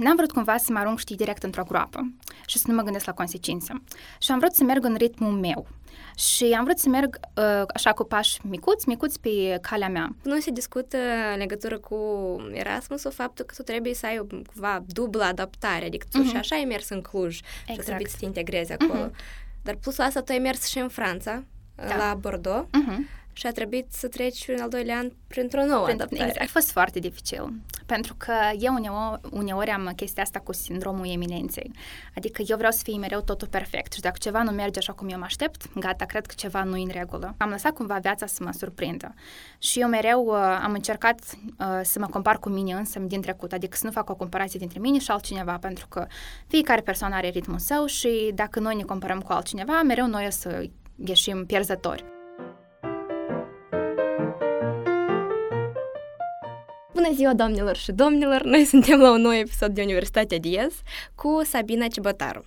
n-am 0.00 0.16
vrut 0.16 0.32
cumva 0.32 0.56
să 0.56 0.72
mă 0.72 0.78
arunc, 0.78 0.98
știi, 0.98 1.16
direct 1.16 1.42
într-o 1.42 1.64
groapă 1.64 2.12
și 2.46 2.58
să 2.58 2.64
nu 2.68 2.74
mă 2.74 2.82
gândesc 2.82 3.04
la 3.04 3.12
consecințe. 3.12 3.82
Și 4.18 4.30
am 4.30 4.38
vrut 4.38 4.52
să 4.52 4.64
merg 4.64 4.84
în 4.84 4.94
ritmul 4.94 5.32
meu. 5.32 5.66
Și 6.16 6.44
am 6.44 6.64
vrut 6.64 6.78
să 6.78 6.88
merg 6.88 7.18
uh, 7.36 7.62
așa 7.74 7.92
cu 7.92 8.04
pași 8.04 8.38
micuți, 8.42 8.88
micuți 8.88 9.20
pe 9.20 9.58
calea 9.60 9.88
mea. 9.88 10.14
Nu 10.22 10.40
se 10.40 10.50
discută 10.50 10.96
în 11.32 11.38
legătură 11.38 11.78
cu 11.78 11.96
Erasmus 12.52 13.04
o 13.04 13.10
faptul 13.10 13.44
că 13.44 13.54
tu 13.56 13.62
trebuie 13.62 13.94
să 13.94 14.06
ai 14.06 14.18
o, 14.18 14.24
cumva 14.52 14.82
dublă 14.86 15.24
adaptare, 15.24 15.84
adică 15.84 16.06
tu 16.10 16.22
uh-huh. 16.22 16.30
și 16.30 16.36
așa 16.36 16.56
ai 16.56 16.64
mers 16.64 16.88
în 16.88 17.00
Cluj 17.00 17.40
exact. 17.66 18.00
și 18.00 18.04
să 18.04 18.10
să 18.10 18.16
te 18.18 18.24
integrezi 18.24 18.72
acolo. 18.72 19.08
Uh-huh. 19.08 19.62
Dar 19.62 19.74
plus 19.74 19.96
la 19.96 20.04
asta 20.04 20.20
tu 20.20 20.32
ai 20.32 20.38
mers 20.38 20.66
și 20.66 20.78
în 20.78 20.88
Franța, 20.88 21.44
da. 21.74 21.96
la 21.96 22.14
Bordeaux. 22.14 22.68
Uh-huh 22.68 23.19
și 23.40 23.46
a 23.46 23.52
trebuit 23.52 23.92
să 23.92 24.08
treci 24.08 24.48
în 24.48 24.60
al 24.60 24.68
doilea 24.68 24.96
an 24.96 25.10
printr-o 25.26 25.64
nouă 25.64 25.84
Print, 25.84 26.00
adaptare. 26.00 26.28
Exact, 26.28 26.48
a 26.48 26.52
fost 26.52 26.70
foarte 26.70 26.98
dificil, 26.98 27.52
pentru 27.86 28.14
că 28.18 28.32
eu 28.58 28.74
uneori, 28.74 29.20
uneori 29.30 29.70
am 29.70 29.92
chestia 29.96 30.22
asta 30.22 30.38
cu 30.38 30.52
sindromul 30.52 31.06
eminenței. 31.06 31.72
Adică 32.16 32.42
eu 32.46 32.56
vreau 32.56 32.72
să 32.72 32.80
fie 32.82 32.96
mereu 32.96 33.20
totul 33.20 33.48
perfect 33.48 33.92
și 33.92 34.00
dacă 34.00 34.16
ceva 34.18 34.42
nu 34.42 34.50
merge 34.50 34.78
așa 34.78 34.92
cum 34.92 35.08
eu 35.08 35.18
mă 35.18 35.24
aștept, 35.24 35.74
gata, 35.74 36.04
cred 36.04 36.26
că 36.26 36.34
ceva 36.36 36.62
nu 36.62 36.76
e 36.76 36.82
în 36.82 36.90
regulă. 36.92 37.34
Am 37.38 37.50
lăsat 37.50 37.72
cumva 37.72 37.98
viața 37.98 38.26
să 38.26 38.42
mă 38.44 38.50
surprindă. 38.58 39.14
Și 39.58 39.80
eu 39.80 39.88
mereu 39.88 40.24
uh, 40.24 40.60
am 40.62 40.72
încercat 40.72 41.20
uh, 41.58 41.80
să 41.82 41.98
mă 41.98 42.06
compar 42.06 42.38
cu 42.38 42.48
mine 42.48 42.72
însă 42.72 42.98
din 42.98 43.20
trecut, 43.20 43.52
adică 43.52 43.76
să 43.76 43.86
nu 43.86 43.92
fac 43.92 44.10
o 44.10 44.14
comparație 44.14 44.58
dintre 44.58 44.78
mine 44.78 44.98
și 44.98 45.10
altcineva, 45.10 45.58
pentru 45.60 45.86
că 45.88 46.06
fiecare 46.46 46.80
persoană 46.80 47.14
are 47.14 47.28
ritmul 47.28 47.58
său 47.58 47.86
și 47.86 48.30
dacă 48.34 48.60
noi 48.60 48.74
ne 48.74 48.82
comparăm 48.82 49.20
cu 49.20 49.32
altcineva, 49.32 49.82
mereu 49.82 50.06
noi 50.06 50.26
o 50.26 50.30
să 50.30 50.68
ieșim 51.04 51.46
pierzători. 51.46 52.18
Bună 57.10 57.22
ziua, 57.22 57.34
doamnelor 57.34 57.76
și 57.76 57.92
domnilor! 57.92 58.42
Noi 58.42 58.64
suntem 58.64 59.00
la 59.00 59.10
un 59.10 59.20
nou 59.20 59.34
episod 59.34 59.74
de 59.74 59.82
Universitatea 59.82 60.38
Diez 60.38 60.82
cu 61.14 61.40
Sabina 61.44 61.86
Cibătaru. 61.86 62.44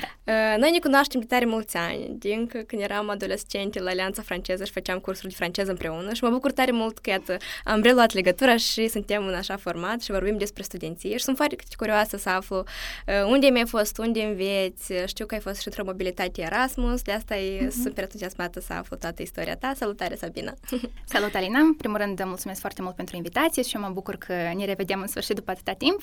Da. 0.00 0.32
Uh, 0.32 0.58
noi 0.58 0.70
ne 0.70 0.78
cunoaștem 0.78 1.20
de 1.20 1.26
tare 1.26 1.44
mulți 1.44 1.76
ani, 1.76 2.08
din 2.18 2.46
când 2.46 2.82
eram 2.82 3.08
adolescente 3.10 3.80
la 3.80 3.90
Alianța 3.90 4.22
Franceză 4.22 4.64
și 4.64 4.72
făceam 4.72 4.98
cursuri 4.98 5.28
de 5.28 5.34
franceză 5.34 5.70
împreună 5.70 6.12
și 6.12 6.24
mă 6.24 6.30
bucur 6.30 6.52
tare 6.52 6.70
mult 6.70 6.98
că, 6.98 7.10
iată, 7.10 7.36
am 7.64 7.82
reluat 7.82 8.12
legătura 8.12 8.56
și 8.56 8.88
suntem 8.88 9.26
în 9.26 9.34
așa 9.34 9.56
format 9.56 10.00
și 10.00 10.10
vorbim 10.10 10.38
despre 10.38 10.62
studenție 10.62 11.16
și 11.16 11.24
sunt 11.24 11.36
foarte 11.36 11.56
curioasă 11.76 12.16
să 12.16 12.28
aflu 12.28 12.56
uh, 12.58 13.24
unde 13.26 13.46
mi-ai 13.46 13.66
fost, 13.66 13.98
unde 13.98 14.22
înveți, 14.22 14.92
știu 15.06 15.26
că 15.26 15.34
ai 15.34 15.40
fost 15.40 15.60
și 15.60 15.66
într-o 15.66 15.84
mobilitate 15.84 16.42
Erasmus, 16.42 17.02
de 17.02 17.12
asta 17.12 17.36
e 17.36 17.66
mm-hmm. 17.66 17.82
super 17.82 18.02
entuziasmată 18.02 18.60
să 18.60 18.72
aflu 18.72 18.96
toată 18.96 19.22
istoria 19.22 19.56
ta. 19.56 19.72
Salutare, 19.76 20.14
Sabina! 20.14 20.54
Salut, 21.12 21.34
Alina! 21.34 21.58
În 21.58 21.74
primul 21.74 21.96
rând, 21.98 22.22
mulțumesc 22.24 22.60
foarte 22.60 22.82
mult 22.82 22.94
pentru 22.94 23.16
invitație 23.16 23.62
și 23.62 23.76
eu 23.76 23.82
mă 23.82 23.88
bucur 23.88 24.16
că 24.16 24.32
ne 24.56 24.64
revedem 24.64 25.00
în 25.00 25.06
sfârșit 25.06 25.34
după 25.34 25.50
atâta 25.50 25.72
timp. 25.72 26.00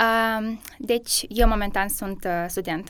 Uh, 0.00 0.56
deci, 0.78 1.24
eu 1.28 1.48
momentan 1.48 1.88
sunt 1.88 2.24
uh, 2.24 2.44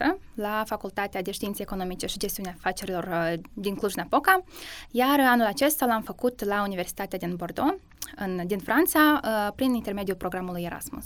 studentă 0.07 0.19
la 0.33 0.63
Facultatea 0.65 1.21
de 1.21 1.31
Științe 1.31 1.61
Economice 1.61 2.05
și 2.05 2.17
Gestiunea 2.17 2.53
Afacerilor 2.57 3.03
uh, 3.03 3.39
din 3.53 3.75
Cluj-Napoca, 3.75 4.43
iar 4.91 5.19
anul 5.19 5.45
acesta 5.45 5.85
l-am 5.85 6.01
făcut 6.01 6.43
la 6.43 6.63
Universitatea 6.63 7.17
din 7.17 7.35
Bordeaux, 7.35 7.79
în, 8.15 8.41
din 8.45 8.59
Franța, 8.59 9.19
uh, 9.23 9.53
prin 9.55 9.73
intermediul 9.73 10.17
programului 10.17 10.63
Erasmus. 10.63 11.05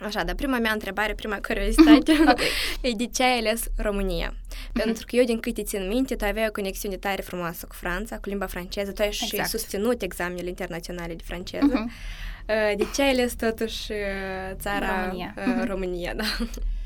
Așa, 0.00 0.24
dar 0.24 0.34
prima 0.34 0.58
mea 0.58 0.72
întrebare, 0.72 1.14
prima 1.14 1.38
curiozitate, 1.46 2.12
okay. 2.30 2.48
e 2.90 2.90
de 2.96 3.06
ce 3.06 3.22
ai 3.22 3.38
ales 3.38 3.64
România? 3.76 4.32
Mm-hmm. 4.32 4.72
Pentru 4.72 5.04
că 5.06 5.16
eu, 5.16 5.24
din 5.24 5.40
câte 5.40 5.62
țin 5.62 5.88
minte, 5.88 6.14
tu 6.14 6.24
aveai 6.24 6.46
o 6.48 6.52
conexiune 6.52 6.96
tare 6.96 7.22
frumoasă 7.22 7.66
cu 7.66 7.74
Franța, 7.74 8.16
cu 8.16 8.28
limba 8.28 8.46
franceză, 8.46 8.92
tu 8.92 9.02
ai 9.02 9.08
exact. 9.08 9.30
și 9.30 9.50
susținut 9.50 10.02
examenele 10.02 10.48
internaționale 10.48 11.14
de 11.14 11.22
franceză. 11.26 11.84
Mm-hmm. 11.84 12.18
De 12.76 12.86
ce 12.94 13.02
ai 13.02 13.10
ales 13.10 13.34
totuși 13.34 13.92
țara 14.54 15.04
România? 15.04 15.34
Uh, 15.36 15.64
România, 15.66 16.14
da. 16.14 16.24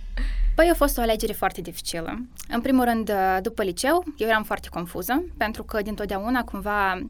Păi 0.55 0.69
a 0.73 0.75
fost 0.75 0.99
o 0.99 1.01
alegere 1.01 1.33
foarte 1.33 1.61
dificilă. 1.61 2.19
În 2.49 2.61
primul 2.61 2.85
rând, 2.85 3.13
după 3.43 3.63
liceu, 3.63 4.05
eu 4.17 4.29
eram 4.29 4.43
foarte 4.43 4.69
confuză, 4.69 5.25
pentru 5.37 5.63
că 5.63 5.83
dintotdeauna 5.83 6.45
cumva 6.45 7.01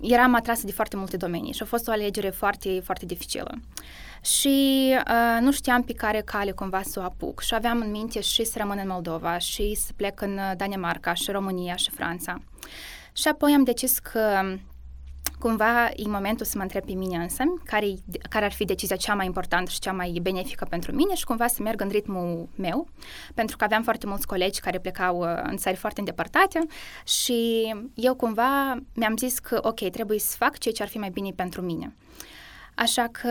eram 0.00 0.34
atrasă 0.34 0.66
de 0.66 0.72
foarte 0.72 0.96
multe 0.96 1.16
domenii 1.16 1.52
și 1.52 1.62
a 1.62 1.66
fost 1.66 1.88
o 1.88 1.90
alegere 1.90 2.30
foarte, 2.30 2.80
foarte 2.84 3.06
dificilă. 3.06 3.54
Și 4.20 4.94
uh, 4.96 5.40
nu 5.40 5.52
știam 5.52 5.82
pe 5.82 5.92
care 5.92 6.20
cale 6.20 6.50
cumva 6.50 6.82
să 6.82 7.00
o 7.00 7.02
apuc 7.02 7.40
și 7.40 7.54
aveam 7.54 7.80
în 7.80 7.90
minte 7.90 8.20
și 8.20 8.44
să 8.44 8.54
rămân 8.58 8.78
în 8.82 8.88
Moldova 8.88 9.38
și 9.38 9.74
să 9.74 9.92
plec 9.96 10.20
în 10.20 10.38
Danemarca 10.56 11.14
și 11.14 11.30
România 11.30 11.76
și 11.76 11.90
Franța. 11.90 12.42
Și 13.12 13.28
apoi 13.28 13.52
am 13.52 13.64
decis 13.64 13.98
că 13.98 14.56
cumva 15.38 15.90
e 15.96 16.08
momentul 16.08 16.46
să 16.46 16.52
mă 16.56 16.62
întreb 16.62 16.84
pe 16.84 16.92
mine 16.92 17.16
însă 17.16 17.42
care, 17.64 17.86
care 18.28 18.44
ar 18.44 18.52
fi 18.52 18.64
decizia 18.64 18.96
cea 18.96 19.14
mai 19.14 19.26
importantă 19.26 19.70
și 19.70 19.78
cea 19.78 19.92
mai 19.92 20.18
benefică 20.22 20.66
pentru 20.70 20.92
mine 20.92 21.14
și 21.14 21.24
cumva 21.24 21.46
să 21.46 21.62
merg 21.62 21.80
în 21.80 21.88
ritmul 21.88 22.48
meu, 22.54 22.88
pentru 23.34 23.56
că 23.56 23.64
aveam 23.64 23.82
foarte 23.82 24.06
mulți 24.06 24.26
colegi 24.26 24.60
care 24.60 24.78
plecau 24.78 25.18
uh, 25.18 25.28
în 25.42 25.56
țări 25.56 25.76
foarte 25.76 26.00
îndepărtate 26.00 26.66
și 27.04 27.74
eu 27.94 28.14
cumva 28.14 28.76
mi-am 28.94 29.16
zis 29.16 29.38
că 29.38 29.58
ok, 29.62 29.90
trebuie 29.90 30.18
să 30.18 30.36
fac 30.38 30.58
ceea 30.58 30.74
ce 30.74 30.82
ar 30.82 30.88
fi 30.88 30.98
mai 30.98 31.10
bine 31.10 31.30
pentru 31.30 31.62
mine. 31.62 31.94
Așa 32.74 33.08
că 33.10 33.30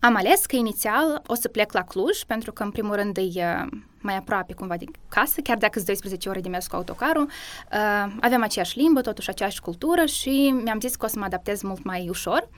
am 0.00 0.14
ales 0.16 0.46
că 0.46 0.56
inițial 0.56 1.22
o 1.26 1.34
să 1.34 1.48
plec 1.48 1.72
la 1.72 1.82
Cluj, 1.82 2.22
pentru 2.22 2.52
că 2.52 2.62
în 2.62 2.70
primul 2.70 2.94
rând 2.94 3.16
e 3.16 3.22
uh, 3.22 3.66
mai 4.00 4.16
aproape 4.16 4.52
cumva 4.52 4.76
de 4.76 4.84
casă, 5.08 5.40
chiar 5.40 5.56
dacă 5.56 5.72
sunt 5.74 5.86
12 5.86 6.28
ore 6.28 6.40
de 6.40 6.48
mers 6.48 6.66
cu 6.66 6.76
autocarul, 6.76 7.24
uh, 7.24 8.12
avem 8.20 8.42
aceeași 8.42 8.78
limbă, 8.78 9.00
totuși 9.00 9.28
aceeași 9.28 9.60
cultură 9.60 10.04
și 10.04 10.54
mi-am 10.64 10.80
zis 10.80 10.96
că 10.96 11.04
o 11.04 11.08
să 11.08 11.18
mă 11.18 11.24
adaptez 11.24 11.62
mult 11.62 11.84
mai 11.84 12.08
ușor. 12.08 12.48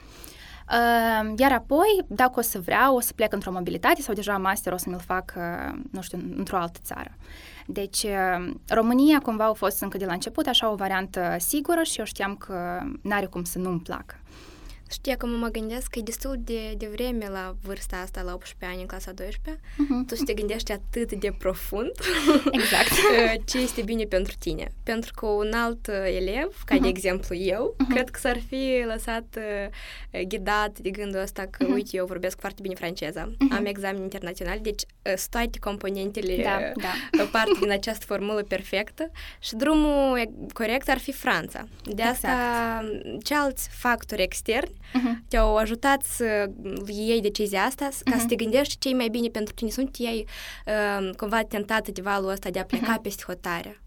Uh, 0.71 1.33
iar 1.37 1.51
apoi, 1.51 2.05
dacă 2.07 2.39
o 2.39 2.41
să 2.41 2.59
vreau, 2.59 2.95
o 2.95 2.99
să 2.99 3.13
plec 3.13 3.33
într-o 3.33 3.51
mobilitate 3.51 4.01
sau 4.01 4.13
deja 4.13 4.37
master 4.37 4.73
o 4.73 4.77
să 4.77 4.89
mi-l 4.89 4.99
fac, 5.05 5.33
uh, 5.37 5.79
nu 5.91 6.01
știu, 6.01 6.19
într-o 6.37 6.57
altă 6.57 6.79
țară. 6.83 7.15
Deci, 7.65 8.03
uh, 8.03 8.53
România 8.67 9.19
cumva 9.19 9.45
a 9.45 9.53
fost 9.53 9.81
încă 9.81 9.97
de 9.97 10.05
la 10.05 10.13
început 10.13 10.47
așa 10.47 10.71
o 10.71 10.75
variantă 10.75 11.35
sigură 11.39 11.83
și 11.83 11.99
eu 11.99 12.05
știam 12.05 12.35
că 12.35 12.79
n-are 13.01 13.25
cum 13.25 13.43
să 13.43 13.59
nu-mi 13.59 13.79
placă. 13.79 14.15
Știi, 14.91 15.11
acum 15.11 15.29
mă 15.29 15.47
gândesc 15.47 15.87
că 15.87 15.99
e 15.99 16.01
destul 16.01 16.35
de, 16.39 16.73
de 16.77 16.89
vreme 16.93 17.27
la 17.27 17.55
vârsta 17.61 17.97
asta, 17.97 18.21
la 18.21 18.33
18 18.33 18.65
ani, 18.65 18.81
în 18.81 18.87
clasa 18.87 19.11
12, 19.11 19.61
uh-huh. 19.63 20.07
tu 20.07 20.15
să 20.15 20.23
te 20.25 20.33
gândești 20.33 20.71
atât 20.71 21.11
de 21.11 21.35
profund 21.37 21.91
exact. 22.51 22.89
ce 23.49 23.57
este 23.57 23.81
bine 23.81 24.03
pentru 24.03 24.33
tine. 24.39 24.71
Pentru 24.83 25.11
că 25.15 25.25
un 25.25 25.51
alt 25.53 25.87
elev, 25.87 26.61
ca 26.65 26.77
uh-huh. 26.77 26.81
de 26.81 26.87
exemplu 26.87 27.35
eu, 27.35 27.75
uh-huh. 27.75 27.93
cred 27.93 28.09
că 28.09 28.19
s-ar 28.19 28.39
fi 28.47 28.83
lăsat 28.85 29.37
uh, 29.37 30.21
ghidat 30.27 30.79
de 30.79 30.89
gândul 30.89 31.21
ăsta 31.21 31.45
că, 31.49 31.65
uh-huh. 31.65 31.73
uite, 31.73 31.97
eu 31.97 32.05
vorbesc 32.05 32.39
foarte 32.39 32.61
bine 32.61 32.75
franceza, 32.75 33.31
uh-huh. 33.31 33.57
am 33.57 33.65
examen 33.65 34.01
internațional, 34.01 34.59
deci 34.61 34.81
uh, 34.81 35.13
toate 35.29 35.59
componentele 35.59 36.43
da, 36.43 36.59
da. 37.17 37.23
parte 37.31 37.57
din 37.59 37.71
această 37.71 38.05
formulă 38.05 38.43
perfectă 38.43 39.11
și 39.39 39.55
drumul 39.55 40.33
corect 40.53 40.89
ar 40.89 40.97
fi 40.97 41.11
Franța. 41.11 41.67
De 41.83 41.91
exact. 41.91 42.13
asta, 42.13 42.91
ce 43.23 43.35
alți 43.35 43.69
factori 43.71 44.21
externi 44.21 44.77
uh-huh. 44.79 45.27
te-au 45.27 45.55
ajutat 45.55 46.01
să 46.01 46.49
iei 46.87 47.21
decizia 47.21 47.61
asta, 47.61 47.89
uh-huh. 47.89 48.11
ca 48.11 48.17
să 48.17 48.25
te 48.25 48.35
gândești 48.35 48.77
ce 48.79 48.89
e 48.89 48.93
mai 48.93 49.09
bine 49.09 49.27
pentru 49.27 49.53
tine. 49.53 49.69
Sunt 49.69 49.95
ei 49.99 50.27
uh, 50.65 51.09
cumva 51.17 51.41
tentată 51.43 51.91
de 51.91 52.01
valul 52.01 52.29
ăsta 52.29 52.49
de 52.49 52.59
a 52.59 52.65
pleca 52.65 52.97
uh-huh. 52.97 53.01
peste 53.01 53.23
hotare. 53.27 53.81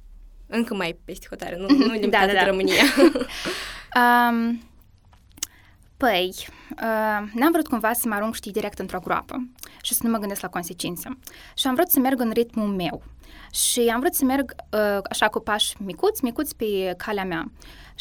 Încă 0.46 0.74
mai 0.74 0.98
peste 1.04 1.26
hotare, 1.30 1.56
nu, 1.56 1.66
nu 1.76 1.92
limitată 1.92 2.26
da, 2.26 2.32
da, 2.32 2.32
da. 2.32 2.44
de 2.44 2.50
România. 2.50 2.82
um, 4.30 4.60
Păi, 5.96 6.34
uh, 6.70 7.30
n-am 7.34 7.52
vrut 7.52 7.66
cumva 7.66 7.92
să 7.92 8.08
mă 8.08 8.14
arunc, 8.14 8.34
știi, 8.34 8.52
direct 8.52 8.78
într-o 8.78 9.00
groapă 9.00 9.48
și 9.82 9.94
să 9.94 10.00
nu 10.04 10.10
mă 10.10 10.18
gândesc 10.18 10.40
la 10.40 10.48
consecințe. 10.48 11.18
Și 11.54 11.66
am 11.66 11.74
vrut 11.74 11.90
să 11.90 11.98
merg 11.98 12.20
în 12.20 12.30
ritmul 12.30 12.66
meu. 12.66 13.02
Și 13.52 13.80
am 13.80 14.00
vrut 14.00 14.14
să 14.14 14.24
merg 14.24 14.54
uh, 14.70 14.98
așa 15.10 15.28
cu 15.28 15.40
pași 15.40 15.74
micuți, 15.78 16.24
micuți 16.24 16.56
pe 16.56 16.94
calea 16.96 17.24
mea. 17.24 17.50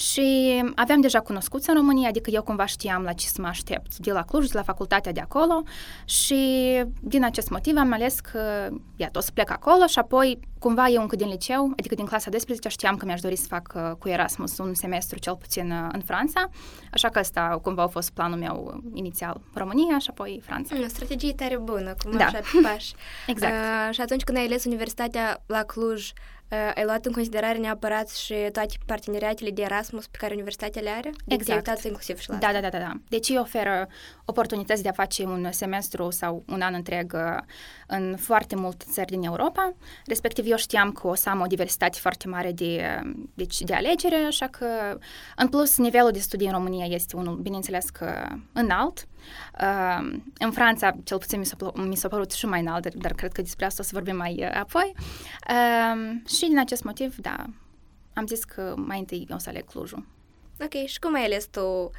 Și 0.01 0.62
aveam 0.75 1.01
deja 1.01 1.19
cunoscuți 1.19 1.69
în 1.69 1.75
România, 1.75 2.07
adică 2.09 2.29
eu 2.29 2.44
cumva 2.44 2.66
știam 2.66 3.03
la 3.03 3.13
ce 3.13 3.28
să 3.28 3.41
mă 3.41 3.47
aștept 3.47 3.97
de 3.97 4.12
la 4.12 4.23
Cluj, 4.23 4.47
de 4.47 4.57
la 4.57 4.63
facultatea 4.63 5.12
de 5.12 5.19
acolo 5.19 5.63
și 6.06 6.35
din 7.00 7.23
acest 7.23 7.50
motiv 7.50 7.78
am 7.78 7.93
ales 7.93 8.20
că, 8.20 8.70
iată, 8.96 9.17
o 9.17 9.22
să 9.22 9.31
plec 9.34 9.49
acolo 9.49 9.85
și 9.85 9.99
apoi 9.99 10.40
cumva 10.59 10.87
eu 10.87 11.02
încă 11.02 11.16
din 11.16 11.28
liceu, 11.28 11.72
adică 11.78 11.96
din 11.96 12.05
clasa 12.05 12.29
12, 12.29 12.70
știam 12.70 12.96
că 12.96 13.05
mi-aș 13.05 13.22
dori 13.22 13.35
să 13.35 13.47
fac 13.47 13.73
uh, 13.75 13.91
cu 13.99 14.09
Erasmus 14.09 14.58
un 14.58 14.73
semestru 14.73 15.20
cel 15.20 15.35
puțin 15.35 15.72
uh, 15.72 15.90
în 15.91 16.02
Franța, 16.02 16.49
așa 16.91 17.09
că 17.09 17.20
ăsta 17.20 17.59
cumva 17.61 17.84
a 17.84 17.87
fost 17.87 18.11
planul 18.11 18.37
meu 18.37 18.84
inițial, 18.93 19.41
România 19.53 19.99
și 19.99 20.08
apoi 20.09 20.41
Franța. 20.43 20.75
O 20.84 20.87
strategie 20.87 21.34
tare 21.34 21.58
bună, 21.58 21.93
cum 22.03 22.17
da. 22.17 22.25
așa 22.25 22.37
pe 22.37 22.59
pași. 22.64 22.93
exact. 23.28 23.53
Uh, 23.53 23.93
și 23.93 24.02
atunci 24.02 24.23
când 24.23 24.37
ai 24.37 24.46
ales 24.46 24.66
universitatea 24.66 25.43
la 25.46 25.64
Cluj, 25.64 26.11
Uh, 26.11 26.41
ai 26.75 26.83
luat 26.83 27.05
în 27.05 27.11
considerare 27.11 27.57
neapărat 27.57 28.09
și 28.09 28.33
toate 28.33 28.75
parteneriatele 28.85 29.49
de 29.49 29.61
Erasmus 29.61 30.07
pe 30.07 30.17
care 30.17 30.33
universitatea 30.33 30.81
le 30.81 30.89
are? 30.89 31.09
Deci 31.25 31.39
exact. 31.39 31.83
inclusiv 31.83 32.19
și 32.19 32.29
la 32.29 32.35
da, 32.35 32.51
da, 32.51 32.59
da, 32.59 32.69
da, 32.69 32.77
da. 32.77 32.93
Deci 33.07 33.29
îi 33.29 33.37
oferă 33.37 33.87
oportunități 34.25 34.83
de 34.83 34.89
a 34.89 34.91
face 34.91 35.23
un 35.23 35.51
semestru 35.51 36.09
sau 36.09 36.43
un 36.47 36.61
an 36.61 36.73
întreg 36.73 37.13
uh, 37.13 37.43
în 37.87 38.15
foarte 38.19 38.55
multe 38.55 38.85
țări 38.91 39.11
din 39.11 39.23
Europa. 39.23 39.73
Respectiv, 40.05 40.45
eu 40.47 40.57
știam 40.57 40.91
că 40.91 41.07
o 41.07 41.15
să 41.15 41.29
am 41.29 41.41
o 41.41 41.45
diversitate 41.45 41.97
foarte 41.99 42.27
mare 42.27 42.51
de, 42.51 43.01
uh, 43.03 43.11
deci, 43.33 43.61
de 43.61 43.73
alegere, 43.73 44.15
așa 44.15 44.47
că, 44.47 44.97
în 45.35 45.47
plus, 45.47 45.77
nivelul 45.77 46.11
de 46.11 46.19
studii 46.19 46.47
în 46.47 46.53
România 46.53 46.85
este 46.85 47.15
unul, 47.15 47.35
bineînțeles 47.35 47.89
că 47.89 48.27
înalt. 48.53 49.07
Uh, 49.62 50.20
în 50.38 50.52
Franța, 50.52 50.96
cel 51.03 51.18
puțin 51.18 51.40
mi 51.40 51.46
s-a, 51.46 51.56
mi 51.76 51.96
s-a 51.96 52.08
părut 52.08 52.32
și 52.32 52.46
mai 52.46 52.59
înalt, 52.59 52.84
dar, 52.84 52.94
dar 52.96 53.14
cred 53.14 53.32
că 53.32 53.41
despre 53.41 53.66
asta 53.66 53.82
o 53.82 53.85
să 53.85 53.91
vorbim 53.94 54.16
mai 54.16 54.35
uh, 54.40 54.59
apoi. 54.59 54.94
Uh, 55.50 56.22
și 56.28 56.47
din 56.47 56.59
acest 56.59 56.84
motiv, 56.84 57.16
da, 57.16 57.46
am 58.14 58.28
zis 58.28 58.44
că 58.44 58.73
mai 58.78 59.00
întâi 59.00 59.28
o 59.32 59.38
să 59.38 59.50
aleg 59.50 59.66
Clujul. 59.66 60.06
Ok, 60.64 60.85
și 60.85 61.00
cum 61.00 61.14
ai 61.16 61.23
ales 61.23 61.46
tu 61.46 61.91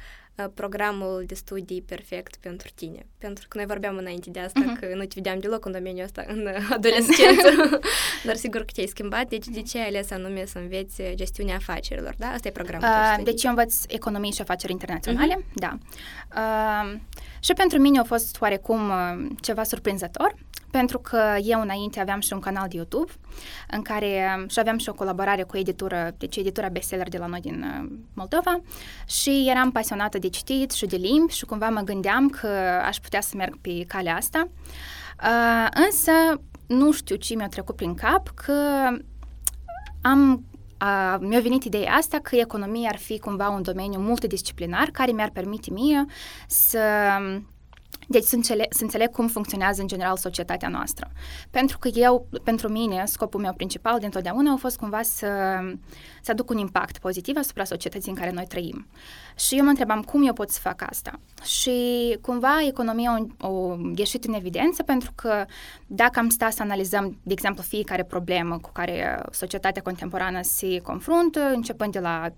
programul 0.53 1.23
de 1.27 1.33
studii 1.33 1.81
perfect 1.81 2.35
pentru 2.35 2.67
tine. 2.75 3.05
Pentru 3.17 3.45
că 3.47 3.57
noi 3.57 3.65
vorbeam 3.65 3.97
înainte 3.97 4.29
de 4.29 4.39
asta, 4.39 4.61
uh-huh. 4.61 4.79
că 4.79 4.95
nu 4.95 5.01
te 5.01 5.13
vedeam 5.15 5.39
deloc 5.39 5.65
în 5.65 5.71
domeniul 5.71 6.03
ăsta 6.03 6.23
în 6.27 6.47
adolescență, 6.69 7.79
dar 8.25 8.35
sigur 8.35 8.59
că 8.59 8.71
te-ai 8.73 8.87
schimbat. 8.87 9.27
Deci 9.27 9.45
de 9.45 9.61
ce 9.61 9.79
ai 9.79 9.87
ales 9.87 10.11
anume 10.11 10.45
să 10.45 10.57
înveți 10.57 11.01
gestiunea 11.13 11.55
afacerilor, 11.55 12.15
da? 12.17 12.27
Asta 12.27 12.47
e 12.47 12.51
programul 12.51 12.87
uh, 12.87 13.23
Deci 13.23 13.43
eu 13.43 13.49
învăț 13.49 13.75
economie 13.87 14.31
și 14.31 14.41
afaceri 14.41 14.71
internaționale, 14.71 15.35
uh-huh. 15.39 15.53
da. 15.53 15.77
Uh, 16.35 16.99
și 17.39 17.53
pentru 17.53 17.79
mine 17.79 17.99
a 17.99 18.03
fost 18.03 18.37
oarecum 18.41 18.89
uh, 18.89 19.29
ceva 19.41 19.63
surprinzător, 19.63 20.35
pentru 20.79 20.99
că 20.99 21.37
eu 21.43 21.61
înainte 21.61 21.99
aveam 21.99 22.19
și 22.19 22.33
un 22.33 22.39
canal 22.39 22.67
de 22.67 22.75
YouTube 22.75 23.11
în 23.67 23.81
care 23.81 24.35
um, 24.37 24.47
și 24.47 24.59
aveam 24.59 24.77
și 24.77 24.89
o 24.89 24.93
colaborare 24.93 25.43
cu 25.43 25.57
editură, 25.57 26.15
deci 26.17 26.35
editura 26.35 26.69
bestseller 26.69 27.09
de 27.09 27.17
la 27.17 27.25
noi 27.25 27.39
din 27.39 27.63
uh, 27.63 27.91
Moldova 28.13 28.61
și 29.07 29.45
eram 29.49 29.71
pasionată 29.71 30.17
de 30.17 30.29
citit 30.29 30.71
și 30.71 30.85
de 30.85 30.95
limbi 30.95 31.33
și 31.33 31.45
cumva 31.45 31.69
mă 31.69 31.81
gândeam 31.81 32.29
că 32.29 32.47
aș 32.85 32.97
putea 32.97 33.21
să 33.21 33.33
merg 33.35 33.57
pe 33.61 33.83
calea 33.87 34.15
asta. 34.15 34.47
Uh, 35.23 35.67
însă 35.85 36.11
nu 36.67 36.91
știu 36.91 37.15
ce 37.15 37.35
mi-a 37.35 37.47
trecut 37.47 37.75
prin 37.75 37.93
cap 37.93 38.27
că 38.35 38.53
am 40.01 40.43
Uh, 40.83 41.15
mi-a 41.19 41.39
venit 41.39 41.63
ideea 41.63 41.93
asta 41.93 42.19
că 42.19 42.35
economia 42.35 42.89
ar 42.89 42.97
fi 42.97 43.19
cumva 43.19 43.49
un 43.49 43.61
domeniu 43.61 43.99
multidisciplinar 43.99 44.89
care 44.89 45.11
mi-ar 45.11 45.29
permite 45.29 45.71
mie 45.71 46.05
să 46.47 46.79
deci 48.07 48.23
să 48.23 48.35
înțeleg, 48.35 48.65
să 48.69 48.83
înțeleg 48.83 49.09
cum 49.09 49.27
funcționează 49.27 49.81
în 49.81 49.87
general 49.87 50.17
societatea 50.17 50.69
noastră. 50.69 51.11
Pentru 51.49 51.77
că 51.77 51.87
eu, 51.93 52.27
pentru 52.43 52.69
mine, 52.69 53.03
scopul 53.05 53.41
meu 53.41 53.53
principal 53.53 53.99
de 53.99 54.05
întotdeauna 54.05 54.51
a 54.51 54.55
fost 54.55 54.77
cumva 54.77 55.01
să, 55.01 55.27
să 56.21 56.31
aduc 56.31 56.49
un 56.49 56.57
impact 56.57 56.97
pozitiv 56.97 57.37
asupra 57.37 57.63
societății 57.63 58.11
în 58.11 58.17
care 58.17 58.31
noi 58.31 58.45
trăim. 58.45 58.87
Și 59.35 59.57
eu 59.57 59.63
mă 59.63 59.69
întrebam 59.69 60.01
cum 60.01 60.25
eu 60.25 60.33
pot 60.33 60.49
să 60.49 60.59
fac 60.59 60.83
asta. 60.89 61.19
Și 61.43 61.71
cumva 62.21 62.65
economia 62.67 63.25
o, 63.39 63.47
o 63.47 63.77
ieșit 63.95 64.23
în 64.23 64.33
evidență 64.33 64.83
pentru 64.83 65.11
că 65.15 65.45
dacă 65.87 66.19
am 66.19 66.29
stat 66.29 66.53
să 66.53 66.61
analizăm, 66.61 67.17
de 67.23 67.33
exemplu, 67.33 67.63
fiecare 67.63 68.03
problemă 68.03 68.57
cu 68.57 68.69
care 68.71 69.23
societatea 69.31 69.81
contemporană 69.81 70.39
se 70.41 70.79
confruntă, 70.79 71.39
începând 71.39 71.91
de 71.91 71.99
la 71.99 72.33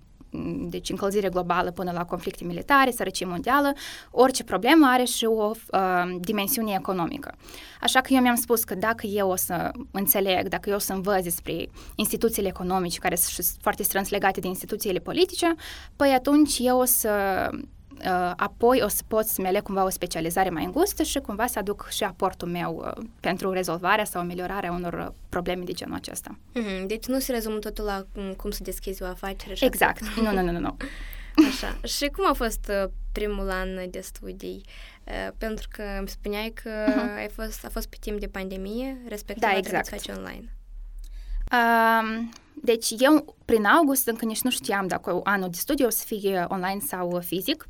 deci 0.70 0.90
încălzire 0.90 1.30
globală 1.30 1.72
până 1.72 1.92
la 1.92 2.06
conflicte 2.06 2.44
militare, 2.44 2.92
sărăcie 2.92 3.26
mondială, 3.26 3.74
orice 4.12 4.44
problemă 4.44 4.88
are 4.88 5.04
și 5.04 5.26
o 5.26 5.52
uh, 5.52 6.16
dimensiune 6.20 6.76
economică. 6.80 7.36
Așa 7.82 8.02
că 8.02 8.14
eu 8.14 8.22
mi-am 8.22 8.36
spus 8.36 8.64
că 8.64 8.76
dacă 8.76 9.08
eu 9.08 9.30
o 9.30 9.36
să 9.36 9.72
înțeleg, 9.92 10.48
dacă 10.48 10.70
eu 10.70 10.76
o 10.76 10.80
să 10.80 10.94
învăț 10.94 11.24
despre 11.24 11.70
instituțiile 11.96 12.48
economice 12.48 13.00
care 13.00 13.16
sunt 13.16 13.48
foarte 13.62 13.84
strâns 13.84 14.10
legate 14.10 14.40
de 14.40 14.48
instituțiile 14.48 15.00
politice, 15.00 15.56
păi 15.96 16.10
atunci 16.10 16.58
eu 16.60 16.80
o 16.80 16.86
să 16.86 17.14
Uh, 17.52 17.60
apoi 18.36 18.82
o 18.84 18.88
să 18.88 19.02
pot 19.08 19.26
să-mi 19.26 19.48
aleg 19.48 19.62
cumva 19.62 19.84
o 19.84 19.90
specializare 19.90 20.50
mai 20.50 20.64
îngustă 20.64 21.04
și 21.04 21.20
cumva 21.20 21.48
să 21.48 21.60
aduc 21.60 21.88
și 21.92 22.04
aportul 22.04 22.48
meu 22.48 22.94
uh, 22.98 23.06
pentru 23.20 23.52
rezolvarea 23.52 24.06
sau 24.06 24.22
ameliorarea 24.22 24.72
unor 24.72 24.94
uh, 24.94 25.14
probleme 25.30 25.64
de 25.64 25.72
genul 25.72 25.96
acesta. 25.96 26.38
Mm-hmm. 26.60 26.86
Deci 26.88 27.06
nu 27.06 27.20
se 27.20 27.32
rezumă 27.32 27.58
totul 27.58 27.84
la 27.84 28.06
cum 28.38 28.52
să 28.52 28.64
deschizi 28.64 29.04
o 29.04 29.06
afacere? 29.06 29.54
Și 29.54 29.66
exact. 29.66 30.16
nu, 30.16 30.32
nu, 30.32 30.42
nu, 30.42 30.52
nu, 30.52 30.60
nu. 30.60 30.78
Așa. 31.50 31.78
Și 31.88 32.08
cum 32.08 32.30
a 32.30 32.34
fost 32.34 32.72
primul 33.12 33.50
an 33.50 33.90
de 33.90 34.00
studii? 34.00 34.62
Pentru 35.38 35.68
că 35.72 35.84
îmi 36.00 36.08
spuneai 36.08 36.54
că 36.64 36.70
uh-huh. 36.70 37.18
ai 37.18 37.30
fost, 37.30 37.66
a 37.66 37.70
fost 37.70 37.88
pe 37.88 37.98
timp 38.00 38.20
de 38.20 38.28
pandemie, 38.28 38.98
respectiv 39.08 39.50
da, 39.50 39.58
exact. 39.58 39.88
face 39.88 40.12
online. 40.12 40.50
Um, 41.52 42.32
deci 42.64 42.94
eu, 42.98 43.36
prin 43.46 43.66
august, 43.66 44.08
încă 44.08 44.26
nici 44.26 44.42
nu 44.42 44.50
știam 44.50 44.88
dacă 44.88 45.20
anul 45.24 45.50
de 45.50 45.58
studiu 45.58 45.86
o 45.86 45.90
să 45.90 46.04
fie 46.06 46.46
online 46.48 46.80
sau 46.88 47.20
fizic 47.26 47.68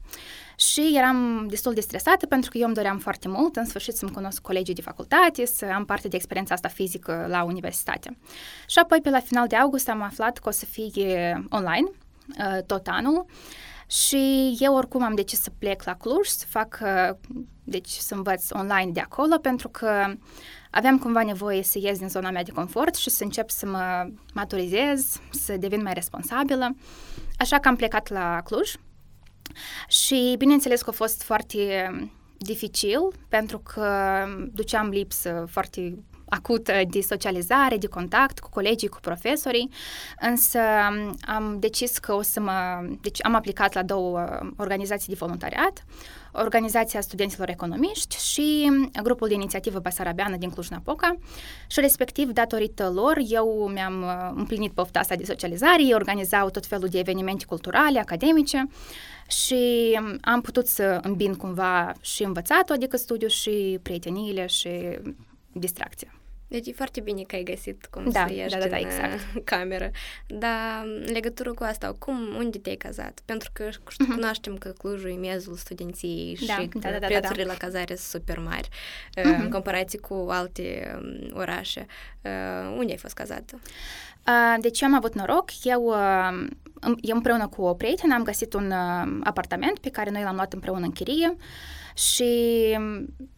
și 0.57 0.91
eram 0.95 1.47
destul 1.49 1.73
de 1.73 1.81
stresată 1.81 2.25
pentru 2.25 2.49
că 2.49 2.57
eu 2.57 2.65
îmi 2.65 2.75
doream 2.75 2.97
foarte 2.97 3.27
mult, 3.27 3.55
în 3.55 3.65
sfârșit, 3.65 3.95
să-mi 3.95 4.11
cunosc 4.11 4.41
colegii 4.41 4.73
de 4.73 4.81
facultate, 4.81 5.45
să 5.45 5.65
am 5.65 5.85
parte 5.85 6.07
de 6.07 6.15
experiența 6.15 6.53
asta 6.53 6.67
fizică 6.67 7.25
la 7.29 7.43
universitate. 7.43 8.17
Și 8.67 8.79
apoi, 8.79 9.01
pe 9.01 9.09
la 9.09 9.19
final 9.19 9.47
de 9.47 9.55
august, 9.55 9.89
am 9.89 10.01
aflat 10.01 10.37
că 10.37 10.49
o 10.49 10.51
să 10.51 10.65
fie 10.65 11.45
online 11.49 11.89
uh, 12.39 12.63
tot 12.65 12.87
anul 12.87 13.25
și 13.87 14.55
eu 14.59 14.75
oricum 14.75 15.03
am 15.03 15.15
decis 15.15 15.41
să 15.41 15.49
plec 15.59 15.83
la 15.83 15.95
Cluj, 15.95 16.27
să 16.27 16.45
fac, 16.49 16.79
uh, 16.81 17.15
deci 17.63 17.89
să 17.89 18.13
învăț 18.13 18.51
online 18.51 18.91
de 18.91 18.99
acolo, 18.99 19.37
pentru 19.37 19.69
că 19.69 20.13
aveam 20.75 20.97
cumva 20.97 21.23
nevoie 21.23 21.63
să 21.63 21.77
ies 21.81 21.97
din 21.97 22.09
zona 22.09 22.29
mea 22.29 22.43
de 22.43 22.51
confort 22.51 22.95
și 22.95 23.09
să 23.09 23.23
încep 23.23 23.49
să 23.49 23.65
mă 23.65 24.09
maturizez, 24.33 25.19
să 25.31 25.57
devin 25.57 25.81
mai 25.81 25.93
responsabilă. 25.93 26.75
Așa 27.37 27.59
că 27.59 27.67
am 27.67 27.75
plecat 27.75 28.09
la 28.09 28.41
Cluj 28.43 28.73
și 29.87 30.35
bineînțeles 30.37 30.81
că 30.81 30.89
a 30.89 30.93
fost 30.93 31.23
foarte 31.23 31.89
dificil 32.37 32.99
pentru 33.29 33.59
că 33.59 34.23
duceam 34.53 34.89
lipsă 34.89 35.45
foarte 35.49 36.03
acută 36.29 36.73
de 36.89 37.01
socializare, 37.01 37.77
de 37.77 37.87
contact 37.87 38.39
cu 38.39 38.49
colegii, 38.49 38.87
cu 38.87 38.99
profesorii, 39.01 39.69
însă 40.19 40.59
am 41.25 41.57
decis 41.59 41.97
că 41.97 42.13
o 42.13 42.21
să 42.21 42.39
mă... 42.39 42.87
Deci 43.01 43.25
am 43.25 43.35
aplicat 43.35 43.73
la 43.73 43.83
două 43.83 44.39
organizații 44.57 45.07
de 45.07 45.19
voluntariat, 45.19 45.85
Organizația 46.37 47.01
Studenților 47.01 47.49
Economiști 47.49 48.17
și 48.31 48.71
grupul 49.03 49.27
de 49.27 49.33
inițiativă 49.33 49.79
Basarabeană 49.79 50.35
din 50.37 50.49
Cluj-Napoca 50.49 51.17
și 51.67 51.79
respectiv, 51.79 52.29
datorită 52.29 52.91
lor, 52.93 53.17
eu 53.27 53.69
mi-am 53.73 54.01
uh, 54.01 54.31
împlinit 54.35 54.71
pofta 54.71 54.99
asta 54.99 55.15
de 55.15 55.23
socializare, 55.23 55.83
ei 55.83 55.93
organizau 55.93 56.49
tot 56.49 56.65
felul 56.65 56.87
de 56.87 56.99
evenimente 56.99 57.45
culturale, 57.45 57.99
academice 57.99 58.67
și 59.27 59.99
am 60.21 60.41
putut 60.41 60.67
să 60.67 60.99
îmbin 61.01 61.33
cumva 61.33 61.93
și 62.01 62.23
învățatul, 62.23 62.75
adică 62.75 62.97
studiu 62.97 63.27
și 63.27 63.79
prieteniile 63.81 64.45
și 64.45 64.69
distracția. 65.51 66.24
Deci 66.47 66.67
e 66.67 66.71
foarte 66.71 66.99
bine 66.99 67.21
că 67.21 67.35
ai 67.35 67.43
găsit 67.43 67.85
cum 67.85 68.09
da, 68.09 68.25
să 68.27 68.33
ieși 68.33 68.49
da, 68.49 68.57
da, 68.57 68.67
da, 68.67 68.77
exact. 68.77 69.19
cameră. 69.51 69.91
Dar 70.27 70.83
în 70.83 71.11
legătură 71.13 71.53
cu 71.53 71.63
asta, 71.63 71.95
cum, 71.99 72.35
unde 72.37 72.57
te-ai 72.57 72.75
cazat? 72.75 73.19
Pentru 73.25 73.49
că 73.53 73.69
uh-huh. 73.69 74.13
cunoaștem 74.13 74.57
că 74.57 74.69
Clujul 74.69 75.09
e 75.09 75.13
mezul 75.13 75.55
studenției 75.55 76.37
da, 76.47 76.53
și 76.53 76.69
da, 76.73 76.89
da, 76.89 76.99
da, 76.99 77.07
prețurile 77.07 77.43
da, 77.43 77.47
da. 77.47 77.53
la 77.53 77.65
cazare 77.65 77.95
sunt 77.95 78.23
super 78.23 78.39
mari 78.39 78.67
uh-huh. 78.69 79.23
în 79.23 79.49
comparație 79.49 79.99
cu 79.99 80.27
alte 80.29 80.97
um, 81.01 81.37
orașe. 81.39 81.85
Uh, 82.21 82.75
unde 82.77 82.91
ai 82.91 82.97
fost 82.97 83.13
cazată? 83.13 83.59
Uh, 84.27 84.61
deci 84.61 84.81
eu 84.81 84.87
am 84.87 84.95
avut 84.95 85.13
noroc. 85.13 85.49
Eu, 85.63 85.83
uh, 85.83 86.47
eu 87.01 87.15
împreună 87.15 87.47
cu 87.47 87.61
o 87.61 87.73
prietenă 87.73 88.13
am 88.13 88.23
găsit 88.23 88.53
un 88.53 88.71
uh, 88.71 89.19
apartament 89.23 89.79
pe 89.79 89.89
care 89.89 90.09
noi 90.09 90.23
l-am 90.23 90.35
luat 90.35 90.53
împreună 90.53 90.85
în 90.85 90.91
chirie. 90.91 91.27
Uh, 91.29 91.43
și 91.95 92.29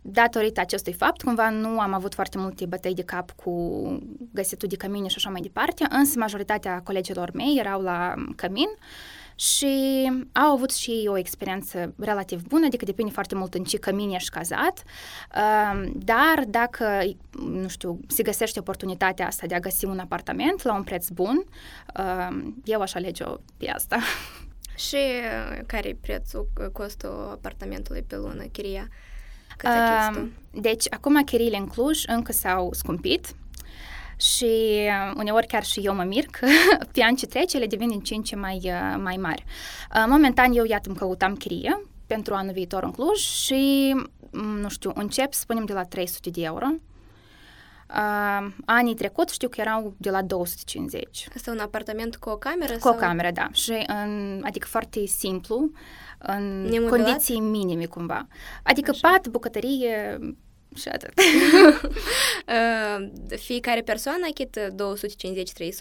datorită 0.02 0.60
acestui 0.60 0.94
fapt, 0.94 1.22
cumva 1.22 1.50
nu 1.50 1.80
am 1.80 1.94
avut 1.94 2.14
foarte 2.14 2.38
multe 2.38 2.66
bătăi 2.66 2.94
de 2.94 3.04
cap 3.04 3.32
cu 3.32 3.82
găsitul 4.34 4.68
de 4.68 4.76
cămine 4.76 5.08
și 5.08 5.16
așa 5.18 5.30
mai 5.30 5.42
departe, 5.42 5.86
însă 5.90 6.20
majoritatea 6.20 6.82
colegilor 6.84 7.32
mei 7.34 7.58
erau 7.60 7.82
la 7.82 8.14
cămin 8.36 8.70
și 9.36 9.68
au 10.32 10.52
avut 10.52 10.72
și 10.72 10.92
ei 10.92 11.08
o 11.08 11.18
experiență 11.18 11.94
relativ 12.00 12.42
bună, 12.42 12.66
adică 12.66 12.86
depinde 12.86 13.12
foarte 13.12 13.36
mult 13.36 13.54
în 13.54 13.64
ce 13.64 13.78
cămin 13.78 14.10
ești 14.10 14.30
cazat, 14.30 14.84
dar 15.94 16.44
dacă, 16.48 17.02
nu 17.40 17.68
știu, 17.68 18.00
se 18.08 18.24
găsește 18.24 18.60
oportunitatea 18.60 19.28
asta 19.28 19.48
de 19.48 19.56
a 19.56 19.60
găsi 19.60 19.86
un 19.86 20.00
apartament 20.00 20.64
la 20.64 20.76
un 20.76 20.84
preț 20.84 21.08
bun, 21.08 21.44
eu 22.64 22.82
aș 22.82 22.94
alege-o 22.94 23.36
pe 23.58 23.70
asta. 23.70 23.98
Și 24.78 24.96
uh, 24.96 25.60
care 25.66 25.88
e 25.88 25.98
prețul, 26.02 26.48
uh, 26.62 26.68
costul 26.72 27.30
apartamentului 27.32 28.02
pe 28.02 28.16
lună, 28.16 28.44
chiria? 28.44 28.88
Uh, 29.64 30.28
deci, 30.52 30.86
acum 30.90 31.24
chiriile 31.24 31.58
în 31.58 31.68
Cluj 31.68 32.04
încă 32.08 32.32
s-au 32.32 32.74
scumpit 32.74 33.36
și 34.18 34.46
uh, 34.46 35.14
uneori 35.16 35.48
chiar 35.48 35.64
și 35.64 35.80
eu 35.80 35.96
mă 35.96 36.04
mir 36.04 36.26
că 36.26 36.48
pe 36.94 37.02
ani 37.02 37.18
ce 37.18 37.26
trece 37.26 37.58
ele 37.58 37.68
devin 37.68 37.90
din 37.90 38.00
ce 38.00 38.16
în 38.16 38.22
ce 38.22 38.36
mai, 38.36 38.72
mai 38.98 39.16
mari. 39.16 39.44
Uh, 39.96 40.06
momentan 40.08 40.54
eu, 40.54 40.66
iată, 40.66 40.90
îmi 40.90 40.98
căutam 40.98 41.36
chirie 41.36 41.82
pentru 42.08 42.34
anul 42.34 42.54
viitor 42.54 42.84
în 42.84 42.92
Cluj 42.92 43.20
și, 43.20 43.94
mm, 44.32 44.60
nu 44.60 44.70
știu, 44.70 44.92
încep, 44.96 45.34
spunem, 45.34 45.66
de 45.66 45.74
la 45.74 45.84
300 45.84 46.30
de 46.30 46.42
euro. 46.42 46.66
Uh, 47.96 48.48
anii 48.66 48.96
trecut 48.96 49.30
știu 49.30 49.50
că 49.50 49.62
erau 49.62 49.94
de 49.98 50.10
la 50.10 50.22
250. 50.22 51.28
Asta 51.36 51.52
un 51.52 51.60
apartament 51.60 52.16
cu 52.16 52.30
o 52.30 52.38
cameră? 52.38 52.74
Cu 52.74 52.80
sau? 52.80 52.94
o 52.94 52.96
cameră, 52.96 53.32
da. 53.32 53.50
Și 53.52 53.84
în, 53.88 54.42
adică 54.44 54.68
foarte 54.68 55.06
simplu, 55.06 55.72
în 56.18 56.62
Nemodulat? 56.62 56.90
condiții 56.90 57.40
minime 57.40 57.86
cumva. 57.86 58.28
Adică 58.64 58.90
Așa. 58.90 59.10
pat, 59.10 59.28
bucătărie 59.28 60.20
și 60.76 60.88
atât. 60.88 61.14
uh, 62.48 63.10
fiecare 63.38 63.82
persoană 63.82 64.26
achită 64.30 64.70
250-300 64.70 64.74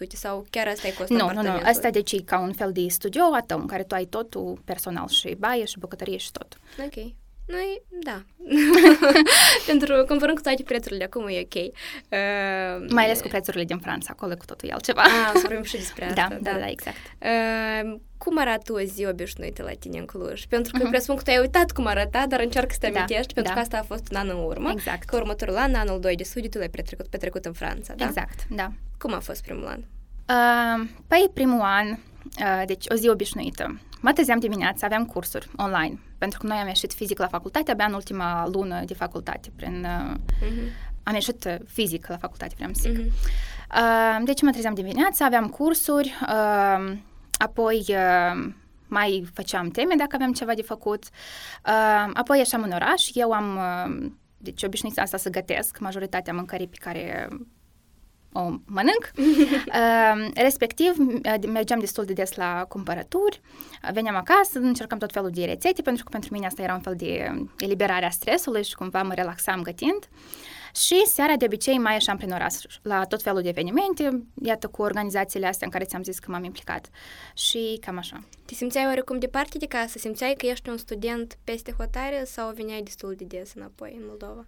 sau 0.09 0.47
chiar 0.51 0.67
asta 0.67 0.87
e 0.87 0.91
costul 0.91 1.17
Nu, 1.17 1.33
nu, 1.33 1.43
nu. 1.43 1.61
Asta 1.65 1.91
deci 1.91 2.25
ca 2.25 2.39
un 2.39 2.53
fel 2.53 2.73
de 2.73 2.87
studio 2.89 3.23
a 3.33 3.41
tău 3.41 3.59
în 3.59 3.67
care 3.67 3.83
tu 3.83 3.95
ai 3.95 4.05
totul 4.05 4.61
personal 4.65 5.09
și 5.09 5.37
baie 5.39 5.65
și 5.65 5.79
bucătărie 5.79 6.17
și 6.17 6.31
tot. 6.33 6.59
Ok. 6.85 7.15
Noi, 7.47 7.83
da. 7.89 8.23
Pentru, 9.67 10.05
comparând 10.09 10.37
cu 10.37 10.43
toate 10.43 10.63
prețurile 10.63 10.99
de 10.99 11.05
acum, 11.05 11.27
e 11.29 11.41
ok. 11.41 11.55
Uh, 11.55 12.87
Mai 12.89 13.05
ales 13.05 13.21
cu 13.21 13.29
prețurile 13.29 13.65
din 13.65 13.79
Franța, 13.79 14.09
acolo 14.13 14.35
cu 14.35 14.45
totul 14.45 14.71
altceva. 14.71 15.03
Ah, 15.03 15.31
să 15.35 15.41
vorbim 15.43 15.63
și 15.63 15.77
despre 15.77 16.11
da, 16.15 16.23
asta. 16.23 16.39
Da, 16.41 16.51
da, 16.51 16.59
da, 16.59 16.69
exact. 16.69 16.97
Uh, 17.23 17.99
cum 18.19 18.39
arată 18.39 18.73
o 18.73 18.81
zi 18.81 19.07
obișnuită 19.07 19.63
la 19.63 19.73
tine 19.79 19.99
în 19.99 20.05
Cluj? 20.05 20.45
Pentru 20.45 20.73
că 20.79 20.87
uh-huh. 20.87 20.91
presupun 20.91 21.17
că 21.17 21.23
tu 21.23 21.31
ai 21.31 21.39
uitat 21.39 21.71
cum 21.71 21.87
arăta, 21.87 22.27
dar 22.29 22.41
încearcă 22.41 22.73
să 22.73 22.79
te 22.81 22.91
da, 22.91 22.99
amintești, 22.99 23.35
pentru 23.35 23.53
da. 23.53 23.59
că 23.59 23.65
asta 23.65 23.79
a 23.79 23.83
fost 23.83 24.11
un 24.11 24.17
an 24.17 24.29
în 24.29 24.45
urmă. 24.45 24.71
Exact. 24.71 25.05
Că 25.05 25.17
următorul 25.17 25.57
an, 25.57 25.75
anul 25.75 26.01
2 26.01 26.17
de 26.17 26.23
studii, 26.23 26.49
tu 26.49 26.59
l-ai 26.59 26.69
petrecut, 26.69 27.07
petrecut 27.07 27.45
în 27.45 27.53
Franța, 27.53 27.95
da? 27.95 28.05
Exact, 28.05 28.47
da. 28.51 28.73
Cum 28.99 29.13
a 29.13 29.19
fost 29.19 29.43
primul 29.43 29.67
an? 29.67 29.81
Uh, 30.29 30.89
păi, 31.07 31.31
primul 31.35 31.61
an, 31.61 31.89
uh, 31.91 32.63
deci 32.67 32.85
o 32.89 32.95
zi 32.95 33.09
obișnuită. 33.09 33.81
Mă 34.01 34.13
trezeam 34.13 34.39
dimineața, 34.39 34.87
aveam 34.87 35.05
cursuri 35.05 35.51
online, 35.57 35.99
pentru 36.19 36.39
că 36.39 36.47
noi 36.47 36.57
am 36.57 36.67
ieșit 36.67 36.93
fizic 36.93 37.19
la 37.19 37.27
facultate 37.27 37.71
abia 37.71 37.85
în 37.85 37.93
ultima 37.93 38.49
lună 38.53 38.83
de 38.85 38.95
facultate. 38.95 39.53
Prin, 39.57 39.87
uh-huh. 39.87 40.95
Am 41.03 41.15
ieșit 41.15 41.45
uh, 41.45 41.55
fizic 41.67 42.07
la 42.07 42.17
facultate, 42.17 42.55
vreau 42.57 42.71
să 42.73 42.89
zic. 42.91 43.01
Uh-huh. 43.01 43.11
Uh, 43.77 44.25
deci 44.25 44.43
mă 44.43 44.51
trezeam 44.51 44.75
dimineața, 44.75 45.25
aveam 45.25 45.49
cursuri, 45.49 46.15
uh, 46.29 46.97
apoi 47.39 47.85
uh, 47.89 48.53
mai 48.89 49.27
făceam 49.35 49.69
teme 49.69 49.95
dacă 49.95 50.11
aveam 50.15 50.33
ceva 50.33 50.55
de 50.55 50.63
făcut, 50.63 51.05
uh, 51.05 52.11
apoi 52.13 52.39
ieșeam 52.39 52.63
în 52.63 52.73
oraș, 52.73 53.09
eu 53.13 53.31
am... 53.33 53.57
Uh, 53.57 54.11
deci 54.39 54.63
obișnuit 54.63 54.99
asta 54.99 55.17
să 55.17 55.31
gătesc 55.31 55.79
majoritatea 55.79 56.33
mâncării 56.33 56.69
pe 56.69 56.77
care 56.81 57.29
o 58.37 58.43
mănânc. 58.67 59.11
uh, 59.17 60.31
respectiv, 60.49 60.97
mergeam 61.49 61.79
destul 61.79 62.05
de 62.05 62.13
des 62.13 62.35
la 62.35 62.65
cumpărături, 62.69 63.41
veneam 63.93 64.17
acasă, 64.17 64.59
încercam 64.59 64.99
tot 64.99 65.13
felul 65.13 65.31
de 65.31 65.45
rețete, 65.45 65.83
pentru 65.83 66.05
că 66.05 66.11
pentru 66.11 66.33
mine 66.33 66.47
asta 66.47 66.63
era 66.63 66.75
un 66.75 66.81
fel 66.81 66.95
de 66.97 67.43
eliberare 67.59 68.07
a 68.07 68.11
stresului 68.11 68.65
și 68.65 68.75
cumva 68.75 69.03
mă 69.03 69.15
relaxam 69.15 69.63
gătind. 69.63 70.09
Și 70.77 71.07
seara 71.07 71.37
de 71.37 71.45
obicei 71.45 71.79
mai 71.79 71.93
ieșeam 71.93 72.17
prin 72.17 72.33
oraș 72.33 72.55
la 72.83 73.05
tot 73.05 73.23
felul 73.23 73.43
de 73.43 73.49
evenimente, 73.49 74.23
iată 74.43 74.69
cu 74.69 74.83
organizațiile 74.83 75.47
astea 75.47 75.67
în 75.67 75.73
care 75.73 75.85
ți-am 75.85 76.03
zis 76.03 76.19
că 76.19 76.31
m-am 76.31 76.45
implicat. 76.45 76.89
Și 77.35 77.79
cam 77.81 77.97
așa. 77.97 78.25
Te 78.45 78.55
simțeai 78.55 78.87
oricum 78.87 79.19
departe 79.19 79.59
de 79.59 79.67
casă? 79.67 79.99
Simțeai 79.99 80.35
că 80.39 80.47
ești 80.47 80.69
un 80.69 80.77
student 80.77 81.39
peste 81.45 81.75
hotare 81.79 82.25
sau 82.25 82.53
veneai 82.53 82.83
destul 82.83 83.15
de 83.17 83.25
des 83.25 83.53
înapoi 83.55 83.93
în 83.97 84.05
Moldova? 84.07 84.47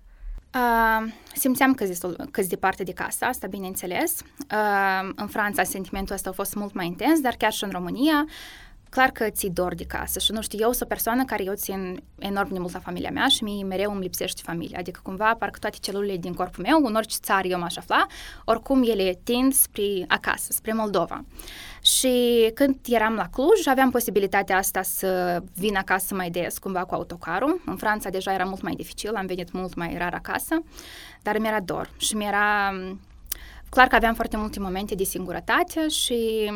Uh, 0.55 1.13
simțeam 1.35 1.75
că 1.75 1.85
câți 2.31 2.49
departe 2.49 2.83
de 2.83 2.93
casă, 2.93 3.25
asta 3.25 3.47
bineînțeles. 3.47 4.21
Uh, 4.53 5.11
în 5.15 5.27
Franța 5.27 5.63
sentimentul 5.63 6.15
ăsta 6.15 6.31
a 6.31 6.33
fost 6.33 6.55
mult 6.55 6.75
mai 6.75 6.87
intens, 6.87 7.21
dar 7.21 7.35
chiar 7.35 7.53
și 7.53 7.65
în 7.65 7.71
România, 7.71 8.27
clar 8.91 9.11
că 9.11 9.31
ți 9.31 9.47
dor 9.47 9.75
de 9.75 9.85
casă 9.85 10.19
și 10.19 10.33
nu 10.33 10.43
știu, 10.43 10.59
eu 10.61 10.71
sunt 10.71 10.83
o 10.83 10.87
persoană 10.87 11.25
care 11.25 11.45
eu 11.45 11.55
țin 11.55 12.03
enorm 12.19 12.53
de 12.53 12.59
mult 12.59 12.73
la 12.73 12.79
familia 12.79 13.11
mea 13.11 13.27
și 13.27 13.43
mie 13.43 13.65
mereu 13.65 13.93
îmi 13.93 14.03
lipsește 14.03 14.43
familia, 14.45 14.79
adică 14.79 15.01
cumva 15.03 15.35
parcă 15.39 15.59
toate 15.59 15.77
celulele 15.81 16.17
din 16.17 16.35
corpul 16.35 16.65
meu, 16.65 16.85
în 16.85 16.95
orice 16.95 17.17
țară 17.21 17.47
eu 17.47 17.59
m-aș 17.59 17.77
afla, 17.77 18.07
oricum 18.45 18.83
ele 18.83 19.21
tind 19.23 19.53
spre 19.53 20.05
acasă, 20.09 20.53
spre 20.53 20.73
Moldova. 20.73 21.25
Și 21.83 22.51
când 22.55 22.77
eram 22.89 23.15
la 23.15 23.29
Cluj, 23.33 23.67
aveam 23.67 23.91
posibilitatea 23.91 24.57
asta 24.57 24.83
să 24.83 25.43
vin 25.55 25.77
acasă 25.77 26.15
mai 26.15 26.31
des, 26.31 26.59
cumva 26.59 26.85
cu 26.85 26.95
autocarul. 26.95 27.63
În 27.67 27.77
Franța 27.77 28.09
deja 28.11 28.33
era 28.33 28.45
mult 28.45 28.63
mai 28.63 28.75
dificil, 28.75 29.15
am 29.15 29.27
venit 29.27 29.53
mult 29.53 29.75
mai 29.75 29.97
rar 29.99 30.15
acasă, 30.15 30.63
dar 31.23 31.39
mi-era 31.39 31.61
dor 31.61 31.91
și 31.97 32.17
mi-era... 32.17 32.73
Clar 33.71 33.87
că 33.87 33.95
aveam 33.95 34.15
foarte 34.15 34.37
multe 34.37 34.61
momente 34.61 34.95
de 34.95 35.05
singurătate 35.05 35.89
și 35.89 36.51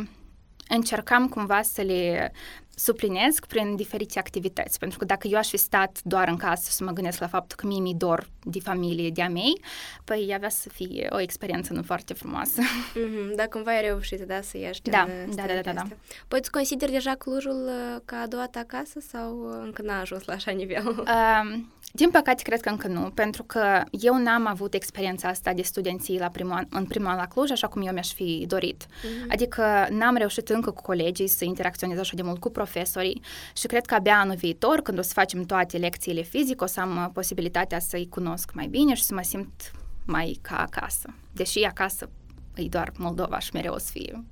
încercam 0.75 1.29
cumva 1.29 1.63
să 1.63 1.83
le 1.83 2.33
suplinesc 2.75 3.47
prin 3.47 3.77
diferite 3.77 4.19
activități. 4.19 4.79
Pentru 4.79 4.99
că 4.99 5.05
dacă 5.05 5.27
eu 5.27 5.39
aș 5.39 5.49
fi 5.49 5.57
stat 5.57 5.99
doar 6.03 6.29
în 6.29 6.37
casă 6.37 6.71
să 6.71 6.85
mă 6.85 6.91
gândesc 6.91 7.21
la 7.21 7.27
faptul 7.27 7.57
că 7.57 7.67
mie 7.67 7.81
mi 7.81 7.95
dor 7.95 8.29
de 8.43 8.61
familie, 8.61 9.11
de-a 9.11 9.29
mei, 9.29 9.61
păi 10.05 10.33
avea 10.35 10.49
să 10.49 10.69
fie 10.69 11.07
o 11.11 11.21
experiență 11.21 11.73
nu 11.73 11.83
foarte 11.83 12.15
frumoasă. 12.15 12.61
Mm-hmm, 12.61 13.35
dar 13.37 13.47
cumva 13.47 13.71
ai 13.71 13.81
reușit, 13.81 14.21
da, 14.21 14.41
să 14.41 14.59
ieși 14.59 14.83
da, 14.83 15.09
da, 15.35 15.47
da, 15.47 15.61
da, 15.63 15.73
da. 15.73 15.83
Păi 16.29 16.39
îți 16.39 16.51
consideri 16.51 16.93
deja 16.93 17.15
Clujul 17.15 17.67
uh, 17.67 18.01
ca 18.05 18.17
a 18.17 18.27
doua 18.27 18.47
ta 18.47 18.59
acasă 18.59 19.01
sau 19.01 19.49
uh, 19.49 19.61
încă 19.65 19.83
n-a 19.83 20.01
ajuns 20.01 20.25
la 20.25 20.33
așa 20.33 20.51
nivel? 20.51 20.89
Uh, 20.89 21.61
din 21.95 22.11
păcate, 22.11 22.43
cred 22.43 22.61
că 22.61 22.69
încă 22.69 22.89
nu, 22.89 23.11
pentru 23.15 23.43
că 23.43 23.83
eu 23.91 24.17
n-am 24.19 24.47
avut 24.47 24.75
experiența 24.75 25.29
asta 25.29 25.53
de 25.53 25.63
studenții 25.63 26.19
la 26.19 26.29
primul 26.29 26.53
an, 26.53 26.67
în 26.71 26.85
primul 26.85 27.09
an 27.09 27.17
la 27.17 27.27
Cluj, 27.27 27.51
așa 27.51 27.69
cum 27.69 27.87
eu 27.87 27.93
mi-aș 27.93 28.13
fi 28.13 28.45
dorit. 28.49 28.85
Mm-hmm. 28.87 29.29
Adică 29.29 29.87
n-am 29.91 30.17
reușit 30.17 30.49
încă 30.49 30.71
cu 30.71 30.83
colegii 30.83 31.27
să 31.27 31.45
interacționez 31.45 31.99
așa 31.99 32.13
de 32.15 32.23
mult 32.23 32.41
cu 32.41 32.51
profesorii 32.51 33.21
și 33.57 33.67
cred 33.67 33.87
că 33.87 33.95
abia 33.95 34.19
anul 34.19 34.35
viitor, 34.35 34.81
când 34.81 34.99
o 34.99 35.03
să 35.03 35.13
facem 35.13 35.43
toate 35.45 35.77
lecțiile 35.77 36.23
fizic, 36.23 36.61
o 36.61 36.67
să 36.67 36.81
am 36.81 36.97
uh, 36.97 37.09
posibilitatea 37.13 37.79
să-i 37.79 38.09
cunosc 38.09 38.51
mai 38.55 38.67
bine 38.67 38.95
și 38.95 39.03
să 39.03 39.15
mă 39.15 39.23
simt 39.23 39.71
mai 40.07 40.39
ca 40.41 40.57
acasă. 40.57 41.15
Deși 41.33 41.63
acasă 41.63 42.11
e 42.55 42.63
doar 42.63 42.93
Moldova 42.99 43.39
și 43.39 43.51
mereu 43.53 43.75
o 43.75 43.79
să 43.79 43.89
fie 43.91 44.25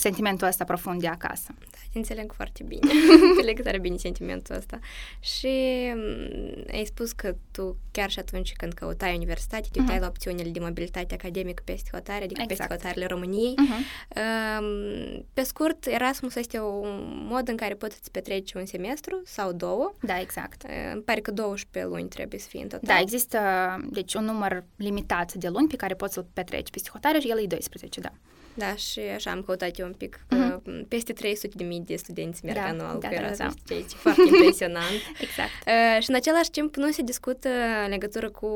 sentimentul 0.00 0.46
ăsta 0.46 0.64
profund 0.64 1.00
de 1.00 1.06
acasă. 1.06 1.54
Da, 1.70 1.78
înțeleg 1.94 2.32
foarte 2.32 2.62
bine. 2.62 2.90
înțeleg 3.30 3.62
tare 3.62 3.78
bine 3.78 3.96
sentimentul 3.96 4.54
ăsta. 4.54 4.78
Și 5.20 5.48
mm, 5.94 6.64
ai 6.72 6.84
spus 6.84 7.12
că 7.12 7.34
tu 7.50 7.76
chiar 7.90 8.10
și 8.10 8.18
atunci 8.18 8.52
când 8.52 8.72
căutai 8.72 9.14
universitate, 9.14 9.68
te 9.72 9.80
uitai 9.80 9.96
uh-huh. 9.96 10.00
la 10.00 10.06
opțiunile 10.06 10.50
de 10.50 10.60
mobilitate 10.60 11.14
academică 11.14 11.62
peste 11.64 11.88
hotare, 11.92 12.24
adică 12.24 12.40
exact. 12.42 12.68
peste 12.68 12.74
hotărele 12.74 13.06
României. 13.06 13.54
Uh-huh. 13.54 14.14
Pe 15.32 15.42
scurt, 15.42 15.86
Erasmus 15.86 16.34
este 16.34 16.60
un 16.60 17.26
mod 17.28 17.48
în 17.48 17.56
care 17.56 17.74
poți 17.74 17.94
să 17.94 18.08
petreci 18.12 18.52
un 18.52 18.66
semestru 18.66 19.22
sau 19.24 19.52
două. 19.52 19.94
Da, 20.00 20.20
exact. 20.20 20.64
Îmi 20.92 21.02
pare 21.02 21.20
că 21.20 21.30
12 21.30 21.92
luni 21.92 22.08
trebuie 22.08 22.40
să 22.40 22.48
fie 22.48 22.62
în 22.62 22.68
total. 22.68 22.86
Da, 22.94 22.98
există 23.00 23.38
deci 23.90 24.14
un 24.14 24.24
număr 24.24 24.64
limitat 24.76 25.32
de 25.32 25.48
luni 25.48 25.68
pe 25.68 25.76
care 25.76 25.94
poți 25.94 26.14
să-l 26.14 26.26
petreci 26.32 26.70
peste 26.70 26.90
hotare 26.92 27.18
și 27.18 27.28
el 27.28 27.42
e 27.42 27.46
12, 27.46 28.00
da. 28.00 28.12
Da, 28.60 28.74
și 28.74 29.00
așa 29.14 29.30
am 29.30 29.42
căutat 29.42 29.78
eu 29.78 29.86
un 29.86 29.92
pic, 29.92 30.26
mm-hmm. 30.34 30.88
peste 30.88 31.12
300 31.12 31.52
de 31.56 31.64
mii 31.64 31.80
de 31.80 31.96
studenți 31.96 32.44
merg 32.44 32.56
da, 32.56 32.64
anual 32.64 32.98
da, 32.98 33.08
cu 33.08 33.14
Erasmus, 33.14 33.54
da, 33.54 33.60
da. 33.66 33.74
este 33.74 33.94
foarte 33.96 34.22
impresionant. 34.32 35.00
exact. 35.20 35.50
Uh, 35.66 36.02
și 36.02 36.10
în 36.10 36.14
același 36.14 36.50
timp 36.50 36.76
nu 36.76 36.90
se 36.90 37.02
discută 37.02 37.48
în 37.84 37.90
legătură 37.90 38.30
cu 38.30 38.48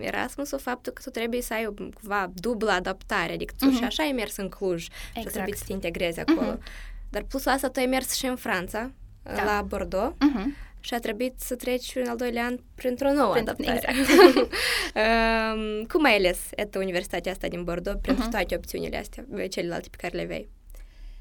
Erasmusul 0.00 0.58
faptul 0.58 0.92
că 0.92 1.02
tu 1.04 1.10
trebuie 1.10 1.42
să 1.42 1.54
ai 1.54 1.74
cumva 2.00 2.30
dublă 2.34 2.70
adaptare, 2.70 3.32
adică 3.32 3.54
tu 3.58 3.70
mm-hmm. 3.70 3.78
și 3.78 3.84
așa 3.84 4.02
ai 4.02 4.12
mers 4.12 4.36
în 4.36 4.48
Cluj 4.48 4.86
exact. 5.08 5.26
și 5.26 5.32
trebuie 5.32 5.54
să 5.56 5.64
te 5.66 5.72
integrezi 5.72 6.20
acolo. 6.20 6.54
Mm-hmm. 6.54 7.10
Dar 7.10 7.22
plus 7.22 7.44
la 7.44 7.52
asta 7.52 7.68
tu 7.68 7.80
ai 7.80 7.86
mers 7.86 8.14
și 8.14 8.26
în 8.26 8.36
Franța, 8.36 8.90
da. 9.22 9.44
la 9.44 9.62
Bordeaux. 9.62 10.14
Mm-hmm 10.14 10.65
și 10.86 10.94
a 10.94 10.98
trebuit 10.98 11.34
să 11.40 11.54
treci 11.54 11.92
în 11.94 12.08
al 12.08 12.16
doilea 12.16 12.44
an 12.44 12.58
printr-o 12.74 13.12
nouă 13.12 13.32
Print, 13.32 13.48
adaptare. 13.48 13.80
Exact. 13.98 14.36
um, 14.36 15.84
cum 15.92 16.04
ai 16.04 16.16
ales 16.16 16.38
etă 16.54 16.78
universitatea 16.78 17.32
asta 17.32 17.48
din 17.48 17.64
Bordeaux 17.64 18.00
pentru 18.02 18.26
uh-huh. 18.26 18.30
toate 18.30 18.54
opțiunile 18.54 18.96
astea, 18.96 19.24
celelalte 19.48 19.88
pe 19.90 19.96
care 20.00 20.16
le 20.16 20.24
vei? 20.24 20.48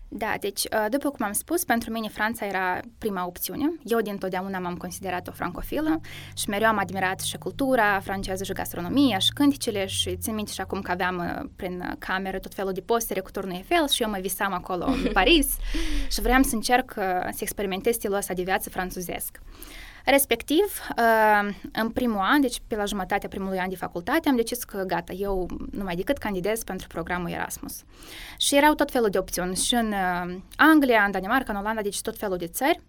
Da, 0.08 0.34
deci, 0.40 0.64
uh, 0.64 0.86
după 0.90 1.10
cum 1.10 1.26
am 1.26 1.32
spus, 1.32 1.64
pentru 1.64 1.92
mine 1.92 2.08
Franța 2.08 2.46
era 2.46 2.80
prima 2.98 3.26
opțiune. 3.26 3.66
Eu 3.84 4.02
din 4.02 4.18
totdeauna 4.18 4.60
m-am 4.60 4.76
considerat 4.76 5.28
o 5.28 5.32
francofilă 5.32 6.02
și 6.36 6.50
mereu 6.50 6.68
am 6.68 6.78
admirat 6.78 7.20
și 7.20 7.38
cultura 7.38 8.00
franceză 8.00 8.44
și 8.44 8.54
gastronomia 8.54 9.18
și 9.18 9.34
cânticele 9.34 9.86
și 9.86 10.18
țin 10.18 10.36
minte 10.36 10.52
și 10.52 10.62
acum 10.62 10.82
că 10.82 10.92
aveam 10.92 11.18
uh, 11.18 11.50
prin 11.56 11.96
cameră 12.00 12.40
tot 12.40 12.54
felul 12.54 12.72
de 12.72 12.82
postere 12.82 13.20
cu 13.20 13.32
turnul 13.32 13.54
Eiffel 13.54 13.88
și 13.88 14.02
eu 14.02 14.10
mă 14.10 14.18
visam 14.22 14.54
acolo 14.54 14.86
în 14.86 15.10
Paris 15.14 15.56
și 16.12 16.22
vreau 16.22 16.44
să 16.44 16.56
încerc 16.56 16.94
uh, 16.98 17.04
să 17.32 17.40
experimentez 17.40 17.94
stilul 17.94 18.18
ăsta 18.18 18.34
de 18.34 18.44
viață 18.44 18.70
franțuzesc. 18.70 19.40
Respectiv, 20.06 20.80
uh, 20.98 21.56
în 21.72 21.90
primul 21.90 22.20
an, 22.20 22.42
deci 22.42 22.62
pe 22.68 22.76
la 22.76 22.86
jumătatea 22.86 23.30
primului 23.30 23.60
an 23.60 23.70
de 23.70 23.76
facultate, 23.76 24.30
am 24.30 24.36
decis 24.36 24.64
că 24.64 24.84
gata, 24.88 25.14
eu 25.14 25.48
numai 25.72 25.96
decât 25.96 26.18
candidez 26.18 26.64
pentru 26.64 26.88
programul 26.88 27.30
Erasmus. 27.30 27.84
Și 28.38 28.56
erau 28.56 28.74
tot 28.74 28.92
felul 28.92 29.10
de 29.10 29.18
opțiuni 29.18 29.56
și 29.56 29.74
în 29.74 29.88
uh, 29.88 30.36
Anglia, 30.56 31.04
în 31.04 31.12
Danemarca, 31.12 31.54
în 31.54 31.60
Olanda, 31.60 31.82
deci 31.82 32.02
tot 32.02 32.18
felul 32.18 32.38
de 32.38 32.48
țări. 32.48 32.80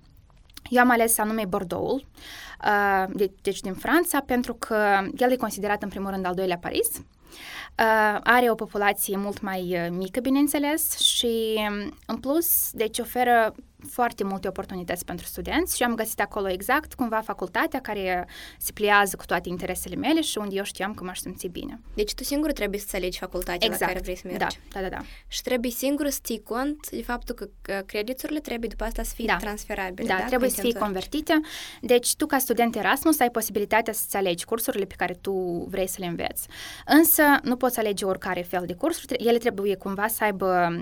Eu 0.68 0.82
am 0.82 0.90
ales 0.90 1.18
anume 1.18 1.44
Bordeaux, 1.48 2.02
uh, 2.02 3.26
deci 3.42 3.60
din 3.60 3.74
Franța, 3.74 4.20
pentru 4.20 4.54
că 4.54 5.08
el 5.16 5.30
e 5.30 5.36
considerat 5.36 5.82
în 5.82 5.88
primul 5.88 6.10
rând 6.10 6.26
al 6.26 6.34
doilea 6.34 6.58
Paris. 6.58 6.88
Uh, 6.96 8.18
are 8.22 8.50
o 8.50 8.54
populație 8.54 9.16
mult 9.16 9.40
mai 9.40 9.90
mică, 9.90 10.20
bineînțeles, 10.20 10.98
și 10.98 11.60
în 12.06 12.16
plus, 12.16 12.70
deci 12.72 12.98
oferă 12.98 13.54
foarte 13.90 14.24
multe 14.24 14.48
oportunități 14.48 15.04
pentru 15.04 15.26
studenți 15.26 15.76
și 15.76 15.82
am 15.82 15.94
găsit 15.94 16.20
acolo 16.20 16.48
exact 16.48 16.94
cumva 16.94 17.20
facultatea 17.20 17.80
care 17.80 18.28
se 18.58 18.72
pliază 18.72 19.16
cu 19.16 19.24
toate 19.24 19.48
interesele 19.48 19.94
mele 19.94 20.20
și 20.20 20.38
unde 20.38 20.54
eu 20.54 20.64
știam 20.64 20.94
că 20.94 21.04
m-aș 21.04 21.18
simți 21.18 21.46
bine. 21.46 21.80
Deci 21.94 22.14
tu 22.14 22.24
singur 22.24 22.52
trebuie 22.52 22.80
să 22.80 22.96
alegi 22.96 23.18
facultatea 23.18 23.66
exact. 23.66 23.80
la 23.80 23.86
care 23.86 24.00
vrei 24.00 24.16
să 24.16 24.22
mergi. 24.24 24.58
Da, 24.72 24.80
da, 24.80 24.88
da, 24.88 24.96
da. 24.96 25.02
Și 25.28 25.42
trebuie 25.42 25.70
singur 25.70 26.08
să 26.08 26.18
ții 26.22 26.42
cont 26.42 26.90
de 26.90 27.02
faptul 27.02 27.50
că 27.62 27.82
crediturile 27.86 28.40
trebuie 28.40 28.68
după 28.68 28.84
asta 28.84 29.02
să 29.02 29.12
fie 29.14 29.26
da. 29.26 29.36
transferabile. 29.36 30.08
Da, 30.08 30.16
da 30.18 30.24
trebuie 30.24 30.50
să 30.50 30.60
fie 30.60 30.72
convertite. 30.72 31.40
Deci 31.80 32.14
tu 32.16 32.26
ca 32.26 32.38
student 32.38 32.76
Erasmus 32.76 33.20
ai 33.20 33.30
posibilitatea 33.30 33.92
să-ți 33.92 34.16
alegi 34.16 34.44
cursurile 34.44 34.84
pe 34.84 34.94
care 34.96 35.14
tu 35.20 35.32
vrei 35.68 35.88
să 35.88 35.96
le 35.98 36.06
înveți. 36.06 36.48
Însă 36.86 37.22
nu 37.42 37.56
poți 37.56 37.78
alege 37.78 38.04
oricare 38.04 38.42
fel 38.42 38.64
de 38.66 38.74
cursuri, 38.74 39.14
ele 39.14 39.38
trebuie 39.38 39.74
cumva 39.76 40.06
să 40.06 40.24
aibă 40.24 40.80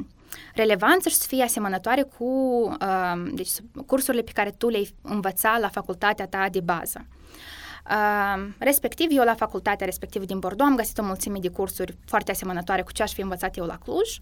relevanță 0.54 1.08
și 1.08 1.14
să 1.14 1.26
fie 1.26 1.42
asemănătoare 1.42 2.02
cu 2.02 2.24
uh, 2.80 3.32
deci, 3.34 3.50
cursurile 3.86 4.22
pe 4.22 4.32
care 4.34 4.50
tu 4.50 4.68
le-ai 4.68 4.94
învăța 5.02 5.58
la 5.60 5.68
facultatea 5.68 6.26
ta 6.26 6.48
de 6.50 6.60
bază. 6.60 7.06
Uh, 7.90 8.46
respectiv, 8.58 9.06
eu 9.10 9.24
la 9.24 9.34
facultatea 9.34 9.86
respectivă 9.86 10.24
din 10.24 10.38
Bordeaux 10.38 10.70
am 10.70 10.76
găsit 10.76 10.98
o 10.98 11.02
mulțime 11.02 11.38
de 11.38 11.48
cursuri 11.48 11.96
foarte 12.06 12.30
asemănătoare 12.30 12.82
cu 12.82 12.92
ce 12.92 13.02
aș 13.02 13.12
fi 13.12 13.20
învățat 13.20 13.56
eu 13.56 13.64
la 13.64 13.78
Cluj 13.78 14.18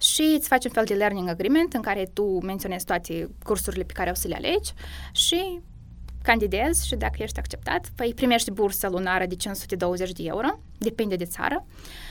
și 0.00 0.34
îți 0.36 0.48
faci 0.48 0.64
un 0.64 0.70
fel 0.70 0.84
de 0.84 0.94
learning 0.94 1.28
agreement 1.28 1.72
în 1.72 1.80
care 1.80 2.10
tu 2.12 2.22
menționezi 2.22 2.84
toate 2.84 3.28
cursurile 3.42 3.84
pe 3.84 3.92
care 3.92 4.10
o 4.10 4.14
să 4.14 4.28
le 4.28 4.34
alegi 4.34 4.72
și 5.12 5.60
candidezi 6.26 6.86
și 6.86 6.96
dacă 6.96 7.22
ești 7.22 7.38
acceptat, 7.38 7.88
păi 7.94 8.12
primești 8.14 8.50
bursă 8.50 8.88
lunară 8.88 9.26
de 9.26 9.34
520 9.34 10.12
de 10.12 10.22
euro, 10.24 10.48
depinde 10.78 11.16
de 11.16 11.24
țară, 11.24 11.66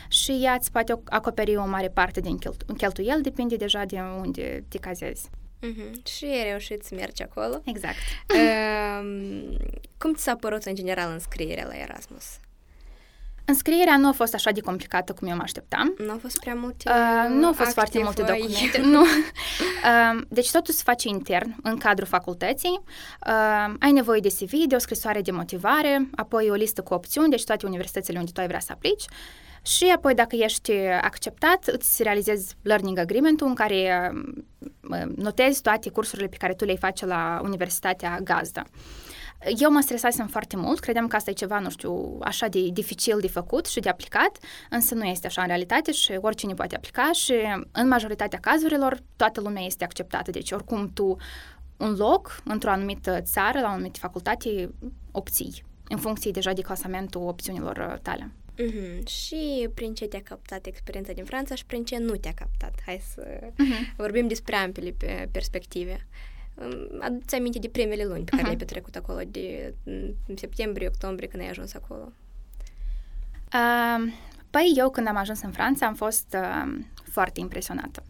și 0.07 0.39
ea 0.43 0.53
îți 0.53 0.71
poate 0.71 0.99
acoperi 1.05 1.55
o 1.55 1.65
mare 1.65 1.89
parte 1.89 2.19
din 2.19 2.37
cheltuieli, 2.77 3.21
depinde 3.21 3.55
deja 3.55 3.85
de 3.85 3.99
unde 4.21 4.63
te 4.67 4.77
cazezi. 4.77 5.29
Mm-hmm. 5.61 6.03
Și 6.05 6.25
ai 6.25 6.43
reușit 6.49 6.83
să 6.83 6.95
mergi 6.95 7.23
acolo. 7.23 7.61
Exact. 7.65 7.95
Uh, 8.33 9.57
cum 9.97 10.13
ți 10.13 10.23
s-a 10.23 10.35
părut 10.35 10.63
în 10.63 10.75
general 10.75 11.11
înscrierea 11.11 11.67
la 11.67 11.77
Erasmus? 11.77 12.25
Înscrierea 13.45 13.97
nu 13.97 14.07
a 14.07 14.11
fost 14.11 14.33
așa 14.33 14.51
de 14.51 14.59
complicată 14.59 15.13
cum 15.13 15.27
eu 15.27 15.35
mă 15.35 15.41
așteptam. 15.41 15.93
Nu 15.97 16.11
au 16.11 16.17
fost 16.17 16.39
prea 16.39 16.53
multe 16.53 16.89
uh, 16.89 17.35
Nu 17.35 17.45
au 17.45 17.53
fost 17.53 17.73
foarte 17.73 17.99
multe 18.03 18.23
voi. 18.23 18.37
documente. 18.39 18.81
nu. 18.95 19.01
Uh, 19.01 20.21
deci 20.29 20.51
totul 20.51 20.73
se 20.73 20.81
face 20.85 21.07
intern, 21.07 21.55
în 21.63 21.77
cadrul 21.77 22.07
facultății. 22.07 22.81
Uh, 23.27 23.73
ai 23.79 23.91
nevoie 23.91 24.19
de 24.19 24.27
CV, 24.27 24.51
de 24.67 24.75
o 24.75 24.79
scrisoare 24.79 25.21
de 25.21 25.31
motivare, 25.31 26.09
apoi 26.15 26.49
o 26.49 26.53
listă 26.53 26.81
cu 26.81 26.93
opțiuni, 26.93 27.29
deci 27.29 27.43
toate 27.43 27.65
universitățile 27.65 28.19
unde 28.19 28.31
tu 28.33 28.39
ai 28.39 28.47
vrea 28.47 28.59
să 28.59 28.71
aplici. 28.71 29.05
Și 29.61 29.91
apoi, 29.95 30.13
dacă 30.13 30.35
ești 30.35 30.71
acceptat, 31.01 31.65
îți 31.65 32.03
realizezi 32.03 32.55
learning 32.61 32.97
agreement-ul 32.97 33.47
în 33.47 33.53
care 33.53 34.11
uh, 34.89 35.01
notezi 35.15 35.61
toate 35.61 35.89
cursurile 35.89 36.27
pe 36.27 36.37
care 36.37 36.53
tu 36.53 36.65
le-ai 36.65 36.77
face 36.77 37.05
la 37.05 37.41
universitatea 37.43 38.19
gazdă. 38.23 38.63
Eu 39.57 39.71
mă 39.71 39.79
stresasem 39.79 40.27
foarte 40.27 40.55
mult, 40.57 40.79
credeam 40.79 41.07
că 41.07 41.15
asta 41.15 41.29
e 41.29 41.33
ceva, 41.33 41.59
nu 41.59 41.69
știu, 41.69 42.17
așa 42.21 42.47
de 42.47 42.67
dificil 42.73 43.19
de 43.19 43.27
făcut 43.27 43.65
și 43.65 43.79
de 43.79 43.89
aplicat, 43.89 44.37
însă 44.69 44.95
nu 44.95 45.03
este 45.03 45.27
așa 45.27 45.41
în 45.41 45.47
realitate 45.47 45.91
și 45.91 46.17
oricine 46.21 46.53
poate 46.53 46.75
aplica 46.75 47.11
și 47.11 47.33
în 47.71 47.87
majoritatea 47.87 48.39
cazurilor 48.39 48.99
toată 49.15 49.41
lumea 49.41 49.63
este 49.63 49.83
acceptată. 49.83 50.31
Deci 50.31 50.51
oricum 50.51 50.91
tu 50.93 51.17
un 51.77 51.95
loc 51.95 52.41
într-o 52.43 52.69
anumită 52.69 53.21
țară, 53.21 53.59
la 53.59 53.67
o 53.67 53.71
anumită 53.71 53.99
facultate, 53.99 54.69
obții, 55.11 55.63
în 55.89 55.97
funcție 55.97 56.31
deja 56.31 56.53
de 56.53 56.61
clasamentul 56.61 57.27
opțiunilor 57.27 57.89
uh, 57.91 57.99
tale. 58.01 58.31
Mm-hmm. 58.57 59.07
Și 59.07 59.69
prin 59.73 59.93
ce 59.93 60.05
te-a 60.05 60.21
captat 60.21 60.65
experiența 60.65 61.13
din 61.13 61.23
Franța 61.23 61.55
și 61.55 61.65
prin 61.65 61.83
ce 61.83 61.97
nu 61.97 62.15
te-a 62.15 62.33
captat? 62.33 62.73
Hai 62.85 63.01
să 63.13 63.39
mm-hmm. 63.41 63.95
vorbim 63.95 64.27
despre 64.27 64.55
ambele 64.55 64.95
perspective. 65.31 66.07
Aduți 66.99 67.35
aminte 67.35 67.59
de 67.59 67.67
primele 67.67 68.03
luni 68.03 68.23
pe 68.23 68.29
care 68.29 68.41
uh-huh. 68.41 68.45
le-ai 68.45 68.57
petrecut 68.57 68.95
acolo, 68.95 69.19
de 69.27 69.73
septembrie, 70.35 70.87
octombrie, 70.87 71.27
când 71.27 71.43
ai 71.43 71.49
ajuns 71.49 71.73
acolo? 71.73 72.11
Uh, 73.53 74.13
păi 74.49 74.73
eu 74.75 74.89
când 74.89 75.07
am 75.07 75.15
ajuns 75.15 75.41
în 75.41 75.51
Franța 75.51 75.85
am 75.85 75.93
fost 75.93 76.37
uh, 76.39 76.83
foarte 77.11 77.39
impresionată. 77.39 78.03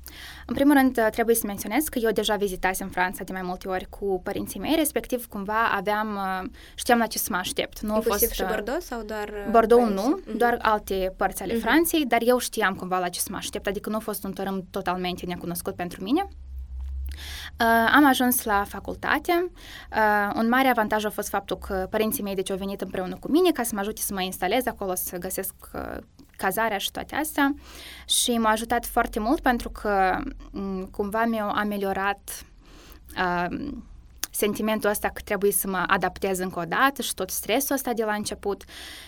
În 0.46 0.54
primul 0.56 0.74
rând 0.74 0.98
uh, 0.98 1.08
trebuie 1.12 1.36
să 1.36 1.44
menționez 1.46 1.84
că 1.84 2.00
eu 2.00 2.12
deja 2.12 2.36
vizitasem 2.36 2.90
Franța 2.90 3.24
de 3.24 3.32
mai 3.32 3.42
multe 3.42 3.68
ori 3.68 3.86
cu 3.90 4.22
părinții 4.24 4.60
mei, 4.60 4.76
respectiv 4.76 5.26
cumva 5.28 5.68
aveam, 5.72 6.16
uh, 6.16 6.50
știam 6.76 6.98
la 6.98 7.06
ce 7.06 7.18
să 7.18 7.28
mă 7.32 7.38
aștept. 7.38 7.80
Nu 7.80 7.96
Inclusiv 7.96 8.28
fost, 8.28 8.34
și 8.34 8.42
uh, 8.42 8.48
Bordeaux 8.48 8.86
sau 8.86 9.02
doar... 9.02 9.30
Bordeaux 9.52 9.90
nu, 9.90 10.20
uh-huh. 10.20 10.38
doar 10.38 10.58
alte 10.62 11.14
părți 11.18 11.42
ale 11.42 11.54
uh-huh. 11.54 11.62
Franței, 11.62 12.06
dar 12.06 12.22
eu 12.26 12.38
știam 12.38 12.76
cumva 12.76 13.00
la 13.00 13.10
ce 13.10 13.20
să 13.20 13.28
mă 13.32 13.38
aștept, 13.38 13.68
adică 13.68 13.90
nu 13.90 13.96
a 13.96 14.00
fost 14.00 14.24
un 14.24 14.34
tărâm 14.34 14.66
totalmente 14.72 15.26
necunoscut 15.26 15.76
pentru 15.76 16.04
mine. 16.04 16.28
Uh, 17.60 17.92
am 17.96 18.06
ajuns 18.06 18.44
la 18.44 18.64
facultate. 18.68 19.52
Uh, 19.92 20.32
un 20.36 20.50
mare 20.50 20.68
avantaj 20.68 21.06
a 21.06 21.10
fost 21.10 21.30
faptul 21.30 21.58
că 21.58 21.88
părinții 21.90 22.24
mei 22.24 22.36
deci 22.36 22.52
au 22.52 22.58
venit 22.58 22.82
împreună 22.82 23.16
cu 23.16 23.32
mine 23.32 23.52
ca 23.52 23.64
să 23.64 23.72
mă 23.74 23.80
ajute 23.80 24.02
să 24.02 24.14
mă 24.14 24.22
instalez 24.22 24.66
acolo, 24.66 24.96
să 24.96 25.18
găsesc 25.18 25.54
uh, 25.74 25.98
cazarea 26.38 26.78
și 26.78 26.92
toate 26.92 27.16
astea 27.16 27.56
și 28.06 28.38
m-a 28.38 28.50
ajutat 28.50 28.86
foarte 28.86 29.20
mult 29.20 29.40
pentru 29.40 29.70
că 29.70 30.18
um, 30.52 30.86
cumva 30.86 31.26
mi-au 31.26 31.50
ameliorat 31.50 32.46
uh, 33.18 33.58
sentimentul 34.36 34.90
ăsta 34.90 35.10
că 35.10 35.22
trebuie 35.22 35.52
să 35.52 35.68
mă 35.68 35.84
adaptez 35.88 36.40
încă 36.40 36.60
o 36.60 36.64
dată 36.64 37.02
și 37.02 37.14
tot 37.14 37.30
stresul 37.30 37.76
ăsta 37.76 37.94
de 37.94 38.04
la 38.04 38.14
început 38.14 38.64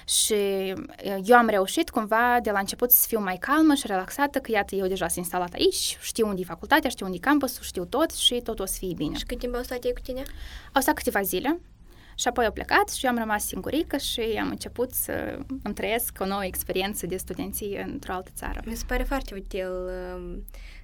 și 0.05 0.33
eu 1.23 1.37
am 1.37 1.47
reușit 1.47 1.89
cumva 1.89 2.39
de 2.43 2.51
la 2.51 2.59
început 2.59 2.91
să 2.91 3.05
fiu 3.07 3.19
mai 3.19 3.37
calmă 3.37 3.73
și 3.73 3.87
relaxată, 3.87 4.39
că 4.39 4.51
iată, 4.51 4.75
eu 4.75 4.87
deja 4.87 5.07
sunt 5.07 5.17
instalat 5.17 5.53
aici, 5.53 5.97
știu 6.01 6.27
unde 6.27 6.41
e 6.41 6.45
facultatea, 6.45 6.89
știu 6.89 7.05
unde 7.05 7.17
e 7.17 7.27
campusul, 7.29 7.63
știu 7.63 7.85
tot 7.85 8.11
și 8.11 8.41
tot 8.43 8.59
o 8.59 8.65
să 8.65 8.75
fie 8.77 8.93
bine. 8.95 9.17
Și 9.17 9.25
cât 9.25 9.39
timp 9.39 9.55
au 9.55 9.63
stat 9.63 9.83
ei 9.83 9.93
cu 9.93 10.01
tine? 10.03 10.23
Au 10.73 10.81
stat 10.81 10.95
câteva 10.95 11.21
zile. 11.21 11.59
Și 12.15 12.27
apoi 12.27 12.45
au 12.45 12.51
plecat 12.51 12.89
și 12.89 13.05
eu 13.05 13.11
am 13.11 13.17
rămas 13.17 13.45
singurică 13.45 13.97
și 13.97 14.21
am 14.41 14.49
început 14.49 14.91
să 14.91 15.37
îmi 15.63 15.73
trăiesc 15.73 16.17
o 16.19 16.25
nouă 16.25 16.45
experiență 16.45 17.05
de 17.05 17.17
studenție 17.17 17.85
într-o 17.91 18.13
altă 18.13 18.29
țară. 18.35 18.59
Mi 18.65 18.75
se 18.75 18.83
pare 18.87 19.03
foarte 19.03 19.35
util 19.35 19.71
uh, 19.85 20.37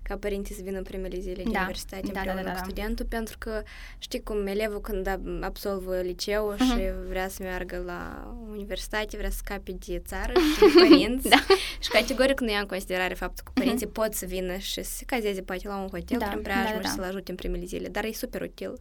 ca 0.03 0.17
părinții 0.17 0.55
să 0.55 0.61
vină 0.63 0.77
în 0.77 0.83
primele 0.83 1.19
zile 1.19 1.43
de 1.43 1.49
da. 1.51 1.59
universitate 1.59 2.09
da, 2.11 2.19
împreună 2.19 2.41
da, 2.41 2.47
da, 2.47 2.53
da, 2.53 2.61
cu 2.61 2.63
studentul, 2.63 3.05
pentru 3.05 3.35
că 3.37 3.63
știi 3.97 4.23
cum 4.23 4.47
elevul 4.47 4.81
când 4.81 5.19
absolvă 5.41 5.99
liceu 5.99 6.53
uh-huh. 6.53 6.57
și 6.57 6.81
vrea 7.07 7.27
să 7.27 7.43
meargă 7.43 7.83
la 7.85 8.33
universitate, 8.49 9.17
vrea 9.17 9.29
să 9.29 9.37
scape 9.37 9.75
de 9.85 10.01
țară 10.05 10.33
și 10.53 10.59
de 10.59 10.65
părinți 10.79 11.29
da. 11.29 11.37
și 11.79 11.89
categoric 11.89 12.39
nu 12.39 12.49
ia 12.49 12.59
în 12.59 12.65
considerare 12.65 13.13
faptul 13.13 13.43
că 13.45 13.51
părinții 13.53 13.87
uh-huh. 13.87 13.93
pot 13.93 14.13
să 14.13 14.25
vină 14.25 14.57
și 14.57 14.83
să 14.83 14.95
se 14.95 15.05
cazeze 15.05 15.41
poate 15.41 15.67
la 15.67 15.77
un 15.77 15.87
hotel 15.87 16.17
da, 16.17 16.25
prin 16.25 16.41
preajmă 16.41 16.65
da, 16.65 16.75
da, 16.75 16.81
da. 16.81 16.87
și 16.87 16.93
să-l 16.93 17.03
ajute 17.03 17.31
în 17.31 17.37
primele 17.37 17.65
zile, 17.65 17.87
dar 17.87 18.05
e 18.05 18.11
super 18.11 18.41
util 18.41 18.73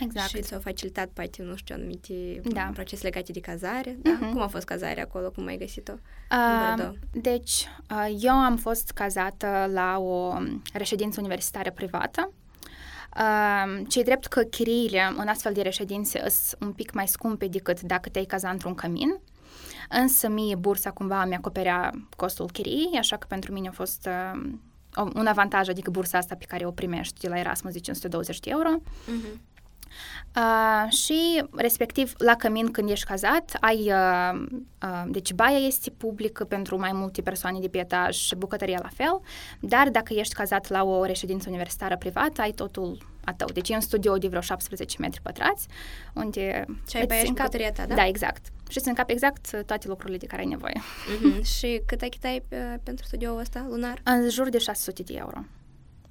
exact. 0.00 0.28
și 0.28 0.42
s-au 0.42 0.60
facilitat 0.60 1.08
poate, 1.08 1.42
nu 1.42 1.56
știu, 1.56 1.74
anumite 1.74 2.40
da. 2.44 2.70
procese 2.74 3.02
legate 3.02 3.32
de 3.32 3.40
cazare. 3.40 3.92
Uh-huh. 3.92 4.20
Da? 4.20 4.28
Cum 4.30 4.40
a 4.40 4.46
fost 4.46 4.64
cazarea 4.64 5.02
acolo? 5.02 5.30
Cum 5.30 5.46
ai 5.46 5.56
găsit-o? 5.56 5.92
Uh, 6.30 6.90
deci, 7.12 7.68
uh, 7.90 8.16
eu 8.20 8.32
am 8.32 8.56
fost 8.56 8.90
cazată 8.90 9.70
la 9.72 9.98
o 9.98 10.38
reședință 10.72 11.20
universitară 11.20 11.70
privată. 11.70 12.32
Uh, 13.16 13.82
cei 13.88 14.04
drept 14.04 14.26
că 14.26 14.42
chiriile 14.42 15.12
în 15.16 15.28
astfel 15.28 15.52
de 15.52 15.62
reședințe 15.62 16.28
sunt 16.28 16.62
un 16.62 16.72
pic 16.72 16.92
mai 16.92 17.08
scumpe 17.08 17.46
decât 17.46 17.80
dacă 17.80 18.08
te-ai 18.08 18.24
caza 18.24 18.50
într-un 18.50 18.74
cămin, 18.74 19.20
însă 19.88 20.28
mie 20.28 20.54
bursa 20.54 20.90
cumva 20.90 21.24
mi-acoperea 21.24 21.90
costul 22.16 22.50
chiriei, 22.50 22.98
așa 22.98 23.16
că 23.16 23.26
pentru 23.28 23.52
mine 23.52 23.68
a 23.68 23.72
fost 23.72 24.08
uh, 24.34 24.40
un 25.14 25.26
avantaj, 25.26 25.68
adică 25.68 25.90
bursa 25.90 26.18
asta 26.18 26.34
pe 26.34 26.44
care 26.44 26.66
o 26.66 26.70
primești 26.70 27.20
de 27.20 27.28
la 27.28 27.38
Erasmus 27.38 27.72
de 27.72 27.78
520 27.78 28.40
de 28.40 28.50
euro. 28.50 28.68
Uh-huh. 28.76 29.38
Uh, 30.36 30.92
și, 30.92 31.44
respectiv, 31.56 32.12
la 32.18 32.34
cămin, 32.34 32.70
când 32.70 32.90
ești 32.90 33.06
cazat, 33.06 33.56
ai, 33.60 33.92
uh, 33.92 34.40
uh, 34.82 35.04
deci 35.06 35.32
baia 35.32 35.58
este 35.58 35.90
publică 35.90 36.44
pentru 36.44 36.78
mai 36.78 36.92
multe 36.92 37.22
persoane 37.22 37.58
de 37.58 37.68
pe 37.68 37.78
etaj 37.78 38.16
și 38.16 38.34
bucătăria 38.34 38.78
la 38.82 38.90
fel, 38.94 39.20
dar 39.60 39.88
dacă 39.88 40.14
ești 40.14 40.34
cazat 40.34 40.68
la 40.68 40.84
o 40.84 41.04
reședință 41.04 41.48
universitară 41.48 41.96
privată, 41.96 42.40
ai 42.40 42.50
totul 42.50 42.98
a 43.24 43.32
tău. 43.32 43.48
Deci 43.52 43.68
e 43.68 43.74
un 43.74 43.80
studio 43.80 44.16
de 44.16 44.28
vreo 44.28 44.40
17 44.40 44.96
metri 45.00 45.20
pătrați, 45.22 45.66
unde... 46.14 46.64
Și 46.90 46.96
ai 46.96 47.06
baia 47.06 47.20
și 47.20 47.32
bucătăria 47.32 47.72
ta, 47.72 47.86
da? 47.86 47.94
Da, 47.94 48.06
exact. 48.06 48.46
Și 48.68 48.78
îți 48.78 48.88
încap 48.88 49.10
exact 49.10 49.62
toate 49.66 49.88
lucrurile 49.88 50.18
de 50.18 50.26
care 50.26 50.42
ai 50.42 50.48
nevoie. 50.48 50.74
Mm-hmm. 50.76 51.42
și 51.58 51.82
cât 51.86 52.02
ai 52.02 52.08
chitai 52.08 52.42
uh, 52.50 52.58
pentru 52.82 53.06
studioul 53.06 53.38
ăsta 53.38 53.66
lunar? 53.68 54.00
În 54.02 54.28
jur 54.30 54.48
de 54.48 54.58
600 54.58 55.02
de 55.02 55.14
euro. 55.16 55.44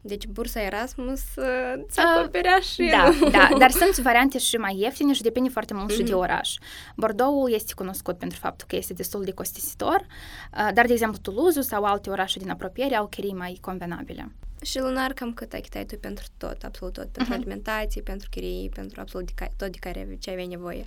Deci 0.08 0.28
bursa 0.28 0.62
Erasmus 0.62 1.22
uh, 1.36 1.84
ți 1.89 2.00
acoperea 2.00 2.60
și... 2.60 2.89
Da, 2.91 3.10
da, 3.32 3.58
dar 3.58 3.72
sunt 3.82 3.98
variante 3.98 4.38
și 4.38 4.58
mai 4.58 4.78
ieftine 4.78 5.13
și 5.13 5.22
depinde 5.22 5.50
foarte 5.50 5.74
mult 5.74 5.91
mm-hmm. 5.91 5.96
și 5.96 6.04
de 6.04 6.12
mhm. 6.12 6.20
oraș. 6.20 6.54
Bordeaux 6.96 7.52
este 7.54 7.74
cunoscut 7.74 8.17
pentru 8.17 8.39
faptul 8.39 8.67
că 8.70 8.76
este 8.76 8.93
destul 8.93 9.24
de 9.24 9.32
costisitor, 9.32 10.00
uh, 10.00 10.70
dar, 10.74 10.86
de 10.86 10.93
exemplu, 10.93 11.17
Toulouse 11.22 11.62
sau 11.62 11.84
alte 11.84 12.10
orașe 12.10 12.39
din 12.39 12.50
apropiere 12.50 12.96
au 12.96 13.08
chirii 13.08 13.34
mai 13.34 13.58
convenabile. 13.62 14.32
Și 14.62 14.80
lunar 14.80 15.13
cam 15.13 15.34
cât 15.34 15.54
ai 15.54 15.86
tu 15.88 15.98
pentru 15.98 16.26
tot, 16.38 16.63
absolut 16.63 16.93
tot, 16.93 17.08
pentru 17.08 17.34
uh-huh. 17.34 17.38
alimentație, 17.38 18.02
pentru 18.02 18.30
chirii, 18.30 18.70
pentru 18.74 19.02
absolut 19.02 19.26
de 19.26 19.32
ca- 19.36 19.52
tot 19.58 19.72
de 19.72 19.78
care 19.80 20.17
ce 20.20 20.30
aveai 20.30 20.48
nevoie. 20.48 20.86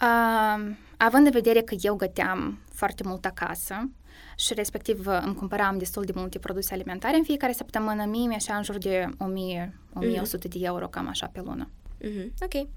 Uh, 0.00 0.74
având 0.96 1.26
în 1.26 1.32
vedere 1.32 1.60
că 1.60 1.74
eu 1.80 1.94
găteam 1.94 2.58
foarte 2.72 3.02
mult 3.06 3.24
acasă, 3.24 3.90
și 4.36 4.54
respectiv 4.54 5.06
îmi 5.06 5.34
cumpăram 5.34 5.78
destul 5.78 6.04
de 6.04 6.12
multe 6.14 6.38
produse 6.38 6.74
alimentare 6.74 7.16
în 7.16 7.24
fiecare 7.24 7.52
săptămână, 7.52 8.04
mie 8.04 8.26
mi 8.26 8.34
așa 8.34 8.56
în 8.56 8.62
jur 8.62 8.78
de 8.78 9.08
1000, 9.18 9.78
1100 9.94 10.48
mm-hmm. 10.48 10.50
de 10.50 10.58
euro, 10.66 10.88
cam 10.88 11.08
așa 11.08 11.26
pe 11.32 11.40
lună. 11.44 11.68
Mm-hmm. 12.00 12.32
Ok. 12.42 12.54
Uh, 12.54 12.68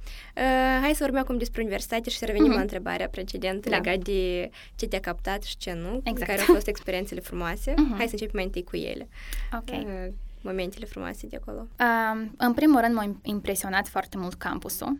hai 0.82 0.92
să 0.94 0.98
vorbim 1.00 1.20
acum 1.20 1.38
despre 1.38 1.62
universitate 1.62 2.10
și 2.10 2.18
să 2.18 2.26
revenim 2.26 2.52
mm-hmm. 2.52 2.56
la 2.56 2.62
întrebarea 2.62 3.08
precedentă 3.08 3.70
da. 3.70 3.76
legat 3.76 3.98
de 3.98 4.50
ce 4.76 4.88
te-a 4.88 5.00
captat 5.00 5.44
și 5.44 5.58
ce 5.58 5.74
nu, 5.74 6.02
exact. 6.04 6.30
care 6.30 6.40
au 6.40 6.54
fost 6.54 6.68
experiențele 6.68 7.20
frumoase. 7.20 7.72
Mm-hmm. 7.72 7.98
Hai 7.98 8.06
să 8.06 8.12
începem 8.12 8.32
mai 8.34 8.44
întâi 8.44 8.64
cu 8.64 8.76
ele. 8.76 9.08
Ok. 9.54 9.70
Uh, 9.70 10.08
momentele 10.42 10.86
frumoase 10.86 11.28
de 11.28 11.36
acolo. 11.42 11.68
Uh, 11.80 12.28
în 12.38 12.54
primul 12.54 12.80
rând 12.80 12.96
m-a 12.96 13.16
impresionat 13.24 13.88
foarte 13.88 14.18
mult 14.18 14.34
campusul. 14.34 15.00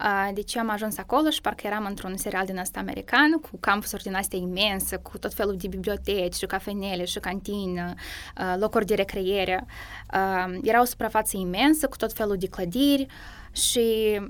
Uh, 0.00 0.30
deci 0.34 0.54
eu 0.54 0.62
am 0.62 0.70
ajuns 0.70 0.98
acolo 0.98 1.30
și 1.30 1.40
parcă 1.40 1.66
eram 1.66 1.84
într-un 1.84 2.16
serial 2.16 2.46
din 2.46 2.58
ăsta 2.58 2.80
american, 2.80 3.30
cu 3.32 3.56
campusuri 3.60 4.02
din 4.02 4.14
astea 4.14 4.38
imense, 4.38 4.96
cu 4.96 5.18
tot 5.18 5.34
felul 5.34 5.56
de 5.56 5.68
biblioteci 5.68 6.34
și 6.34 6.46
cafenele 6.46 7.04
și 7.04 7.18
cantină, 7.18 7.94
uh, 8.38 8.54
locuri 8.58 8.86
de 8.86 8.94
recreere. 8.94 9.66
Uh, 10.14 10.58
era 10.62 10.80
o 10.80 10.84
suprafață 10.84 11.36
imensă 11.36 11.88
cu 11.88 11.96
tot 11.96 12.12
felul 12.12 12.36
de 12.36 12.46
clădiri 12.46 13.06
și 13.52 14.20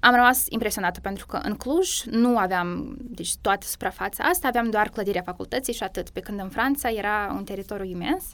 am 0.00 0.14
rămas 0.14 0.44
impresionată 0.48 1.00
pentru 1.00 1.26
că 1.26 1.36
în 1.42 1.54
Cluj 1.54 2.02
nu 2.04 2.38
aveam 2.38 2.96
deci, 3.00 3.36
toată 3.36 3.66
suprafața 3.66 4.24
asta, 4.24 4.48
aveam 4.48 4.70
doar 4.70 4.88
clădirea 4.88 5.22
facultății 5.22 5.72
și 5.72 5.82
atât, 5.82 6.10
pe 6.10 6.20
când 6.20 6.40
în 6.40 6.48
Franța 6.48 6.88
era 6.90 7.32
un 7.36 7.44
teritoriu 7.44 7.84
imens. 7.84 8.24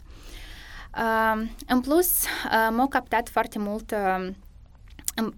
Uh, 0.97 1.49
în 1.67 1.81
plus, 1.81 2.25
uh, 2.25 2.69
m-au 2.71 2.89
captat 2.89 3.29
foarte 3.29 3.59
mult 3.59 3.91
uh, 3.91 4.33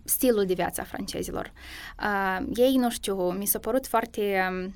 stilul 0.05 0.45
de 0.45 0.55
viață 0.55 0.81
a 0.81 0.85
francezilor. 0.85 1.53
Uh, 2.03 2.47
ei, 2.55 2.77
nu 2.77 2.91
știu, 2.91 3.31
mi 3.31 3.47
s-a 3.47 3.59
părut 3.59 3.87
foarte 3.87 4.49
um, 4.51 4.75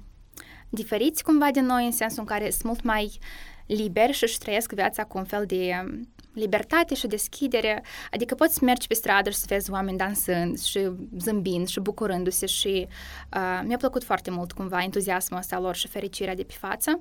diferiți 0.68 1.22
cumva 1.22 1.50
de 1.50 1.60
noi, 1.60 1.84
în 1.84 1.92
sensul 1.92 2.20
în 2.20 2.26
care 2.26 2.50
sunt 2.50 2.62
mult 2.62 2.82
mai 2.82 3.18
liberi 3.66 4.12
și 4.12 4.24
își 4.24 4.38
trăiesc 4.38 4.72
viața 4.72 5.04
cu 5.04 5.18
un 5.18 5.24
fel 5.24 5.46
de 5.46 5.70
um, 5.82 6.08
libertate 6.32 6.94
și 6.94 7.06
deschidere, 7.06 7.84
adică 8.10 8.34
poți 8.34 8.64
mergi 8.64 8.86
pe 8.86 8.94
stradă 8.94 9.30
și 9.30 9.36
să 9.36 9.44
vezi 9.48 9.70
oameni 9.70 9.96
dansând 9.96 10.58
și 10.58 10.90
zâmbind 11.18 11.68
și 11.68 11.80
bucurându-se 11.80 12.46
și 12.46 12.86
uh, 13.36 13.60
mi-a 13.64 13.76
plăcut 13.76 14.04
foarte 14.04 14.30
mult 14.30 14.52
cumva 14.52 14.82
entuziasmul 14.82 15.38
ăsta 15.38 15.58
lor 15.60 15.74
și 15.74 15.88
fericirea 15.88 16.34
de 16.34 16.42
pe 16.42 16.54
față. 16.58 17.00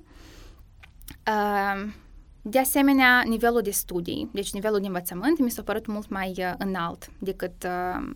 Uh, 1.28 1.94
de 2.50 2.60
asemenea, 2.60 3.24
nivelul 3.26 3.62
de 3.62 3.72
studii, 3.72 4.30
deci 4.34 4.54
nivelul 4.54 4.80
de 4.80 4.88
învățământ, 4.88 5.40
mi 5.40 5.52
s-a 5.52 5.62
părut 5.62 5.86
mult 5.86 6.10
mai 6.10 6.34
uh, 6.38 6.54
înalt 6.58 7.10
decât, 7.20 7.64
uh, 7.64 8.10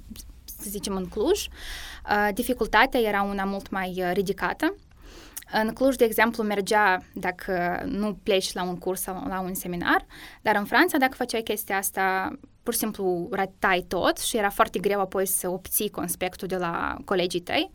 să 0.46 0.70
zicem, 0.70 0.96
în 0.96 1.08
Cluj. 1.08 1.48
Uh, 1.48 2.30
dificultatea 2.34 3.00
era 3.00 3.22
una 3.22 3.44
mult 3.44 3.70
mai 3.70 3.94
uh, 3.98 4.10
ridicată. 4.14 4.76
În 5.54 5.74
Cluj, 5.74 5.96
de 5.96 6.04
exemplu, 6.04 6.44
mergea 6.44 7.04
dacă 7.14 7.84
nu 7.86 8.20
pleci 8.24 8.54
la 8.54 8.64
un 8.64 8.78
curs 8.78 9.02
sau 9.02 9.26
la 9.28 9.40
un 9.40 9.54
seminar, 9.54 10.06
dar 10.42 10.56
în 10.56 10.66
Franța, 10.66 10.98
dacă 10.98 11.14
făceai 11.16 11.42
chestia 11.42 11.78
asta, 11.78 12.36
pur 12.64 12.74
și 12.74 12.80
simplu 12.80 13.28
ratai 13.32 13.86
tot 13.88 14.18
și 14.18 14.38
era 14.38 14.50
foarte 14.50 14.80
greu 14.80 15.00
apoi 15.00 15.26
să 15.26 15.50
obții 15.50 15.90
conspectul 15.90 16.48
de 16.48 16.56
la 16.56 16.98
colegii 17.06 17.40
tăi, 17.40 17.72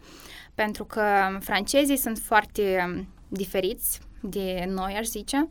pentru 0.54 0.84
că 0.84 1.02
francezii 1.40 1.96
sunt 1.96 2.18
foarte 2.18 2.84
um, 2.86 3.08
diferiți 3.28 4.00
de 4.20 4.64
noi, 4.68 4.94
aș 4.98 5.06
zice, 5.06 5.48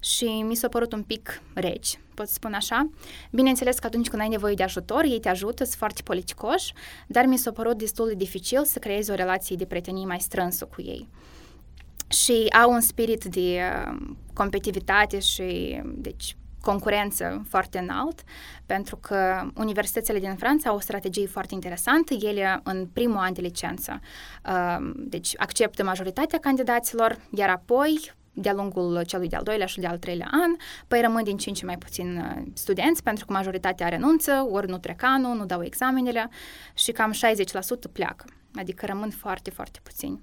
și 0.00 0.24
mi 0.24 0.54
s-a 0.54 0.68
părut 0.68 0.92
un 0.92 1.02
pic 1.02 1.42
reci, 1.54 1.98
pot 2.14 2.28
spune 2.28 2.56
așa. 2.56 2.90
Bineînțeles 3.30 3.78
că 3.78 3.86
atunci 3.86 4.08
când 4.08 4.22
ai 4.22 4.28
nevoie 4.28 4.54
de 4.54 4.62
ajutor, 4.62 5.04
ei 5.04 5.20
te 5.20 5.28
ajută, 5.28 5.64
sunt 5.64 5.76
foarte 5.76 6.02
politicoși, 6.02 6.72
dar 7.06 7.24
mi 7.24 7.38
s-a 7.38 7.52
părut 7.52 7.78
destul 7.78 8.08
de 8.08 8.14
dificil 8.14 8.64
să 8.64 8.78
creezi 8.78 9.10
o 9.10 9.14
relație 9.14 9.56
de 9.56 9.64
prietenie 9.64 10.06
mai 10.06 10.20
strânsă 10.20 10.64
cu 10.64 10.82
ei. 10.82 11.08
Și 12.08 12.46
au 12.62 12.72
un 12.72 12.80
spirit 12.80 13.24
de 13.24 13.60
uh, 13.60 13.96
competitivitate 14.32 15.18
și, 15.18 15.80
deci, 15.84 16.36
concurență 16.70 17.44
foarte 17.48 17.78
înalt, 17.78 18.22
pentru 18.66 18.96
că 18.96 19.50
universitățile 19.56 20.18
din 20.18 20.34
Franța 20.36 20.70
au 20.70 20.76
o 20.76 20.80
strategie 20.80 21.26
foarte 21.26 21.54
interesantă. 21.54 22.14
Ele, 22.14 22.60
în 22.62 22.86
primul 22.92 23.16
an 23.16 23.32
de 23.32 23.40
licență, 23.40 24.00
uh, 24.48 24.76
deci 24.96 25.34
acceptă 25.36 25.84
majoritatea 25.84 26.38
candidaților, 26.38 27.16
iar 27.34 27.48
apoi 27.48 28.12
de-a 28.32 28.52
lungul 28.52 29.02
celui 29.06 29.28
de-al 29.28 29.42
doilea 29.42 29.66
și 29.66 29.80
de-al 29.80 29.98
treilea 29.98 30.28
an, 30.30 30.50
păi 30.88 31.00
rămân 31.00 31.24
din 31.24 31.36
ce 31.36 31.48
în 31.48 31.54
ce 31.54 31.64
mai 31.64 31.78
puțin 31.78 32.16
uh, 32.16 32.42
studenți, 32.54 33.02
pentru 33.02 33.24
că 33.26 33.32
majoritatea 33.32 33.88
renunță, 33.88 34.46
ori 34.50 34.68
nu 34.68 34.78
trec 34.78 35.02
anul, 35.02 35.36
nu 35.36 35.44
dau 35.44 35.62
examenele 35.62 36.28
și 36.74 36.92
cam 36.92 37.12
60% 37.12 37.92
pleacă, 37.92 38.24
adică 38.54 38.86
rămân 38.86 39.10
foarte, 39.10 39.50
foarte 39.50 39.78
puțini. 39.82 40.20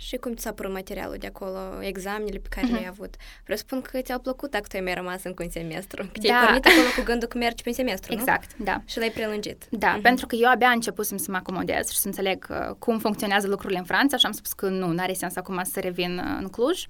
Și 0.00 0.16
cum 0.16 0.34
ți 0.34 0.42
s-a 0.42 0.52
părut 0.52 0.72
materialul 0.72 1.16
de 1.18 1.26
acolo, 1.26 1.58
examenele 1.80 2.38
pe 2.38 2.48
care 2.48 2.66
uh-huh. 2.66 2.70
le-ai 2.70 2.86
avut? 2.88 3.14
Presupun 3.44 3.80
că 3.80 4.00
ți-au 4.00 4.18
plăcut 4.18 4.50
dacă 4.50 4.64
tu 4.68 4.76
ai 4.76 4.82
mai 4.82 4.94
rămas 4.94 5.24
încă 5.24 5.42
un 5.42 5.50
semestru. 5.50 6.02
Că 6.12 6.18
te-ai 6.20 6.40
da. 6.40 6.44
pornit 6.44 6.66
acolo 6.66 6.86
cu 6.96 7.02
gândul 7.02 7.28
că 7.28 7.38
mergi 7.38 7.62
pe 7.62 7.68
un 7.68 7.74
semestru, 7.74 8.12
Exact, 8.12 8.50
nu? 8.56 8.64
da. 8.64 8.82
Și 8.84 8.98
l-ai 8.98 9.10
prelungit. 9.10 9.66
Da, 9.70 9.98
uh-huh. 9.98 10.02
pentru 10.02 10.26
că 10.26 10.34
eu 10.34 10.50
abia 10.50 10.68
începusem 10.68 11.16
să 11.16 11.30
mă 11.30 11.36
acomodez 11.36 11.90
și 11.90 11.98
să 11.98 12.06
înțeleg 12.06 12.46
uh, 12.50 12.74
cum 12.78 12.98
funcționează 12.98 13.46
lucrurile 13.46 13.78
în 13.78 13.84
Franța 13.84 14.16
și 14.16 14.26
am 14.26 14.32
spus 14.32 14.52
că 14.52 14.68
nu, 14.68 14.92
n-are 14.92 15.12
sens 15.12 15.36
acum 15.36 15.60
să 15.64 15.80
revin 15.80 16.18
uh, 16.18 16.38
în 16.40 16.48
Cluj. 16.48 16.86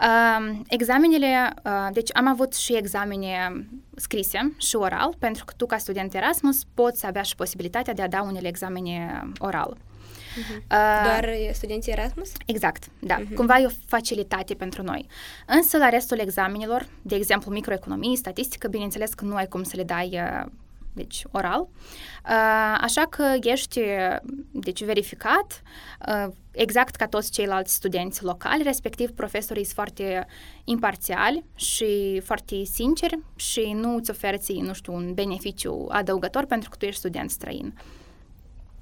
Uh, 0.00 0.58
examenele, 0.68 1.54
uh, 1.64 1.88
deci 1.92 2.10
am 2.12 2.28
avut 2.28 2.54
și 2.54 2.76
examene 2.76 3.66
scrise 3.96 4.54
și 4.56 4.76
oral, 4.76 5.14
pentru 5.18 5.44
că 5.44 5.52
tu 5.56 5.66
ca 5.66 5.76
student 5.76 6.14
Erasmus 6.14 6.64
poți 6.74 7.06
avea 7.06 7.22
și 7.22 7.34
posibilitatea 7.34 7.94
de 7.94 8.02
a 8.02 8.08
da 8.08 8.22
unele 8.22 8.48
examene 8.48 9.22
oral. 9.38 9.76
Uh-huh. 10.32 10.56
Uh, 10.56 11.02
Doar 11.04 11.30
studenții 11.52 11.92
Erasmus? 11.92 12.32
Exact, 12.46 12.84
da. 12.98 13.20
Uh-huh. 13.20 13.34
Cumva 13.34 13.58
e 13.58 13.66
o 13.66 13.70
facilitate 13.86 14.54
pentru 14.54 14.82
noi. 14.82 15.06
Însă 15.46 15.76
la 15.76 15.88
restul 15.88 16.18
examenelor, 16.18 16.86
de 17.02 17.14
exemplu 17.14 17.50
microeconomie, 17.50 18.16
statistică, 18.16 18.68
bineînțeles 18.68 19.14
că 19.14 19.24
nu 19.24 19.34
ai 19.34 19.46
cum 19.46 19.62
să 19.62 19.76
le 19.76 19.82
dai 19.82 20.10
uh, 20.12 20.50
deci 20.92 21.24
oral. 21.30 21.60
Uh, 21.60 22.78
așa 22.80 23.06
că 23.06 23.34
ești 23.40 23.80
deci 24.50 24.84
verificat 24.84 25.62
uh, 26.08 26.32
exact 26.50 26.94
ca 26.94 27.06
toți 27.06 27.30
ceilalți 27.30 27.74
studenți 27.74 28.24
locali, 28.24 28.62
respectiv 28.62 29.10
profesorii 29.10 29.64
sunt 29.64 29.74
foarte 29.74 30.26
imparțiali 30.64 31.44
și 31.54 32.20
foarte 32.24 32.64
sinceri 32.64 33.18
și 33.36 33.72
nu 33.74 33.94
îți 33.94 34.10
oferă 34.10 34.36
nu 34.60 34.72
știu, 34.72 34.94
un 34.94 35.14
beneficiu 35.14 35.86
adăugător 35.88 36.44
pentru 36.44 36.70
că 36.70 36.76
tu 36.76 36.84
ești 36.84 36.98
student 36.98 37.30
străin 37.30 37.74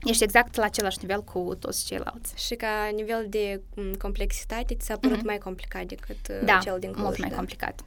ești 0.04 0.22
exact 0.22 0.56
la 0.56 0.64
același 0.64 0.98
nivel 1.00 1.22
cu 1.22 1.56
toți 1.58 1.84
ceilalți. 1.84 2.46
Și 2.46 2.54
ca 2.54 2.90
nivel 2.94 3.26
de 3.28 3.60
mm, 3.74 3.92
complexitate 3.94 4.74
ți 4.74 4.86
s-a 4.86 4.96
părut 4.96 5.18
mm-hmm. 5.18 5.24
mai 5.24 5.38
complicat 5.38 5.84
decât 5.84 6.28
uh, 6.30 6.44
da, 6.44 6.58
cel 6.62 6.76
din 6.78 6.90
Cluj, 6.90 7.04
mult 7.04 7.18
mai 7.18 7.28
da? 7.28 7.36
complicat. 7.36 7.84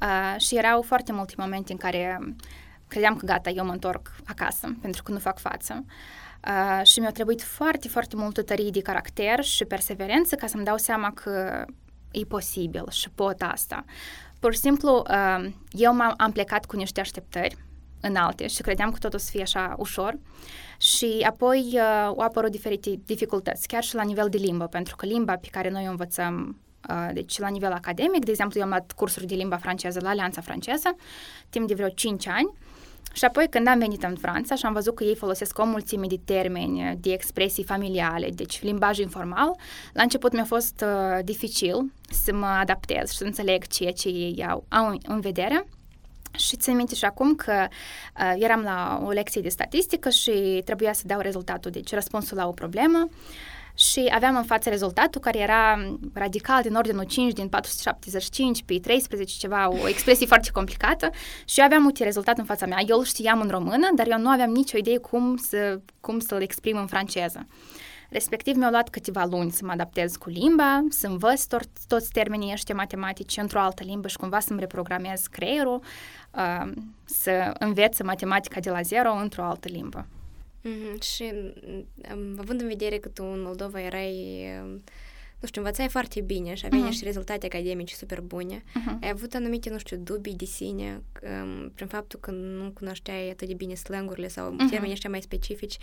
Uh, 0.00 0.40
și 0.40 0.56
erau 0.56 0.82
foarte 0.82 1.12
multe 1.12 1.34
momente 1.36 1.72
în 1.72 1.78
care 1.78 2.18
credeam 2.88 3.16
că 3.16 3.26
gata, 3.26 3.50
eu 3.50 3.64
mă 3.64 3.72
întorc 3.72 4.14
acasă 4.26 4.76
pentru 4.80 5.02
că 5.02 5.12
nu 5.12 5.18
fac 5.18 5.38
față. 5.38 5.84
Uh, 6.48 6.86
și 6.86 7.00
mi-a 7.00 7.10
trebuit 7.10 7.42
foarte, 7.42 7.88
foarte 7.88 8.16
multă 8.16 8.42
tărie 8.42 8.70
de 8.70 8.80
caracter 8.80 9.44
și 9.44 9.64
perseverență 9.64 10.34
ca 10.34 10.46
să-mi 10.46 10.64
dau 10.64 10.76
seama 10.76 11.12
că 11.12 11.64
e 12.10 12.24
posibil 12.24 12.84
și 12.90 13.10
pot 13.10 13.42
asta. 13.42 13.84
Pur 14.38 14.52
și 14.52 14.58
simplu, 14.58 15.04
uh, 15.10 15.52
eu 15.70 15.94
m-am, 15.94 16.14
am 16.16 16.32
plecat 16.32 16.64
cu 16.64 16.76
niște 16.76 17.00
așteptări 17.00 17.56
înalte 18.00 18.46
și 18.46 18.62
credeam 18.62 18.90
că 18.90 18.98
totul 18.98 19.18
o 19.18 19.22
să 19.22 19.30
fie 19.30 19.42
așa 19.42 19.74
ușor 19.78 20.18
și 20.78 21.24
apoi 21.28 21.70
uh, 21.72 21.80
au 22.06 22.18
apărut 22.18 22.50
diferite 22.50 23.00
dificultăți, 23.06 23.66
chiar 23.66 23.82
și 23.82 23.94
la 23.94 24.02
nivel 24.02 24.28
de 24.28 24.38
limbă, 24.38 24.66
pentru 24.66 24.96
că 24.96 25.06
limba 25.06 25.36
pe 25.36 25.48
care 25.50 25.70
noi 25.70 25.84
o 25.86 25.90
învățăm 25.90 26.60
uh, 26.90 27.08
deci 27.12 27.38
la 27.38 27.48
nivel 27.48 27.72
academic, 27.72 28.24
de 28.24 28.30
exemplu, 28.30 28.58
eu 28.58 28.64
am 28.64 28.70
luat 28.70 28.92
cursuri 28.92 29.26
de 29.26 29.34
limba 29.34 29.56
franceză 29.56 30.00
la 30.02 30.08
Alianța 30.08 30.40
Franceză 30.40 30.96
timp 31.50 31.68
de 31.68 31.74
vreo 31.74 31.88
5 31.88 32.26
ani 32.26 32.52
și 33.14 33.24
apoi 33.24 33.46
când 33.50 33.66
am 33.66 33.78
venit 33.78 34.02
în 34.02 34.16
Franța 34.16 34.54
și 34.54 34.66
am 34.66 34.72
văzut 34.72 34.94
că 34.94 35.04
ei 35.04 35.16
folosesc 35.16 35.58
o 35.58 35.64
mulțime 35.64 36.06
de 36.06 36.20
termeni, 36.24 36.96
de 37.00 37.12
expresii 37.12 37.64
familiale, 37.64 38.28
deci 38.30 38.62
limbaj 38.62 38.98
informal, 38.98 39.56
la 39.92 40.02
început 40.02 40.32
mi-a 40.32 40.44
fost 40.44 40.84
uh, 40.86 41.24
dificil 41.24 41.92
să 42.10 42.32
mă 42.32 42.46
adaptez 42.46 43.10
și 43.10 43.16
să 43.16 43.24
înțeleg 43.24 43.66
ceea 43.66 43.92
ce 43.92 44.08
ei 44.08 44.46
au, 44.48 44.64
au 44.68 44.98
în 45.06 45.20
vedere. 45.20 45.66
Și 46.36 46.56
țin 46.56 46.76
minte 46.76 46.94
și 46.94 47.04
acum 47.04 47.34
că 47.34 47.66
uh, 48.20 48.32
eram 48.36 48.60
la 48.60 49.02
o 49.04 49.10
lecție 49.10 49.40
de 49.40 49.48
statistică 49.48 50.10
și 50.10 50.62
trebuia 50.64 50.92
să 50.92 51.02
dau 51.06 51.20
rezultatul, 51.20 51.70
deci 51.70 51.92
răspunsul 51.92 52.36
la 52.36 52.46
o 52.46 52.50
problemă 52.50 53.08
și 53.76 54.10
aveam 54.14 54.36
în 54.36 54.44
față 54.44 54.68
rezultatul 54.68 55.20
care 55.20 55.38
era 55.38 55.94
radical 56.12 56.62
din 56.62 56.74
ordinul 56.74 57.04
5 57.04 57.32
din 57.32 57.48
475 57.48 58.62
pe 58.62 58.78
13 58.78 59.38
ceva, 59.38 59.68
o 59.68 59.88
expresie 59.88 60.26
foarte 60.26 60.50
complicată 60.52 61.10
și 61.44 61.58
eu 61.58 61.64
aveam 61.64 61.84
uite 61.84 62.04
rezultat 62.04 62.38
în 62.38 62.44
fața 62.44 62.66
mea. 62.66 62.78
Eu 62.86 62.98
îl 62.98 63.04
știam 63.04 63.40
în 63.40 63.48
română, 63.48 63.88
dar 63.94 64.10
eu 64.10 64.18
nu 64.18 64.28
aveam 64.28 64.50
nicio 64.50 64.78
idee 64.78 64.98
cum, 64.98 65.36
să, 65.36 65.80
cum 66.00 66.18
să-l 66.18 66.42
exprim 66.42 66.76
în 66.76 66.86
franceză. 66.86 67.46
Respectiv, 68.14 68.56
mi-au 68.56 68.70
luat 68.70 68.88
câteva 68.88 69.24
luni 69.24 69.50
să 69.50 69.64
mă 69.64 69.72
adaptez 69.72 70.16
cu 70.16 70.28
limba, 70.28 70.84
să 70.88 71.06
învăț 71.06 71.44
to- 71.44 71.86
toți 71.86 72.12
termenii 72.12 72.52
ăștia 72.52 72.74
matematici 72.74 73.36
într-o 73.36 73.60
altă 73.60 73.82
limbă 73.84 74.08
și 74.08 74.16
cumva 74.16 74.40
să-mi 74.40 74.60
reprogramez 74.60 75.26
creierul, 75.26 75.80
uh, 76.34 76.72
să 77.04 77.54
înveț 77.58 78.00
matematica 78.00 78.60
de 78.60 78.70
la 78.70 78.82
zero 78.82 79.14
într-o 79.14 79.42
altă 79.42 79.68
limbă. 79.68 80.06
Mm-hmm. 80.64 81.02
Și 81.02 81.32
um, 82.14 82.36
având 82.38 82.60
în 82.60 82.66
vedere 82.66 82.98
că 82.98 83.08
tu 83.08 83.24
în 83.24 83.42
Moldova 83.42 83.80
erai 83.80 84.46
um, 84.62 84.82
nu 85.44 85.50
știu, 85.50 85.62
învățai 85.62 85.88
foarte 85.88 86.20
bine 86.20 86.54
și 86.54 86.66
aveai 86.66 86.82
uh-huh. 86.82 86.84
niște 86.84 87.04
rezultate 87.04 87.46
academice 87.46 87.94
super 87.94 88.20
bune, 88.20 88.58
uh-huh. 88.58 88.98
ai 89.00 89.08
avut 89.08 89.34
anumite, 89.34 89.70
nu 89.70 89.78
știu, 89.78 89.96
dubii 89.96 90.34
de 90.34 90.44
sine 90.44 91.02
um, 91.42 91.70
prin 91.74 91.86
faptul 91.86 92.20
că 92.20 92.30
nu 92.30 92.70
cunoșteai 92.70 93.30
atât 93.30 93.48
de 93.48 93.54
bine 93.54 93.74
slangurile 93.74 94.28
sau 94.28 94.52
uh-huh. 94.52 94.70
termenii 94.70 94.92
ăștia 94.92 95.10
mai 95.10 95.22
specifici, 95.22 95.76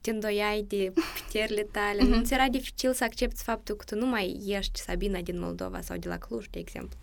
te 0.00 0.10
îndoiai 0.10 0.64
de 0.68 0.92
puterile 1.14 1.62
tale. 1.62 2.02
Uh-huh. 2.02 2.08
Nu 2.08 2.22
ți 2.22 2.34
era 2.34 2.48
dificil 2.48 2.92
să 2.92 3.04
accepti 3.04 3.42
faptul 3.42 3.74
că 3.74 3.84
tu 3.84 3.96
nu 3.96 4.06
mai 4.06 4.42
ești 4.46 4.80
Sabina 4.80 5.20
din 5.20 5.40
Moldova 5.40 5.80
sau 5.80 5.96
de 5.96 6.08
la 6.08 6.18
Cluj, 6.18 6.46
de 6.50 6.58
exemplu? 6.58 6.98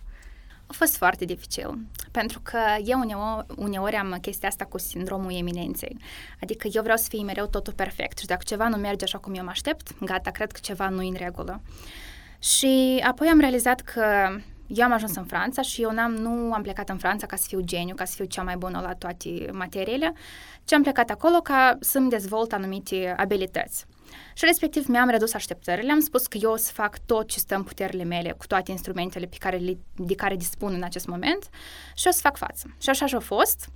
A 0.72 0.74
fost 0.74 0.98
foarte 0.98 1.26
dificil, 1.26 1.78
pentru 2.12 2.40
că 2.44 2.60
eu 2.86 3.00
uneori, 3.00 3.46
uneori 3.56 3.96
am 3.96 4.18
chestia 4.22 4.48
asta 4.48 4.66
cu 4.66 4.78
sindromul 4.78 5.34
eminenței. 5.34 5.98
Adică 6.42 6.68
eu 6.72 6.82
vreau 6.82 6.98
să 6.98 7.06
fie 7.10 7.24
mereu 7.24 7.48
totul 7.48 7.74
perfect 7.74 8.18
și 8.18 8.26
dacă 8.26 8.42
ceva 8.46 8.68
nu 8.68 8.76
merge 8.76 9.04
așa 9.04 9.18
cum 9.18 9.34
eu 9.34 9.44
mă 9.44 9.50
aștept, 9.50 10.00
gata, 10.06 10.32
cred 10.32 10.52
că 10.52 10.60
ceva 10.62 10.90
nu 10.90 11.02
e 11.02 11.08
în 11.08 11.16
regulă. 11.18 11.62
Și 12.40 13.04
apoi 13.08 13.28
am 13.28 13.40
realizat 13.40 13.82
că 13.82 14.04
eu 14.68 14.86
am 14.86 14.92
ajuns 14.92 15.16
în 15.16 15.26
Franța 15.26 15.62
și 15.62 15.82
eu 15.82 15.92
n-am, 15.92 16.12
nu 16.12 16.54
am 16.54 16.62
plecat 16.62 16.90
în 16.90 16.98
Franța 16.98 17.26
ca 17.26 17.36
să 17.36 17.46
fiu 17.48 17.62
geniu, 17.62 17.96
ca 17.96 18.06
să 18.06 18.14
fiu 18.16 18.26
cea 18.26 18.44
mai 18.44 18.58
bună 18.58 18.80
la 18.80 18.94
toate 18.94 19.50
materiile, 19.52 20.14
ci 20.64 20.74
am 20.74 20.82
plecat 20.82 21.10
acolo 21.10 21.38
ca 21.38 21.78
să-mi 21.80 22.10
dezvolt 22.10 22.54
anumite 22.54 23.14
abilități. 23.18 23.86
Și 24.34 24.46
respectiv 24.46 24.88
mi-am 24.88 25.10
redus 25.10 25.34
așteptările, 25.34 25.92
am 25.92 26.00
spus 26.00 26.28
că 26.28 26.38
eu 26.42 26.52
o 26.52 26.56
să 26.56 26.72
fac 26.74 26.98
tot 27.06 27.28
ce 27.28 27.40
stă 27.40 27.56
în 27.56 27.64
puterile 27.64 28.04
mele 28.04 28.32
cu 28.32 28.48
toate 28.48 28.72
instrumentele 28.72 29.26
pe 29.26 29.38
care 29.40 29.58
le, 29.58 29.78
de 29.96 30.16
care 30.16 30.36
dispun 30.36 30.74
în 30.74 30.84
acest 30.84 31.08
moment 31.08 31.50
și 31.96 32.08
o 32.08 32.12
să 32.12 32.20
fac 32.22 32.38
față. 32.38 32.76
Și 32.82 32.90
așa 32.90 33.06
și-a 33.06 33.20
fost. 33.20 33.70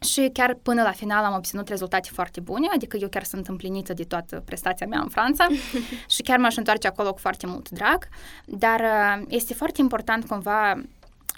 Și 0.00 0.30
chiar 0.32 0.54
până 0.62 0.82
la 0.82 0.90
final 0.90 1.24
am 1.24 1.34
obținut 1.34 1.68
rezultate 1.68 2.08
foarte 2.12 2.40
bune, 2.40 2.66
adică 2.74 2.96
eu 2.96 3.08
chiar 3.08 3.24
sunt 3.24 3.48
împlinită 3.48 3.92
de 3.92 4.04
toată 4.04 4.42
prestația 4.44 4.86
mea 4.86 5.00
în 5.00 5.08
Franța 5.08 5.46
și 6.14 6.22
chiar 6.22 6.38
m-aș 6.38 6.56
întoarce 6.56 6.86
acolo 6.86 7.12
cu 7.12 7.18
foarte 7.18 7.46
mult 7.46 7.70
drag, 7.70 8.08
dar 8.44 8.80
uh, 8.80 9.24
este 9.28 9.54
foarte 9.54 9.80
important 9.80 10.26
cumva 10.26 10.82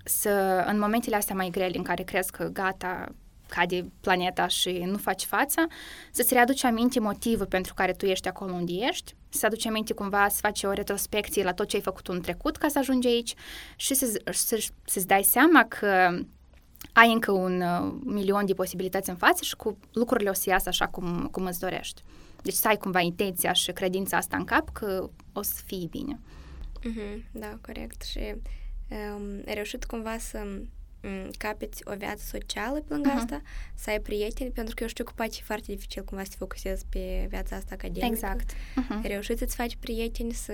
să, 0.04 0.64
în 0.66 0.78
momentele 0.78 1.16
astea 1.16 1.34
mai 1.34 1.48
grele 1.50 1.76
în 1.76 1.82
care 1.82 2.02
crezi 2.02 2.30
că 2.30 2.44
gata, 2.44 3.08
cade 3.48 3.92
planeta 4.00 4.46
și 4.46 4.70
nu 4.70 4.96
faci 4.96 5.24
față, 5.24 5.66
să-ți 6.11 6.35
readuci 6.35 6.64
aminte 6.64 7.00
motivul 7.00 7.46
pentru 7.46 7.74
care 7.74 7.92
tu 7.92 8.07
ești 8.07 8.28
acolo 8.28 8.52
unde 8.52 8.72
ești, 8.72 9.14
să 9.28 9.46
aduci 9.46 9.66
aminte 9.66 9.92
cumva 9.92 10.28
să 10.28 10.38
faci 10.40 10.62
o 10.62 10.72
retrospecție 10.72 11.42
la 11.42 11.52
tot 11.52 11.68
ce 11.68 11.76
ai 11.76 11.83
făcut 11.83 12.09
în 12.09 12.20
trecut 12.20 12.57
ca 12.57 12.68
să 12.68 12.78
ajungi 12.78 13.07
aici 13.07 13.35
și 13.76 13.94
să, 13.94 14.20
să, 14.30 14.66
să-ți 14.85 15.07
dai 15.07 15.22
seama 15.22 15.64
că 15.64 16.18
ai 16.92 17.12
încă 17.12 17.33
un 17.33 17.61
uh, 17.61 17.94
milion 18.04 18.46
de 18.46 18.54
posibilități 18.54 19.11
în 19.11 19.16
față 19.16 19.44
și 19.44 19.57
cu 19.57 19.78
lucrurile 19.92 20.30
o 20.30 20.33
să 20.33 20.50
iasă 20.50 20.68
așa 20.68 20.87
cum, 20.87 21.28
cum 21.30 21.44
îți 21.44 21.61
dorești. 21.61 22.02
Deci 22.42 22.54
să 22.54 22.68
ai 22.68 22.76
cumva 22.76 23.00
intenția 23.00 23.52
și 23.52 23.72
credința 23.72 24.16
asta 24.16 24.37
în 24.37 24.44
cap 24.44 24.68
că 24.72 25.11
o 25.33 25.42
să 25.42 25.62
fie 25.66 25.87
bine. 25.90 26.18
Mm-hmm, 26.78 27.30
da, 27.33 27.59
corect. 27.61 28.02
Și 28.02 28.35
um, 28.88 29.42
ai 29.46 29.54
reușit 29.54 29.85
cumva 29.85 30.18
să 30.18 30.46
capeți 31.38 31.82
o 31.84 31.94
viață 31.96 32.24
socială 32.26 32.80
pe 32.80 32.94
lângă 32.94 33.10
uh-huh. 33.10 33.16
asta, 33.16 33.42
să 33.74 33.90
ai 33.90 34.00
prieteni, 34.00 34.50
pentru 34.50 34.74
că 34.74 34.82
eu 34.82 34.88
știu 34.88 35.04
că 35.04 35.12
poate 35.14 35.32
fi 35.32 35.42
foarte 35.42 35.72
dificil 35.72 36.04
cumva 36.04 36.22
să 36.22 36.30
te 36.30 36.36
focusezi 36.38 36.84
pe 36.88 37.26
viața 37.28 37.56
asta 37.56 37.74
academică. 37.74 38.06
Exact. 38.06 38.52
Uh-huh. 38.52 39.02
Reușiți 39.02 39.38
să-ți 39.38 39.56
faci 39.56 39.76
prieteni 39.76 40.32
să, 40.32 40.52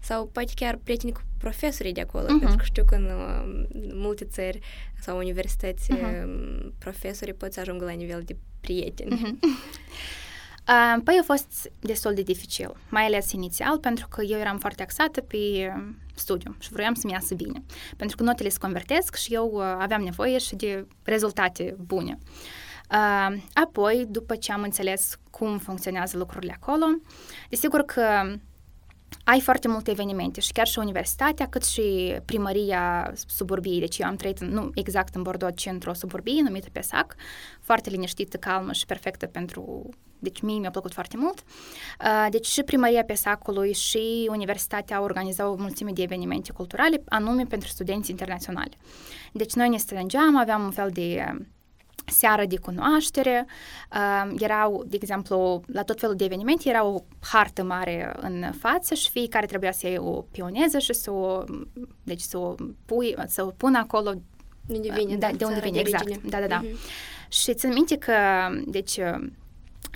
sau 0.00 0.26
poate 0.26 0.52
chiar 0.54 0.78
prieteni 0.82 1.12
cu 1.12 1.20
profesorii 1.38 1.92
de 1.92 2.00
acolo, 2.00 2.24
uh-huh. 2.24 2.40
pentru 2.40 2.56
că 2.56 2.64
știu 2.64 2.84
că 2.84 2.94
în 2.94 3.04
uh, 3.04 3.66
multe 3.94 4.24
țări 4.24 4.58
sau 5.00 5.16
universități 5.16 5.92
uh-huh. 5.92 6.24
profesorii 6.78 7.34
pot 7.34 7.52
să 7.52 7.60
ajungă 7.60 7.84
la 7.84 7.92
nivel 7.92 8.22
de 8.24 8.36
prieteni. 8.60 9.16
Uh-huh. 9.16 9.38
Păi 11.04 11.18
a 11.20 11.22
fost 11.24 11.70
destul 11.80 12.14
de 12.14 12.22
dificil, 12.22 12.76
mai 12.88 13.04
ales 13.04 13.32
inițial, 13.32 13.78
pentru 13.78 14.08
că 14.08 14.22
eu 14.22 14.38
eram 14.38 14.58
foarte 14.58 14.82
axată 14.82 15.20
pe 15.20 15.72
studiu 16.14 16.56
și 16.58 16.72
vroiam 16.72 16.94
să-mi 16.94 17.12
iasă 17.12 17.34
bine. 17.34 17.62
Pentru 17.96 18.16
că 18.16 18.22
notele 18.22 18.48
se 18.48 18.58
convertesc 18.58 19.14
și 19.14 19.34
eu 19.34 19.58
aveam 19.58 20.02
nevoie 20.02 20.38
și 20.38 20.54
de 20.54 20.86
rezultate 21.02 21.76
bune. 21.78 22.18
Apoi, 23.52 24.06
după 24.08 24.36
ce 24.36 24.52
am 24.52 24.62
înțeles 24.62 25.16
cum 25.30 25.58
funcționează 25.58 26.16
lucrurile 26.16 26.58
acolo, 26.60 26.84
desigur 27.48 27.82
că 27.82 28.36
ai 29.24 29.40
foarte 29.40 29.68
multe 29.68 29.90
evenimente 29.90 30.40
și 30.40 30.52
chiar 30.52 30.66
și 30.66 30.78
universitatea, 30.78 31.48
cât 31.48 31.64
și 31.64 32.16
primăria 32.24 33.12
suburbiei. 33.26 33.80
Deci 33.80 33.98
eu 33.98 34.06
am 34.06 34.16
trăit 34.16 34.40
nu 34.40 34.70
exact 34.74 35.14
în 35.14 35.22
Bordeaux, 35.22 35.56
ci 35.56 35.66
într-o 35.66 35.92
suburbie 35.92 36.42
numită 36.42 36.68
Pesac, 36.72 37.14
foarte 37.60 37.90
liniștită, 37.90 38.36
calmă 38.36 38.72
și 38.72 38.86
perfectă 38.86 39.26
pentru... 39.26 39.88
Deci 40.22 40.40
mie 40.40 40.58
mi-a 40.58 40.70
plăcut 40.70 40.92
foarte 40.92 41.16
mult. 41.16 41.44
Deci 42.30 42.46
și 42.46 42.62
primăria 42.62 43.04
Pesacului 43.04 43.72
și 43.72 44.28
universitatea 44.30 45.00
organizau 45.00 45.52
o 45.52 45.56
mulțime 45.56 45.90
de 45.94 46.02
evenimente 46.02 46.52
culturale, 46.52 47.02
anume 47.08 47.44
pentru 47.44 47.68
studenți 47.68 48.10
internaționali. 48.10 48.76
Deci 49.32 49.52
noi 49.52 49.68
ne 49.68 49.76
strângeam, 49.76 50.36
aveam 50.36 50.62
un 50.62 50.70
fel 50.70 50.90
de 50.92 51.36
seară 52.06 52.44
de 52.44 52.58
cunoaștere, 52.58 53.46
uh, 53.92 54.34
erau, 54.38 54.84
de 54.86 54.96
exemplu, 55.00 55.62
la 55.66 55.82
tot 55.82 56.00
felul 56.00 56.16
de 56.16 56.24
evenimente, 56.24 56.68
era 56.68 56.84
o 56.84 57.02
hartă 57.20 57.62
mare 57.62 58.12
în 58.20 58.52
față 58.58 58.94
și 58.94 59.10
fiecare 59.10 59.46
trebuia 59.46 59.72
să 59.72 59.86
iei 59.86 59.98
o 59.98 60.10
pioneză 60.10 60.78
și 60.78 60.92
să 60.92 61.10
o, 61.10 61.44
deci 62.02 62.20
să 62.20 62.38
o, 62.38 62.54
pui, 62.84 63.14
să 63.26 63.44
o 63.44 63.50
pună 63.50 63.78
acolo 63.78 64.12
de 64.66 64.76
unde 64.76 64.92
vine, 64.96 65.16
da, 65.16 65.30
de 65.36 65.44
unde 65.44 65.60
vine, 65.60 65.78
exact. 65.78 66.22
Da, 66.22 66.40
da, 66.40 66.46
da. 66.46 66.62
Uh-huh. 66.62 67.28
Și 67.28 67.54
țin 67.54 67.72
minte 67.72 67.96
că, 67.96 68.14
deci, 68.66 68.98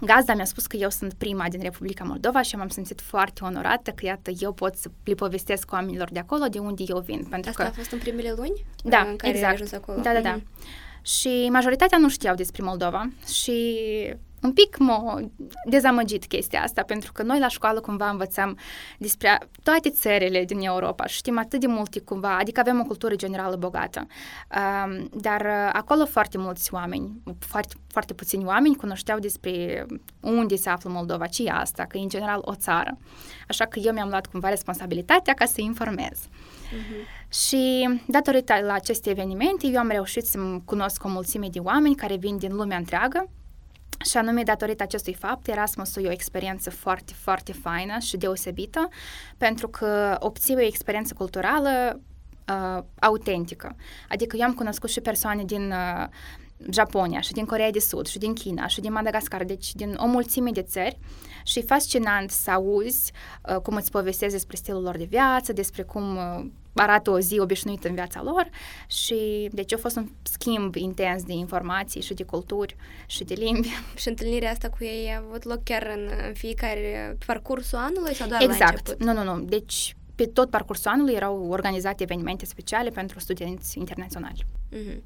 Gazda 0.02 0.34
mi-a 0.34 0.44
spus 0.44 0.66
că 0.66 0.76
eu 0.76 0.90
sunt 0.90 1.14
prima 1.14 1.48
din 1.48 1.60
Republica 1.60 2.04
Moldova 2.04 2.42
și 2.42 2.56
m-am 2.56 2.68
simțit 2.68 3.00
foarte 3.00 3.44
onorată 3.44 3.90
că, 3.90 4.06
iată, 4.06 4.30
eu 4.38 4.52
pot 4.52 4.74
să 4.74 4.90
le 5.04 5.14
povestesc 5.14 5.72
oamenilor 5.72 6.10
de 6.10 6.18
acolo, 6.18 6.44
de 6.46 6.58
unde 6.58 6.84
eu 6.86 6.98
vin. 6.98 7.26
Pentru 7.30 7.50
Asta 7.50 7.62
că... 7.62 7.68
a 7.68 7.72
fost 7.72 7.90
în 7.90 7.98
primele 7.98 8.32
luni? 8.36 8.64
Da, 8.84 8.98
în 8.98 9.16
care 9.16 9.32
exact. 9.32 9.46
Ai 9.46 9.52
ajuns 9.52 9.72
acolo? 9.72 10.00
Da, 10.00 10.12
da, 10.12 10.20
da. 10.20 10.38
Uh-huh. 10.38 11.04
Și 11.06 11.48
majoritatea 11.50 11.98
nu 11.98 12.08
știau 12.08 12.34
despre 12.34 12.62
Moldova 12.62 13.10
și 13.32 13.78
un 14.46 14.52
pic 14.52 14.76
m-a 14.78 15.20
dezamăgit 15.64 16.26
chestia 16.26 16.62
asta, 16.62 16.82
pentru 16.82 17.12
că 17.12 17.22
noi 17.22 17.38
la 17.38 17.48
școală 17.48 17.80
cumva 17.80 18.10
învățăm 18.10 18.58
despre 18.98 19.38
toate 19.62 19.90
țările 19.90 20.44
din 20.44 20.60
Europa 20.60 21.06
și 21.06 21.16
știm 21.16 21.38
atât 21.38 21.60
de 21.60 21.66
multe 21.66 22.00
cumva, 22.00 22.36
adică 22.36 22.60
avem 22.60 22.80
o 22.80 22.84
cultură 22.84 23.14
generală 23.14 23.56
bogată. 23.56 24.06
Um, 24.06 25.08
dar 25.20 25.40
uh, 25.40 25.70
acolo 25.72 26.04
foarte 26.06 26.38
mulți 26.38 26.74
oameni, 26.74 27.22
foarte, 27.38 27.74
foarte 27.88 28.14
puțini 28.14 28.44
oameni 28.44 28.76
cunoșteau 28.76 29.18
despre 29.18 29.86
unde 30.20 30.56
se 30.56 30.68
află 30.68 30.90
Moldova, 30.90 31.26
ce 31.26 31.42
e 31.42 31.50
asta, 31.50 31.84
că 31.84 31.98
e 31.98 32.02
în 32.02 32.08
general 32.08 32.40
o 32.44 32.54
țară. 32.54 32.98
Așa 33.48 33.64
că 33.64 33.78
eu 33.78 33.92
mi-am 33.92 34.08
luat 34.08 34.26
cumva 34.26 34.48
responsabilitatea 34.48 35.34
ca 35.34 35.44
să 35.44 35.60
informez. 35.60 36.18
Uh-huh. 36.18 37.16
Și 37.28 37.88
datorită 38.06 38.54
la 38.62 38.72
aceste 38.72 39.10
evenimente, 39.10 39.66
eu 39.66 39.78
am 39.78 39.88
reușit 39.88 40.24
să 40.24 40.38
cunosc 40.64 41.04
o 41.04 41.08
mulțime 41.08 41.48
de 41.48 41.58
oameni 41.58 41.94
care 41.94 42.16
vin 42.16 42.36
din 42.38 42.54
lumea 42.54 42.76
întreagă 42.76 43.30
și 44.06 44.16
anume, 44.16 44.42
datorită 44.42 44.82
acestui 44.82 45.14
fapt, 45.14 45.48
Erasmusul 45.48 46.04
e 46.04 46.08
o 46.08 46.12
experiență 46.12 46.70
foarte, 46.70 47.12
foarte 47.12 47.52
faină 47.52 47.98
și 47.98 48.16
deosebită, 48.16 48.88
pentru 49.36 49.68
că 49.68 50.16
obții 50.20 50.54
o 50.56 50.60
experiență 50.60 51.14
culturală 51.14 52.00
uh, 52.48 52.82
autentică. 53.00 53.76
Adică 54.08 54.36
eu 54.36 54.46
am 54.46 54.54
cunoscut 54.54 54.90
și 54.90 55.00
persoane 55.00 55.44
din 55.44 55.70
uh, 55.70 56.06
Japonia 56.70 57.20
și 57.20 57.32
din 57.32 57.44
Corea 57.44 57.70
de 57.70 57.78
Sud 57.78 58.06
și 58.06 58.18
din 58.18 58.34
China 58.34 58.66
și 58.66 58.80
din 58.80 58.92
Madagascar, 58.92 59.44
deci 59.44 59.74
din 59.74 59.94
o 59.98 60.06
mulțime 60.06 60.50
de 60.50 60.62
țări 60.62 60.98
și 61.44 61.58
e 61.58 61.62
fascinant 61.62 62.30
să 62.30 62.50
auzi 62.50 63.12
uh, 63.48 63.56
cum 63.56 63.76
îți 63.76 63.90
povestezi 63.90 64.32
despre 64.32 64.56
stilul 64.56 64.82
lor 64.82 64.96
de 64.96 65.04
viață, 65.04 65.52
despre 65.52 65.82
cum 65.82 66.16
uh, 66.16 66.46
arată 66.82 67.10
o 67.10 67.20
zi 67.20 67.38
obișnuită 67.38 67.88
în 67.88 67.94
viața 67.94 68.22
lor 68.22 68.48
și 68.86 69.48
deci 69.52 69.72
a 69.72 69.76
fost 69.76 69.96
un 69.96 70.08
schimb 70.22 70.74
intens 70.74 71.22
de 71.22 71.32
informații 71.32 72.00
și 72.00 72.14
de 72.14 72.22
culturi 72.22 72.76
și 73.06 73.24
de 73.24 73.34
limbi. 73.34 73.68
Și 74.00 74.08
întâlnirea 74.08 74.50
asta 74.50 74.68
cu 74.68 74.84
ei 74.84 75.12
a 75.14 75.22
avut 75.26 75.44
loc 75.44 75.62
chiar 75.62 75.92
în, 75.96 76.10
în 76.26 76.34
fiecare 76.34 77.16
parcursul 77.26 77.78
anului 77.78 78.14
sau 78.14 78.28
doar 78.28 78.42
exact. 78.42 78.60
la 78.60 78.66
început? 78.66 79.04
Nu, 79.04 79.12
nu, 79.12 79.34
nu. 79.34 79.40
Deci 79.44 79.96
pe 80.14 80.26
tot 80.26 80.50
parcursul 80.50 80.90
anului 80.90 81.14
erau 81.14 81.46
organizate 81.48 82.02
evenimente 82.02 82.44
speciale 82.44 82.90
pentru 82.90 83.18
studenți 83.18 83.78
internaționali. 83.78 84.46
Uh-huh. 84.72 84.96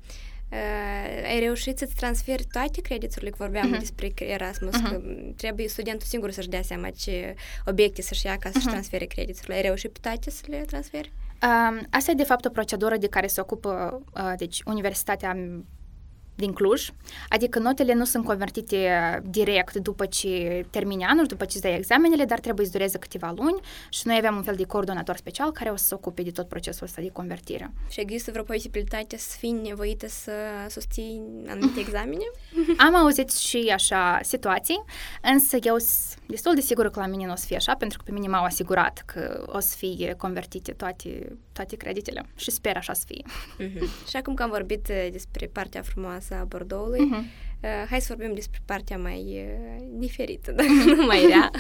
Uh, 0.52 1.26
ai 1.26 1.40
reușit 1.40 1.78
să-ți 1.78 1.94
transferi 1.94 2.44
toate 2.52 2.80
crediturile, 2.80 3.30
că 3.30 3.36
vorbeam 3.38 3.74
uh-huh. 3.74 3.78
despre 3.78 4.12
Erasmus, 4.16 4.74
uh-huh. 4.74 4.90
că 4.90 5.00
trebuie 5.36 5.68
studentul 5.68 6.06
singur 6.06 6.30
să-și 6.30 6.48
dea 6.48 6.62
seama 6.62 6.90
ce 6.90 7.34
obiecte 7.66 8.02
să-și 8.02 8.26
ia 8.26 8.36
ca 8.36 8.50
să-și 8.50 8.66
uh-huh. 8.66 8.70
transfere 8.70 9.04
crediturile. 9.04 9.54
Ai 9.54 9.62
reușit 9.62 9.92
pe 9.92 9.98
toate 10.02 10.30
să 10.30 10.42
le 10.46 10.56
transferi? 10.56 11.12
Uh, 11.42 11.80
asta 11.90 12.10
e 12.10 12.14
de 12.14 12.24
fapt 12.24 12.44
o 12.44 12.50
procedură 12.50 12.96
de 12.96 13.06
care 13.08 13.26
se 13.26 13.40
ocupă 13.40 14.02
uh, 14.14 14.32
deci, 14.36 14.62
Universitatea 14.64 15.36
din 16.40 16.52
Cluj, 16.52 16.90
adică 17.28 17.58
notele 17.58 17.94
nu 17.94 18.04
sunt 18.04 18.24
convertite 18.24 19.22
direct 19.24 19.74
după 19.74 20.06
ce 20.06 20.66
termini 20.70 21.04
anul, 21.04 21.26
după 21.26 21.44
ce 21.44 21.50
îți 21.52 21.62
dai 21.62 21.76
examenele, 21.76 22.24
dar 22.24 22.40
trebuie 22.40 22.66
să 22.66 22.72
dureze 22.72 22.98
câteva 22.98 23.32
luni 23.36 23.60
și 23.88 24.02
noi 24.04 24.16
avem 24.16 24.36
un 24.36 24.42
fel 24.42 24.54
de 24.54 24.64
coordonator 24.64 25.16
special 25.16 25.52
care 25.52 25.70
o 25.70 25.76
să 25.76 25.84
se 25.84 25.94
ocupe 25.94 26.22
de 26.22 26.30
tot 26.30 26.48
procesul 26.48 26.86
ăsta 26.86 27.02
de 27.02 27.08
convertire. 27.08 27.72
Și 27.88 28.00
există 28.00 28.30
vreo 28.30 28.42
posibilitate 28.42 29.16
să 29.16 29.36
fii 29.38 29.50
nevoită 29.50 30.08
să 30.08 30.32
susții 30.68 31.22
anumite 31.48 31.80
examene? 31.86 32.24
Am 32.76 32.94
auzit 32.94 33.30
și 33.30 33.70
așa 33.74 34.18
situații, 34.22 34.84
însă 35.22 35.56
eu 35.62 35.78
sunt 35.78 36.18
destul 36.26 36.54
de 36.54 36.60
sigură 36.60 36.90
că 36.90 37.00
la 37.00 37.06
mine 37.06 37.26
nu 37.26 37.32
o 37.32 37.36
să 37.36 37.44
fie 37.46 37.56
așa, 37.56 37.74
pentru 37.74 37.98
că 37.98 38.04
pe 38.06 38.12
mine 38.12 38.28
m-au 38.28 38.44
asigurat 38.44 39.02
că 39.06 39.44
o 39.46 39.60
să 39.60 39.76
fie 39.76 40.14
convertite 40.18 40.72
toate, 40.72 41.36
toate 41.52 41.76
creditele 41.76 42.26
și 42.36 42.50
sper 42.50 42.76
așa 42.76 42.92
să 42.92 43.04
fie. 43.06 43.22
Mm-hmm. 43.58 44.08
Și 44.08 44.16
acum 44.16 44.34
că 44.34 44.42
am 44.42 44.50
vorbit 44.50 44.92
despre 45.10 45.46
partea 45.52 45.82
frumoasă 45.82 46.29
a 46.34 46.44
Bordeauxului. 46.44 47.10
Uh-huh. 47.12 47.48
Uh, 47.62 47.86
hai 47.88 48.00
să 48.00 48.14
vorbim 48.16 48.34
despre 48.34 48.60
partea 48.64 48.98
mai 48.98 49.20
uh, 49.20 49.86
diferită, 49.98 50.52
dacă 50.52 50.68
nu 50.96 51.06
mai 51.06 51.26
rea, 51.26 51.50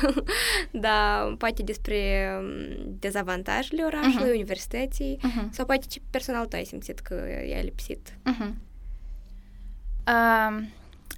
dar 0.86 1.34
poate 1.38 1.62
despre 1.62 2.28
um, 2.38 2.96
dezavantajele 2.98 3.82
orașului, 3.82 4.28
uh-huh. 4.28 4.34
universității, 4.34 5.18
uh-huh. 5.18 5.50
sau 5.50 5.64
poate 5.66 5.86
ce 5.88 6.00
personal 6.10 6.46
tu 6.46 6.56
ai 6.56 6.64
simțit 6.64 6.98
că 6.98 7.14
e 7.48 7.60
lipsit. 7.62 8.10
Uh-huh. 8.10 8.52
Uh, 10.06 10.62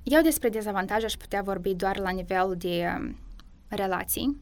eu 0.03 0.23
despre 0.23 0.49
dezavantaje 0.49 1.05
aș 1.05 1.13
putea 1.13 1.43
vorbi 1.43 1.75
doar 1.75 1.99
la 1.99 2.11
nivel 2.11 2.55
de 2.59 2.87
uh, 2.99 3.11
relații, 3.69 4.37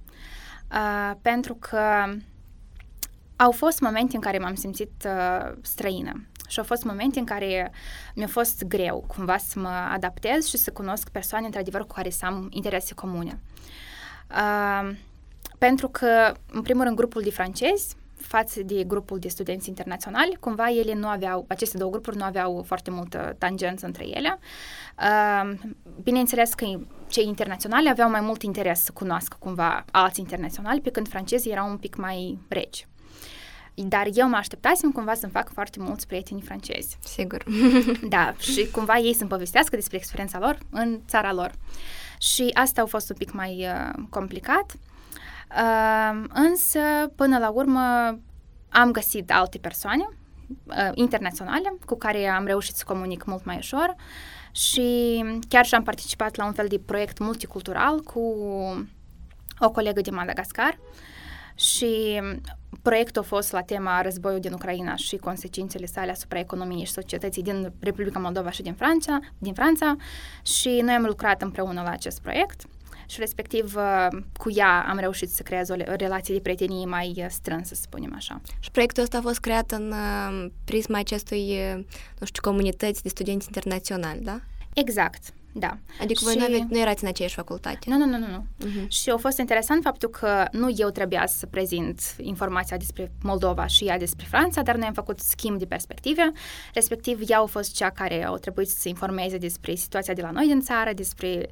uh, 0.73 1.17
pentru 1.23 1.55
că 1.55 2.15
au 3.37 3.51
fost 3.51 3.81
momente 3.81 4.15
în 4.15 4.21
care 4.21 4.39
m-am 4.39 4.55
simțit 4.55 4.93
uh, 5.07 5.53
străină 5.63 6.25
și 6.51 6.59
au 6.59 6.65
fost 6.65 6.85
momente 6.85 7.19
în 7.19 7.25
care 7.25 7.73
mi-a 8.15 8.27
fost 8.27 8.65
greu 8.65 9.05
cumva 9.07 9.37
să 9.37 9.59
mă 9.59 9.89
adaptez 9.93 10.47
și 10.47 10.57
să 10.57 10.71
cunosc 10.71 11.09
persoane 11.09 11.47
într-adevăr 11.47 11.81
cu 11.81 11.95
care 11.95 12.11
să 12.11 12.27
am 12.27 12.49
interese 12.51 12.95
comune. 12.95 13.41
Uh, 14.31 14.97
pentru 15.59 15.89
că, 15.89 16.33
în 16.53 16.63
primul 16.63 16.85
rând, 16.85 16.97
grupul 16.97 17.23
de 17.23 17.31
francezi 17.31 17.97
față 18.17 18.63
de 18.63 18.85
grupul 18.85 19.19
de 19.19 19.29
studenți 19.29 19.69
internaționali, 19.69 20.37
cumva 20.41 20.71
ele 20.71 20.95
nu 20.95 21.09
aveau, 21.09 21.45
aceste 21.49 21.79
două 21.79 21.91
grupuri 21.91 22.17
nu 22.17 22.25
aveau 22.25 22.63
foarte 22.67 22.91
multă 22.91 23.35
tangență 23.39 23.87
între 23.87 24.09
ele. 24.09 24.39
Uh, 24.99 25.59
bineînțeles 26.03 26.55
că 26.55 26.67
cei 27.09 27.27
internaționali 27.27 27.89
aveau 27.89 28.11
mai 28.11 28.21
mult 28.21 28.43
interes 28.43 28.85
să 28.85 28.91
cunoască 28.95 29.37
cumva 29.41 29.85
alți 29.91 30.21
internaționali, 30.21 30.81
pe 30.81 30.91
când 30.91 31.09
francezii 31.09 31.51
erau 31.51 31.69
un 31.69 31.77
pic 31.77 31.97
mai 31.97 32.39
reci. 32.49 32.87
Dar 33.75 34.07
eu 34.15 34.29
mă 34.29 34.37
așteptasem 34.37 34.93
cumva 34.93 35.15
să-mi 35.15 35.33
fac 35.33 35.53
foarte 35.53 35.79
mulți 35.81 36.07
prieteni 36.07 36.41
francezi. 36.41 36.99
Sigur. 37.05 37.45
da, 38.09 38.35
și 38.39 38.71
cumva 38.71 38.99
ei 38.99 39.15
să-mi 39.15 39.31
povestească 39.31 39.77
despre 39.77 39.97
experiența 39.97 40.39
lor 40.39 40.59
în 40.71 41.01
țara 41.09 41.33
lor. 41.33 41.53
Și 42.19 42.51
asta 42.55 42.83
a 42.83 42.87
fost 42.87 43.11
un 43.11 43.17
pic 43.17 43.33
mai 43.33 43.67
uh, 43.67 44.05
complicat. 44.11 44.73
Uh, 45.51 46.23
însă, 46.33 46.81
până 47.17 47.39
la 47.39 47.49
urmă, 47.49 47.81
am 48.69 48.91
găsit 48.91 49.33
alte 49.33 49.59
persoane 49.59 50.09
uh, 50.65 50.91
internaționale 50.95 51.75
cu 51.87 51.97
care 51.97 52.27
am 52.29 52.45
reușit 52.47 52.75
să 52.75 52.85
comunic 52.87 53.25
mult 53.25 53.45
mai 53.45 53.57
ușor 53.57 53.95
și 54.53 55.25
chiar 55.49 55.65
și 55.65 55.75
am 55.75 55.83
participat 55.83 56.37
la 56.37 56.47
un 56.47 56.53
fel 56.53 56.67
de 56.69 56.79
proiect 56.79 57.19
multicultural 57.19 58.01
cu 58.01 58.21
o 59.59 59.71
colegă 59.71 60.01
din 60.01 60.15
Madagascar 60.15 60.79
și 61.55 62.21
Proiectul 62.83 63.23
a 63.23 63.25
fost 63.25 63.53
la 63.53 63.63
tema 63.63 64.01
războiul 64.01 64.41
din 64.41 64.53
Ucraina 64.53 64.97
și 64.97 65.17
consecințele 65.17 65.87
sale 65.87 66.11
asupra 66.11 66.39
economiei 66.39 66.85
și 66.85 66.93
societății 66.93 67.43
din 67.43 67.73
Republica 67.81 68.19
Moldova 68.19 68.51
și 68.51 68.63
din 68.63 68.75
Franța, 68.75 69.19
din 69.39 69.55
Franța 69.55 69.97
și 70.43 70.81
noi 70.83 70.95
am 70.95 71.05
lucrat 71.05 71.43
împreună 71.43 71.83
la 71.83 71.91
acest 71.91 72.21
proiect 72.21 72.65
și 73.07 73.21
respectiv 73.21 73.77
uh, 73.77 74.21
cu 74.37 74.51
ea 74.51 74.87
am 74.89 74.99
reușit 74.99 75.31
să 75.31 75.43
creez 75.43 75.69
o 75.69 75.75
relație 75.97 76.35
de 76.35 76.41
prietenie 76.41 76.87
mai 76.87 77.15
uh, 77.17 77.27
strânsă, 77.29 77.75
să 77.75 77.81
spunem 77.81 78.13
așa. 78.15 78.41
Și 78.61 78.71
proiectul 78.71 79.03
ăsta 79.03 79.19
a 79.19 79.21
fost 79.21 79.39
creat 79.39 79.71
în 79.71 79.93
uh, 79.93 80.51
prisma 80.65 80.99
acestui, 80.99 81.59
nu 82.19 82.27
știu, 82.27 82.43
comunități 82.43 83.03
de 83.03 83.09
studenți 83.09 83.47
internaționali, 83.47 84.21
da? 84.21 84.41
Exact. 84.75 85.23
Da. 85.53 85.79
Adică 86.01 86.19
și... 86.19 86.25
voi 86.25 86.49
nu, 86.49 86.67
nu 86.71 86.79
erați 86.79 87.03
în 87.03 87.09
aceeași 87.09 87.35
facultate? 87.35 87.79
Nu, 87.87 87.97
nu, 87.97 88.05
nu, 88.05 88.19
nu. 88.19 88.27
nu. 88.27 88.45
Uh-huh. 88.67 88.89
Și 88.89 89.11
a 89.11 89.17
fost 89.17 89.39
interesant 89.39 89.83
faptul 89.83 90.09
că 90.09 90.45
nu 90.53 90.75
eu 90.77 90.91
trebuia 90.91 91.27
să 91.27 91.47
prezint 91.47 92.01
informația 92.19 92.77
despre 92.77 93.13
Moldova 93.23 93.67
și 93.67 93.85
ea 93.85 93.99
despre 93.99 94.27
Franța, 94.29 94.63
dar 94.63 94.77
noi 94.77 94.87
am 94.87 94.93
făcut 94.93 95.19
schimb 95.19 95.59
de 95.59 95.65
perspective, 95.65 96.33
respectiv 96.75 97.21
ea 97.29 97.41
a 97.41 97.45
fost 97.45 97.75
cea 97.75 97.91
care 97.91 98.27
a 98.27 98.31
trebuit 98.31 98.69
să 98.69 98.77
se 98.79 98.89
informeze 98.89 99.37
despre 99.37 99.75
situația 99.75 100.15
de 100.15 100.23
la 100.23 100.31
noi 100.31 100.47
din 100.47 100.61
țară, 100.61 100.91
despre 100.95 101.49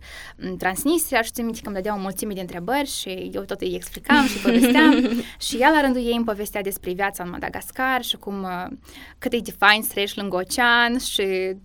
Transnistria 0.58 1.22
și 1.22 1.30
țin 1.30 1.44
minte 1.44 1.60
că 1.60 1.66
îmi 1.68 1.76
dădea 1.76 1.94
o 1.94 1.98
mulțime 1.98 2.34
de 2.34 2.40
întrebări 2.40 2.88
și 2.88 3.30
eu 3.32 3.42
tot 3.42 3.60
îi 3.60 3.74
explicam 3.74 4.26
și 4.26 4.38
povesteam 4.38 4.94
și 5.46 5.56
ea 5.56 5.70
la 5.70 5.80
rândul 5.80 6.02
ei 6.02 6.16
îmi 6.16 6.24
povestea 6.24 6.62
despre 6.62 6.92
viața 6.92 7.22
în 7.22 7.30
Madagascar 7.30 8.02
și 8.02 8.16
cum 8.16 8.42
uh, 8.42 8.76
cât 9.18 9.32
e 9.32 9.38
de 9.38 9.50
fain 9.50 9.82
să 9.82 9.88
trăiești 9.90 10.18
lângă 10.18 10.36
ocean 10.36 10.98
și 10.98 11.56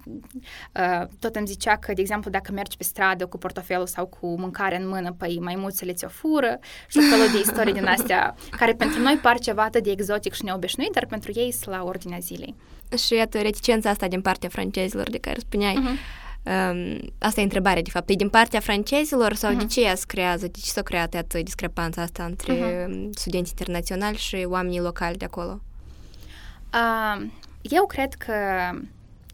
uh, 0.76 1.08
tot 1.20 1.36
îmi 1.36 1.48
zicea 1.48 1.78
că, 1.78 1.94
de 1.94 2.02
exemplu, 2.02 2.23
exemplu, 2.28 2.32
dacă 2.32 2.52
mergi 2.52 2.78
pe 2.78 2.84
stradă 2.84 3.26
cu 3.26 3.38
portofelul 3.38 3.88
sau 3.88 4.06
cu 4.06 4.40
mâncare 4.40 4.78
în 4.82 4.88
mână, 4.88 5.16
păi 5.18 5.40
maimuțele 5.42 5.94
ți-o 5.94 6.08
fură 6.08 6.60
și 6.88 6.98
tot 6.98 7.10
felul 7.10 7.32
de 7.32 7.40
istorii 7.40 7.74
din 7.74 7.86
astea, 7.86 8.36
care 8.50 8.74
pentru 8.74 9.00
noi 9.00 9.20
par 9.22 9.40
ceva 9.40 9.64
atât 9.64 9.84
de 9.84 9.92
exotic 9.92 10.34
și 10.34 10.44
neobișnuit, 10.44 10.92
dar 10.92 11.06
pentru 11.06 11.32
ei 11.36 11.52
sunt 11.52 11.76
la 11.76 11.84
ordinea 11.84 12.20
zilei. 12.20 12.56
Și 12.98 13.14
iată, 13.14 13.42
reticența 13.42 13.90
asta 13.90 14.08
din 14.08 14.22
partea 14.22 14.50
francezilor 14.50 15.10
de 15.10 15.18
care 15.18 15.40
spuneai, 15.40 15.76
uh-huh. 15.76 16.22
Um, 16.46 17.00
asta 17.20 17.40
e 17.40 17.44
întrebarea, 17.44 17.82
de 17.82 17.90
fapt. 17.90 18.10
E 18.10 18.14
din 18.14 18.30
partea 18.30 18.60
francezilor 18.60 19.34
sau 19.34 19.54
uh-huh. 19.54 19.58
de 19.58 19.66
ce 19.66 19.82
ea 19.82 19.96
se 19.96 20.04
creează? 20.08 20.46
De 20.46 20.60
ce 20.64 20.70
s-a 20.70 20.82
creat 20.82 21.14
atât 21.14 21.44
discrepanța 21.44 22.02
asta 22.02 22.24
între 22.24 22.54
uh-huh. 22.54 23.10
studenți 23.12 23.50
internaționali 23.50 24.18
și 24.18 24.46
oamenii 24.48 24.80
locali 24.80 25.18
de 25.18 25.26
acolo? 25.26 25.62
Uh, 26.74 27.26
eu 27.62 27.86
cred 27.86 28.14
că 28.14 28.34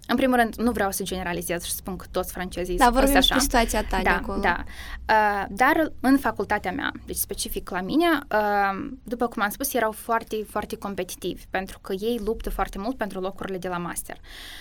în 0.10 0.16
primul 0.16 0.36
rând, 0.36 0.56
nu 0.56 0.72
vreau 0.72 0.92
să 0.92 1.04
generalizez 1.04 1.64
și 1.64 1.72
spun 1.72 1.96
că 1.96 2.06
toți 2.12 2.32
francezii 2.32 2.78
da, 2.78 2.90
vorbim 2.90 3.16
așa. 3.16 3.36
Da, 3.36 3.42
situația 3.42 3.84
ta 3.84 3.98
da, 3.98 4.02
de 4.02 4.10
acolo. 4.10 4.40
Da, 4.40 4.64
uh, 4.66 5.46
dar 5.50 5.92
în 6.00 6.18
facultatea 6.18 6.72
mea, 6.72 6.92
deci 7.06 7.16
specific 7.16 7.70
la 7.70 7.82
mine, 7.82 8.06
uh, 8.32 8.90
după 9.04 9.28
cum 9.28 9.42
am 9.42 9.50
spus, 9.50 9.74
erau 9.74 9.92
foarte, 9.92 10.36
foarte 10.50 10.76
competitivi, 10.76 11.44
pentru 11.50 11.80
că 11.80 11.94
ei 11.94 12.22
luptă 12.26 12.50
foarte 12.50 12.78
mult 12.78 12.98
pentru 12.98 13.20
locurile 13.20 13.58
de 13.58 13.68
la 13.68 13.78
master. 13.78 14.18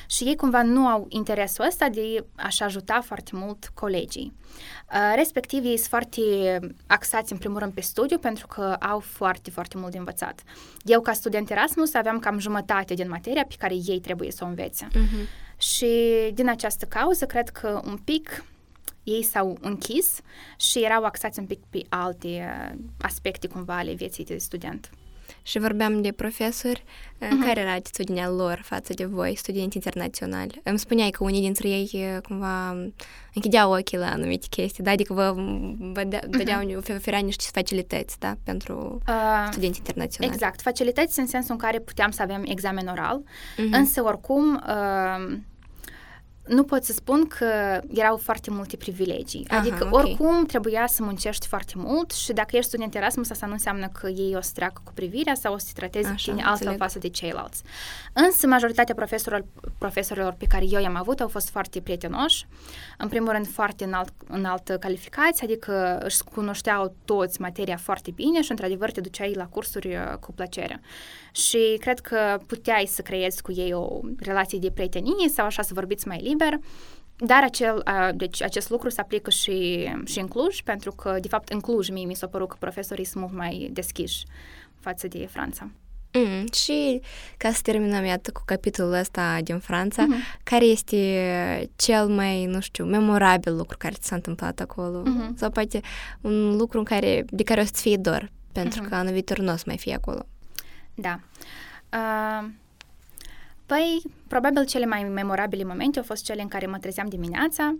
Și 0.07 0.25
ei 0.25 0.37
cumva 0.37 0.63
nu 0.63 0.87
au 0.87 1.07
interesul 1.09 1.65
ăsta 1.67 1.89
de 1.89 2.25
a-și 2.37 2.63
ajuta 2.63 3.01
foarte 3.05 3.31
mult 3.35 3.71
colegii. 3.75 4.33
Uh, 4.93 5.13
respectiv, 5.15 5.65
ei 5.65 5.77
sunt 5.77 5.89
foarte 5.89 6.23
axați, 6.87 7.33
în 7.33 7.39
primul 7.39 7.59
rând, 7.59 7.73
pe 7.73 7.81
studiu, 7.81 8.19
pentru 8.19 8.47
că 8.47 8.77
au 8.81 8.99
foarte, 8.99 9.51
foarte 9.51 9.79
mult 9.79 9.93
de 9.93 9.99
învățat. 9.99 10.43
Eu, 10.85 11.01
ca 11.01 11.13
student 11.13 11.51
Erasmus, 11.51 11.95
aveam 11.95 12.19
cam 12.19 12.39
jumătate 12.39 12.95
din 12.95 13.09
materia 13.09 13.45
pe 13.49 13.55
care 13.59 13.75
ei 13.75 14.01
trebuie 14.01 14.31
să 14.31 14.45
o 14.45 14.47
învețe. 14.47 14.87
Uh-huh. 14.89 15.38
Și 15.59 15.87
din 16.35 16.49
această 16.49 16.85
cauză, 16.85 17.27
cred 17.27 17.49
că 17.49 17.81
un 17.85 17.97
pic 17.97 18.44
ei 19.03 19.23
s-au 19.23 19.59
închis 19.61 20.21
și 20.57 20.85
erau 20.85 21.05
axați 21.05 21.38
un 21.38 21.47
pic 21.47 21.61
pe 21.71 21.83
alte 21.88 22.29
uh, 22.29 22.79
aspecte 23.01 23.47
cumva 23.47 23.77
ale 23.77 23.92
vieții 23.92 24.25
de 24.25 24.38
student. 24.38 24.90
Și 25.49 25.59
vorbeam 25.59 26.03
de 26.03 26.13
profesori. 26.13 26.85
Uh-huh. 26.85 27.45
Care 27.45 27.61
era 27.61 27.73
atitudinea 27.73 28.29
lor 28.29 28.61
față 28.65 28.93
de 28.95 29.05
voi, 29.05 29.37
studenți 29.37 29.77
internaționali? 29.77 30.61
Îmi 30.63 30.79
spuneai 30.79 31.11
că 31.11 31.25
unii 31.25 31.41
dintre 31.41 31.69
ei 31.69 31.91
uh, 31.95 32.23
cumva 32.23 32.71
închideau 33.35 33.73
ochii 33.73 33.99
la 33.99 34.11
anumite 34.11 34.47
chestii, 34.51 34.85
da? 34.85 34.91
Adică 34.91 35.13
vă, 35.13 35.35
vă 35.79 36.05
dădeau, 36.29 36.61
uh-huh. 36.61 36.85
vă 36.87 36.95
oferea 36.97 37.19
niște 37.19 37.45
facilități, 37.53 38.19
da? 38.19 38.37
Pentru 38.45 39.03
uh, 39.09 39.49
studenți 39.51 39.79
internaționali. 39.79 40.35
Exact. 40.35 40.61
Facilități 40.61 41.19
în 41.19 41.27
sensul 41.27 41.53
în 41.53 41.59
care 41.59 41.79
puteam 41.79 42.11
să 42.11 42.23
avem 42.23 42.43
examen 42.45 42.87
oral, 42.87 43.23
uh-huh. 43.23 43.71
însă 43.71 44.03
oricum... 44.03 44.55
Uh, 44.67 45.37
nu 46.49 46.63
pot 46.63 46.85
să 46.85 46.93
spun 46.93 47.27
că 47.27 47.81
erau 47.89 48.17
foarte 48.17 48.51
multe 48.51 48.77
privilegii. 48.77 49.47
Aha, 49.49 49.61
adică 49.61 49.89
okay. 49.91 50.03
oricum 50.03 50.45
trebuia 50.45 50.87
să 50.87 51.03
muncești 51.03 51.47
foarte 51.47 51.73
mult 51.77 52.11
și 52.11 52.33
dacă 52.33 52.57
ești 52.57 52.69
student 52.69 52.95
Erasmus, 52.95 53.31
asta 53.31 53.47
nu 53.47 53.53
înseamnă 53.53 53.89
că 53.89 54.09
ei 54.09 54.35
o 54.37 54.41
să 54.41 54.51
treacă 54.55 54.81
cu 54.85 54.93
privirea 54.93 55.35
sau 55.35 55.55
o 55.55 55.59
să 55.59 55.65
te 55.67 55.73
trateze 55.81 56.09
Așa, 56.09 56.33
tine 56.33 56.43
altfel 56.45 56.77
față 56.77 56.99
de 56.99 57.09
ceilalți. 57.09 57.63
Însă 58.13 58.47
majoritatea 58.47 58.95
profesorilor, 58.95 59.45
profesorilor 59.79 60.35
pe 60.39 60.47
care 60.49 60.65
eu 60.71 60.81
i-am 60.81 60.97
avut 60.97 61.21
au 61.21 61.29
fost 61.29 61.51
foarte 61.51 61.81
prietenoși, 61.81 62.47
în 62.99 63.09
primul 63.09 63.33
rând 63.33 63.49
foarte 63.49 63.85
înalt, 63.85 64.13
înalt 64.29 64.77
calificați, 64.81 65.45
adică 65.45 65.99
își 66.03 66.23
cunoșteau 66.35 66.95
toți 67.05 67.41
materia 67.41 67.77
foarte 67.77 68.11
bine 68.11 68.43
și 68.43 68.51
într-adevăr 68.51 68.91
te 68.91 69.01
duceai 69.01 69.33
la 69.35 69.47
cursuri 69.47 69.89
uh, 69.89 70.17
cu 70.21 70.33
plăcere. 70.33 70.81
Și 71.46 71.77
cred 71.81 71.98
că 72.01 72.38
puteai 72.46 72.87
să 72.87 73.03
creezi 73.03 73.42
cu 73.42 73.53
ei 73.53 73.72
o 73.72 74.01
relație 74.18 74.59
de 74.59 74.70
prietenie 74.70 75.29
sau 75.29 75.46
așa 75.46 75.62
să 75.62 75.74
vorbiți 75.74 76.09
mai 76.09 76.20
liber, 76.22 76.59
dar 77.16 77.42
acel, 77.42 77.81
a, 77.85 78.12
deci 78.12 78.42
acest 78.42 78.70
lucru 78.70 78.88
se 78.88 79.01
aplică 79.01 79.31
și, 79.31 79.88
și 80.05 80.18
în 80.18 80.29
Cluj, 80.29 80.61
pentru 80.62 80.92
că, 80.92 81.16
de 81.20 81.29
fapt, 81.29 81.48
în 81.48 81.61
Cluj 81.61 81.88
mie 81.88 82.07
mi 82.07 82.14
s-a 82.14 82.27
părut 82.27 82.48
că 82.48 82.57
profesorii 82.59 83.05
sunt 83.05 83.22
mult 83.22 83.37
mai 83.37 83.68
deschiși 83.72 84.24
față 84.81 85.09
de 85.09 85.27
Franța. 85.31 85.70
Mm, 86.12 86.46
și 86.53 87.01
ca 87.37 87.51
să 87.51 87.61
terminăm, 87.62 88.05
iată, 88.05 88.31
cu 88.31 88.42
capitolul 88.44 88.92
ăsta 88.92 89.38
din 89.42 89.59
Franța, 89.59 90.07
mm-hmm. 90.07 90.42
care 90.42 90.64
este 90.64 91.70
cel 91.77 92.09
mai, 92.09 92.44
nu 92.44 92.61
știu, 92.61 92.85
memorabil 92.85 93.57
lucru 93.57 93.77
care 93.77 93.94
ți 93.94 94.09
s-a 94.09 94.14
întâmplat 94.14 94.61
acolo? 94.61 95.03
Mm-hmm. 95.03 95.35
Sau 95.35 95.51
poate 95.51 95.81
un 96.20 96.57
lucru 96.57 96.79
în 96.79 96.85
care, 96.85 97.24
de 97.31 97.42
care 97.42 97.61
o 97.61 97.64
să-ți 97.64 97.83
fie 97.83 97.96
dor, 97.96 98.31
pentru 98.53 98.85
mm-hmm. 98.85 98.88
că 98.88 98.94
anul 98.94 99.12
viitor 99.12 99.38
nu 99.38 99.53
o 99.53 99.57
să 99.57 99.64
mai 99.66 99.79
fie 99.79 99.94
acolo. 99.94 100.27
Da. 101.01 101.21
Uh, 101.93 102.49
Păi, 103.67 104.03
probabil 104.29 104.65
cele 104.65 104.87
mai 104.87 105.03
memorabile 105.03 105.65
momente 105.65 105.99
au 105.99 106.05
fost 106.05 106.25
cele 106.25 106.43
în 106.43 106.49
care 106.49 106.67
mă 106.67 106.79
trezeam 106.79 107.09
dimineața, 107.09 107.77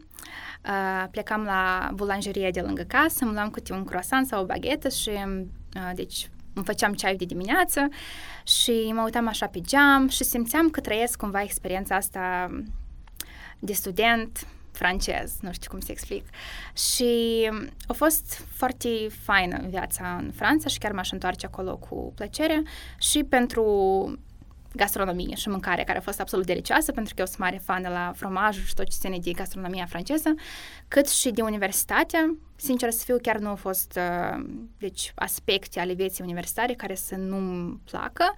uh, 0.65 1.09
plecam 1.11 1.43
la 1.43 1.91
bulanjeria 1.95 2.51
de 2.51 2.61
lângă 2.61 2.83
casă, 2.83 3.25
îmi 3.25 3.33
luam 3.33 3.51
câte 3.51 3.73
un 3.73 3.85
croissant 3.85 4.27
sau 4.27 4.43
o 4.43 4.47
baghetă 4.47 4.89
și, 4.89 5.11
uh, 5.11 5.91
deci, 5.95 6.31
îmi 6.55 6.65
făceam 6.65 6.93
ceai 6.93 7.17
de 7.17 7.25
dimineață 7.25 7.89
și 8.43 8.93
mă 8.95 9.03
uitam 9.03 9.27
așa 9.27 9.47
pe 9.47 9.61
geam 9.61 10.09
și 10.09 10.25
simțeam 10.25 10.69
că 10.71 10.81
trăiesc 10.81 11.19
cumva 11.19 11.43
experiența 11.43 11.95
asta 11.95 12.51
de 13.59 13.73
student 13.73 14.47
francez, 14.79 15.37
nu 15.41 15.53
știu 15.53 15.71
cum 15.71 15.81
să 15.81 15.91
explic. 15.91 16.25
Și 16.73 17.51
a 17.87 17.93
fost 17.93 18.45
foarte 18.51 18.89
faină 19.23 19.59
viața 19.69 20.17
în 20.21 20.31
Franța 20.35 20.69
și 20.69 20.79
chiar 20.79 20.93
m-aș 20.93 21.11
întoarce 21.11 21.47
acolo 21.47 21.77
cu 21.77 22.13
plăcere 22.15 22.63
și 22.99 23.25
pentru 23.25 23.65
gastronomie 24.73 25.35
și 25.35 25.49
mâncare, 25.49 25.85
care 25.85 25.99
a 25.99 26.01
fost 26.01 26.21
absolut 26.21 26.47
delicioasă, 26.47 26.93
pentru 26.93 27.15
că 27.15 27.21
eu 27.21 27.27
sunt 27.27 27.39
mare 27.39 27.61
fan 27.65 27.83
de 27.83 27.89
la 27.89 28.13
fromaj 28.17 28.67
și 28.67 28.75
tot 28.75 28.89
ce 28.89 28.97
ține 29.01 29.19
de 29.19 29.31
gastronomia 29.31 29.87
franceză, 29.87 30.35
cât 30.89 31.09
și 31.09 31.31
de 31.31 31.43
universitate. 31.43 32.37
Sincer 32.57 32.91
să 32.91 33.05
fiu, 33.05 33.19
chiar 33.23 33.39
nu 33.39 33.49
au 33.49 33.57
fost 33.57 33.99
uh, 33.99 34.45
deci, 34.79 35.13
aspecte 35.15 35.81
ale 35.81 35.93
vieții 35.93 36.25
universitare 36.25 36.75
care 36.75 36.95
să 36.95 37.15
nu-mi 37.17 37.81
placă, 37.91 38.35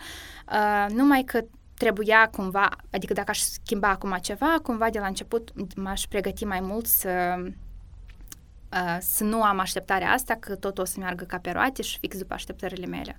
uh, 0.52 0.86
numai 0.94 1.22
că 1.22 1.40
trebuia 1.82 2.28
cumva, 2.32 2.68
adică 2.90 3.12
dacă 3.12 3.30
aș 3.30 3.38
schimba 3.38 3.88
acum 3.88 4.18
ceva, 4.22 4.56
cumva 4.62 4.90
de 4.90 4.98
la 4.98 5.06
început 5.06 5.50
m-aș 5.76 6.02
pregăti 6.02 6.44
mai 6.44 6.60
mult 6.60 6.86
să 6.86 7.34
uh, 8.72 8.98
să 9.00 9.24
nu 9.24 9.42
am 9.42 9.58
așteptarea 9.58 10.10
asta, 10.10 10.36
că 10.40 10.54
totul 10.54 10.82
o 10.82 10.86
să 10.86 10.96
meargă 10.98 11.24
ca 11.24 11.38
pe 11.38 11.50
roate 11.50 11.82
și 11.82 11.98
fix 11.98 12.18
după 12.18 12.34
așteptările 12.34 12.86
mele 12.86 13.16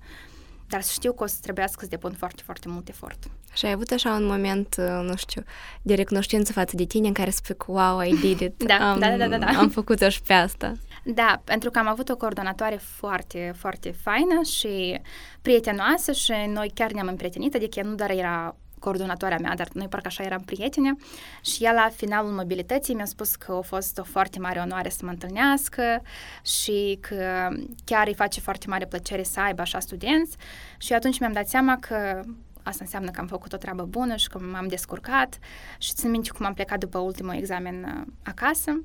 dar 0.72 0.82
să 0.82 0.92
știu 0.94 1.14
că 1.14 1.24
o 1.24 1.28
să 1.28 1.36
trebuiască 1.42 1.80
să 1.82 1.88
depun 1.90 2.12
foarte, 2.12 2.42
foarte 2.46 2.68
mult 2.70 2.88
efort. 2.90 3.24
Și 3.54 3.66
ai 3.66 3.72
avut 3.72 3.92
așa 3.92 4.10
un 4.10 4.26
moment, 4.26 4.76
uh, 4.78 5.00
nu 5.04 5.16
știu, 5.16 5.44
de 5.82 5.94
recunoștință 5.94 6.52
față 6.52 6.76
de 6.76 6.84
tine 6.84 7.08
în 7.08 7.14
care 7.14 7.30
spui 7.30 7.56
că 7.56 7.66
wow, 7.68 8.02
I 8.02 8.16
did 8.16 8.40
it, 8.40 8.64
da, 8.72 8.92
am, 8.92 9.00
da, 9.00 9.18
da, 9.18 9.28
da, 9.28 9.38
da. 9.38 9.46
am 9.46 9.70
făcut-o 9.70 10.10
și 10.10 10.22
pe 10.22 10.34
asta. 10.34 10.74
Da, 11.04 11.42
pentru 11.44 11.70
că 11.72 11.80
am 11.80 11.88
avut 11.88 12.10
o 12.10 12.18
coordonatoare 12.18 12.76
foarte, 12.76 13.54
foarte 13.58 13.92
faină 13.92 14.42
și 14.42 15.02
prietenoasă 15.42 16.12
și 16.12 16.34
noi 16.48 16.72
chiar 16.74 16.92
ne-am 16.92 17.08
împrietenit, 17.08 17.56
adică 17.56 17.82
nu 17.84 17.96
doar 17.96 18.10
era 18.10 18.56
coordonatoarea 18.80 19.38
mea, 19.42 19.56
dar 19.56 19.68
noi 19.74 19.88
parcă 19.88 20.08
așa 20.08 20.24
eram 20.24 20.42
prietene. 20.46 20.96
Și 21.42 21.64
ea 21.64 21.72
la 21.72 21.90
finalul 21.96 22.32
mobilității 22.32 22.94
mi-a 22.94 23.06
spus 23.06 23.36
că 23.36 23.52
a 23.52 23.62
fost 23.62 23.98
o 23.98 24.04
foarte 24.04 24.40
mare 24.40 24.60
onoare 24.60 24.90
să 24.90 25.00
mă 25.04 25.10
întâlnească 25.10 26.02
și 26.44 26.98
că 27.02 27.48
chiar 27.86 28.08
îi 28.08 28.14
face 28.14 28.40
foarte 28.40 28.66
mare 28.68 28.86
plăcere 28.86 29.24
să 29.24 29.40
aibă 29.40 29.62
așa 29.62 29.80
studenți. 29.80 30.38
Și 30.78 30.94
atunci 30.94 31.20
mi-am 31.20 31.32
dat 31.34 31.48
seama 31.48 31.78
că 31.78 32.22
asta 32.64 32.84
înseamnă 32.84 33.12
că 33.12 33.20
am 33.20 33.28
făcut 33.28 33.54
o 33.54 33.58
treabă 33.58 33.84
bună 33.84 34.16
și 34.16 34.28
că 34.28 34.40
m-am 34.40 34.68
descurcat 34.68 35.40
și 35.78 35.94
țin 35.94 36.10
minte 36.10 36.30
cum 36.30 36.46
am 36.46 36.54
plecat 36.54 36.80
după 36.80 36.98
ultimul 36.98 37.34
examen 37.34 37.84
uh, 37.84 38.14
acasă 38.24 38.84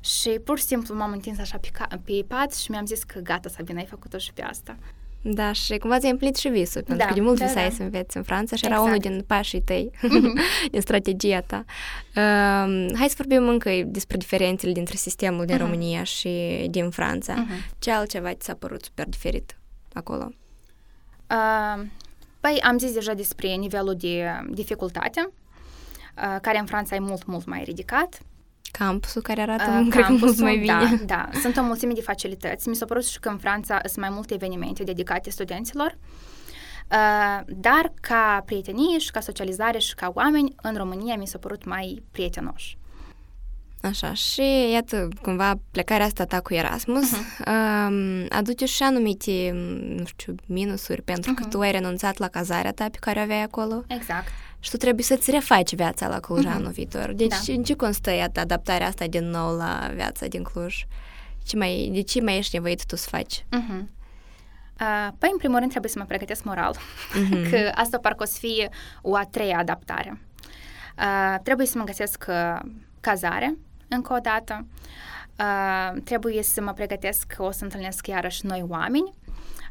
și 0.00 0.28
pur 0.28 0.58
și 0.58 0.64
simplu 0.64 0.94
m-am 0.94 1.12
întins 1.12 1.38
așa 1.38 1.58
pe, 1.58 1.68
ca- 1.72 2.00
pe 2.04 2.24
pat 2.28 2.54
și 2.54 2.70
mi-am 2.70 2.86
zis 2.86 3.02
că 3.02 3.18
gata, 3.18 3.48
Sabina, 3.48 3.78
ai 3.78 3.86
făcut-o 3.86 4.18
și 4.18 4.32
pe 4.32 4.42
asta. 4.42 4.76
Da, 5.22 5.52
și 5.52 5.78
cumva 5.78 5.98
ți-ai 5.98 6.10
împlinit 6.10 6.36
și 6.36 6.48
visul, 6.48 6.82
pentru 6.82 7.04
da, 7.04 7.06
că 7.06 7.14
de 7.14 7.20
mult 7.20 7.38
da, 7.38 7.44
visai 7.46 7.68
da. 7.68 7.74
să 7.74 7.82
înveți 7.82 8.16
în 8.16 8.22
Franța 8.22 8.56
și 8.56 8.64
exact. 8.64 8.82
era 8.82 8.90
unul 8.90 8.98
din 8.98 9.24
pașii 9.26 9.60
tăi, 9.60 9.90
mm-hmm. 9.94 10.68
din 10.72 10.80
strategia 10.80 11.40
ta. 11.40 11.64
Uh, 12.16 12.86
hai 12.96 13.08
să 13.08 13.14
vorbim 13.16 13.48
încă 13.48 13.70
despre 13.86 14.16
diferențele 14.16 14.72
dintre 14.72 14.96
sistemul 14.96 15.44
din 15.44 15.56
uh-huh. 15.56 15.60
România 15.60 16.02
și 16.02 16.66
din 16.70 16.90
Franța. 16.90 17.34
Uh-huh. 17.34 17.78
Ce 17.78 17.90
altceva 17.90 18.34
ți 18.34 18.46
s-a 18.46 18.54
părut 18.54 18.84
super 18.84 19.08
diferit 19.08 19.56
acolo? 19.92 20.32
Uh, 21.30 21.84
păi 22.40 22.60
am 22.62 22.78
zis 22.78 22.92
deja 22.92 23.14
despre 23.14 23.48
nivelul 23.48 23.94
de 23.96 24.40
dificultate, 24.50 25.30
uh, 25.30 26.36
care 26.40 26.58
în 26.58 26.66
Franța 26.66 26.94
e 26.94 26.98
mult, 26.98 27.26
mult 27.26 27.46
mai 27.46 27.62
ridicat 27.64 28.20
campusul 28.70 29.22
care 29.22 29.40
arată, 29.40 29.80
uh, 29.80 29.86
cred 29.90 30.04
campusul, 30.04 30.26
mult 30.26 30.40
mai 30.40 30.56
bine. 30.56 31.02
Da, 31.04 31.04
da. 31.32 31.38
Sunt 31.40 31.56
o 31.56 31.62
mulțime 31.62 31.92
de 31.92 32.00
facilități. 32.00 32.68
Mi 32.68 32.74
s-a 32.76 32.84
părut 32.84 33.04
și 33.04 33.20
că 33.20 33.28
în 33.28 33.38
Franța 33.38 33.80
sunt 33.84 33.98
mai 33.98 34.08
multe 34.10 34.34
evenimente 34.34 34.82
dedicate 34.82 35.30
studenților. 35.30 35.96
Uh, 36.90 37.40
dar 37.46 37.92
ca 38.00 38.42
prietenie 38.44 38.98
și 38.98 39.10
ca 39.10 39.20
socializare 39.20 39.78
și 39.78 39.94
ca 39.94 40.10
oameni, 40.14 40.54
în 40.62 40.74
România 40.76 41.16
mi 41.16 41.26
s-a 41.26 41.38
părut 41.38 41.64
mai 41.64 42.02
prietenoși. 42.10 42.78
Așa, 43.82 44.12
și 44.12 44.70
iată, 44.72 45.08
cumva 45.22 45.54
plecarea 45.70 46.06
asta 46.06 46.24
ta 46.24 46.40
cu 46.40 46.54
Erasmus 46.54 47.12
uh-huh. 47.12 47.46
uh, 47.46 48.26
aduce 48.28 48.64
și 48.64 48.82
anumite, 48.82 49.50
nu 49.96 50.04
știu, 50.04 50.34
minusuri, 50.46 51.02
pentru 51.02 51.32
uh-huh. 51.32 51.42
că 51.42 51.44
tu 51.44 51.60
ai 51.60 51.70
renunțat 51.70 52.18
la 52.18 52.28
cazarea 52.28 52.72
ta 52.72 52.88
pe 52.90 52.98
care 53.00 53.18
o 53.18 53.22
aveai 53.22 53.42
acolo. 53.42 53.84
Exact 53.86 54.28
și 54.60 54.70
tu 54.70 54.76
trebuie 54.76 55.04
să-ți 55.04 55.30
refaci 55.30 55.74
viața 55.74 56.08
la 56.08 56.20
Cluj 56.20 56.44
uh-huh. 56.44 56.54
anul 56.54 56.70
viitor. 56.70 57.12
Deci 57.12 57.46
da. 57.46 57.52
în 57.52 57.62
ce 57.62 57.74
constă 57.74 58.10
iată, 58.10 58.40
adaptarea 58.40 58.86
asta 58.86 59.06
din 59.06 59.30
nou 59.30 59.56
la 59.56 59.90
viața 59.94 60.26
din 60.26 60.42
Cluj? 60.42 60.84
Ce 61.44 61.56
mai, 61.56 61.90
de 61.92 62.00
ce 62.00 62.20
mai 62.20 62.36
ești 62.36 62.54
nevoit 62.54 62.84
tu 62.84 62.96
să 62.96 63.08
faci? 63.08 63.44
Uh-huh. 63.44 63.82
Uh, 64.80 65.08
păi, 65.18 65.28
în 65.32 65.38
primul 65.38 65.58
rând, 65.58 65.70
trebuie 65.70 65.90
să 65.90 65.98
mă 65.98 66.04
pregătesc 66.04 66.44
moral, 66.44 66.76
uh-huh. 66.76 67.48
că 67.50 67.70
asta 67.74 67.98
parcă 67.98 68.22
o 68.22 68.26
să 68.26 68.36
fie 68.38 68.68
o 69.02 69.16
a 69.16 69.24
treia 69.30 69.58
adaptare. 69.58 70.20
Uh, 70.98 71.38
trebuie 71.42 71.66
să 71.66 71.78
mă 71.78 71.84
găsesc 71.84 72.24
uh, 72.28 72.58
cazare, 73.00 73.56
încă 73.90 74.12
o 74.12 74.18
dată. 74.18 74.66
Uh, 75.38 76.02
trebuie 76.04 76.42
să 76.42 76.60
mă 76.60 76.72
pregătesc 76.72 77.26
că 77.26 77.42
o 77.42 77.50
să 77.50 77.64
întâlnesc 77.64 78.06
iarăși 78.06 78.46
noi 78.46 78.64
oameni, 78.68 79.14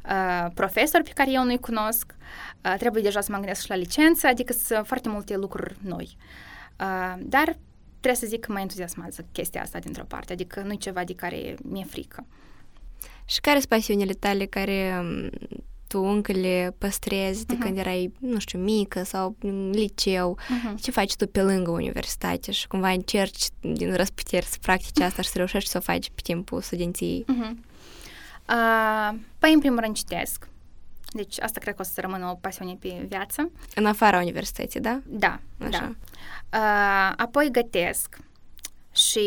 uh, 0.06 0.46
profesori 0.54 1.04
pe 1.04 1.12
care 1.14 1.32
eu 1.32 1.44
nu-i 1.44 1.60
cunosc, 1.60 2.16
uh, 2.66 2.76
trebuie 2.78 3.02
deja 3.04 3.22
să 3.22 3.32
mă 3.32 3.38
gândesc 3.38 3.62
și 3.62 3.70
la 3.70 3.76
licență, 3.76 4.28
adică 4.28 4.54
sunt 4.54 4.88
foarte 4.88 5.10
multe 5.10 5.36
lucruri 5.36 5.76
noi. 5.82 6.18
Uh, 6.80 7.14
dar 7.20 7.58
trebuie 7.90 8.22
să 8.22 8.26
zic 8.26 8.40
că 8.46 8.52
mă 8.52 8.60
entuziasmează 8.60 9.26
chestia 9.32 9.62
asta 9.62 9.80
dintr-o 9.80 10.04
parte, 10.04 10.34
adică 10.34 10.62
nu-i 10.62 10.78
ceva 10.78 11.04
de 11.04 11.16
care 11.16 11.56
mi-e 11.64 11.84
frică. 11.84 12.26
Și 13.26 13.40
care 13.42 13.58
sunt 13.58 13.70
pasiunile 13.70 14.14
tale 14.14 14.46
care 14.46 15.04
tu 15.90 16.00
încă 16.04 16.32
le 16.32 16.76
păstrezi 16.78 17.46
de 17.46 17.56
uh-huh. 17.56 17.60
când 17.60 17.78
erai, 17.78 18.14
nu 18.20 18.40
știu, 18.40 18.60
mică 18.60 19.04
sau 19.04 19.36
în 19.40 19.70
liceu? 19.70 20.38
Uh-huh. 20.40 20.82
Ce 20.82 20.92
faci 20.92 21.16
tu 21.16 21.28
pe 21.28 21.42
lângă 21.42 21.72
universitate 21.72 22.52
și 22.52 22.68
cumva 22.68 22.90
încerci 22.90 23.46
din 23.62 23.96
răsputeri 23.96 24.46
să 24.46 24.58
practici 24.62 25.00
asta 25.00 25.22
și 25.22 25.30
să 25.30 25.38
reușești 25.38 25.70
să 25.70 25.78
o 25.78 25.82
faci 25.82 26.10
pe 26.16 26.22
timpul 26.24 26.62
studenției? 26.62 27.26
Uh-huh. 27.26 27.52
Uh, 28.50 29.20
păi, 29.40 29.54
în 29.54 29.60
primul 29.60 29.80
rând, 29.80 29.96
citesc. 29.96 30.48
Deci 31.12 31.40
asta 31.42 31.60
cred 31.60 31.76
că 31.76 31.82
o 31.82 31.86
să 31.86 32.02
rămână 32.02 32.28
o 32.28 32.34
pasiune 32.34 32.78
pe 32.80 33.06
viață. 33.08 33.52
În 33.76 33.86
afara 33.86 34.20
universității, 34.20 34.80
da? 34.80 35.02
Da, 35.06 35.40
Așa. 35.58 35.70
da. 35.70 35.96
Uh, 36.58 37.14
apoi 37.18 37.50
gătesc 37.52 38.18
și 38.92 39.22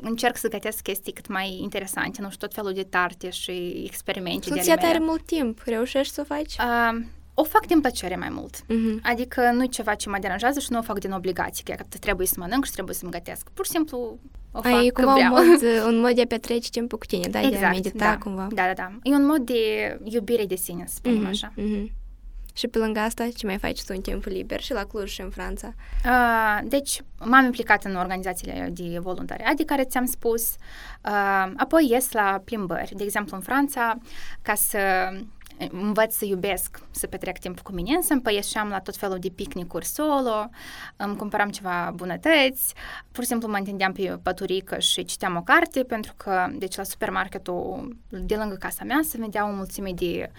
încerc 0.00 0.36
să 0.36 0.48
gătesc 0.48 0.82
chestii 0.82 1.12
cât 1.12 1.28
mai 1.28 1.58
interesante, 1.62 2.22
nu 2.22 2.30
știu, 2.30 2.46
tot 2.46 2.54
felul 2.54 2.72
de 2.72 2.82
tarte 2.82 3.30
și 3.30 3.82
experimente 3.86 4.50
de 4.50 4.72
ale 4.72 4.86
are 4.86 4.98
mult 4.98 5.26
timp, 5.26 5.62
reușești 5.64 6.14
să 6.14 6.20
o 6.20 6.24
faci? 6.24 6.56
Uh, 6.58 7.04
o 7.34 7.44
fac 7.44 7.66
din 7.66 7.80
plăcere 7.80 8.16
mai 8.16 8.28
mult. 8.30 8.56
Uh-huh. 8.56 9.00
Adică 9.02 9.50
nu 9.52 9.62
e 9.62 9.66
ceva 9.66 9.94
ce 9.94 10.08
mă 10.08 10.16
deranjează 10.20 10.60
și 10.60 10.66
nu 10.70 10.78
o 10.78 10.82
fac 10.82 10.98
din 10.98 11.12
obligație, 11.12 11.74
că 11.74 11.84
trebuie 12.00 12.26
să 12.26 12.34
mănânc 12.38 12.64
și 12.64 12.72
trebuie 12.72 12.94
să-mi 12.94 13.10
gătesc. 13.10 13.50
Pur 13.50 13.64
și 13.64 13.70
simplu 13.70 14.18
o 14.52 14.60
fac 14.60 14.72
Ai, 14.72 14.88
cumva 14.88 15.12
vreau. 15.12 15.34
Un 15.34 15.48
mod, 15.48 15.62
un 15.92 16.00
mod 16.00 16.14
de 16.14 16.22
a 16.22 16.26
petrece 16.26 16.70
timpul 16.70 16.98
cu 16.98 17.06
tine, 17.06 17.28
da? 17.28 17.38
Exact, 17.38 17.58
de 17.58 17.64
a 17.64 17.70
medita 17.70 18.10
da. 18.10 18.18
cumva. 18.18 18.46
Da, 18.52 18.66
da, 18.66 18.72
da. 18.72 18.98
E 19.02 19.14
un 19.14 19.26
mod 19.26 19.38
de 19.38 19.60
iubire 20.04 20.44
de 20.44 20.56
sine, 20.56 20.84
să 20.86 20.94
spunem 20.94 21.26
uh-huh, 21.26 21.28
așa. 21.28 21.52
Uh-huh. 21.58 21.90
Și 22.56 22.68
pe 22.68 22.78
lângă 22.78 23.00
asta, 23.00 23.28
ce 23.36 23.46
mai 23.46 23.58
faci 23.58 23.84
tu 23.84 23.92
în 23.94 24.00
timpul 24.00 24.32
liber 24.32 24.60
și 24.60 24.72
la 24.72 24.84
Cluj 24.84 25.10
și 25.10 25.20
în 25.20 25.30
Franța? 25.30 25.74
Uh, 26.04 26.68
deci, 26.68 27.02
m-am 27.18 27.44
implicat 27.44 27.84
în 27.84 27.96
organizațiile 27.96 28.70
de 28.72 28.98
voluntariat 28.98 29.54
de 29.54 29.64
care 29.64 29.84
ți-am 29.84 30.06
spus. 30.06 30.50
Uh, 31.04 31.52
apoi 31.56 31.86
ies 31.90 32.12
la 32.12 32.42
plimbări. 32.44 32.94
De 32.96 33.04
exemplu, 33.04 33.36
în 33.36 33.42
Franța, 33.42 33.98
ca 34.42 34.54
să 34.54 34.78
învăț 35.70 36.14
să 36.14 36.24
iubesc 36.24 36.82
să 36.90 37.06
petrec 37.06 37.38
timp 37.38 37.60
cu 37.60 37.72
mine, 37.72 37.94
însă 37.94 38.12
îmi 38.12 38.22
ieșeam 38.34 38.68
la 38.68 38.80
tot 38.80 38.96
felul 38.96 39.18
de 39.18 39.28
picnicuri 39.28 39.84
solo, 39.84 40.48
îmi 40.96 41.16
cumpăram 41.16 41.50
ceva 41.50 41.92
bunătăți, 41.94 42.74
pur 43.12 43.22
și 43.22 43.28
simplu 43.28 43.48
mă 43.48 43.56
întindeam 43.56 43.92
pe 43.92 44.18
păturică 44.22 44.78
și 44.78 45.04
citeam 45.04 45.36
o 45.36 45.42
carte, 45.42 45.82
pentru 45.82 46.12
că, 46.16 46.46
deci, 46.52 46.76
la 46.76 46.82
supermarketul 46.82 47.96
de 48.08 48.36
lângă 48.36 48.54
casa 48.54 48.84
mea 48.84 49.00
se 49.02 49.18
vedeau 49.18 49.48
o 49.48 49.54
mulțime 49.54 49.90
de 49.94 50.30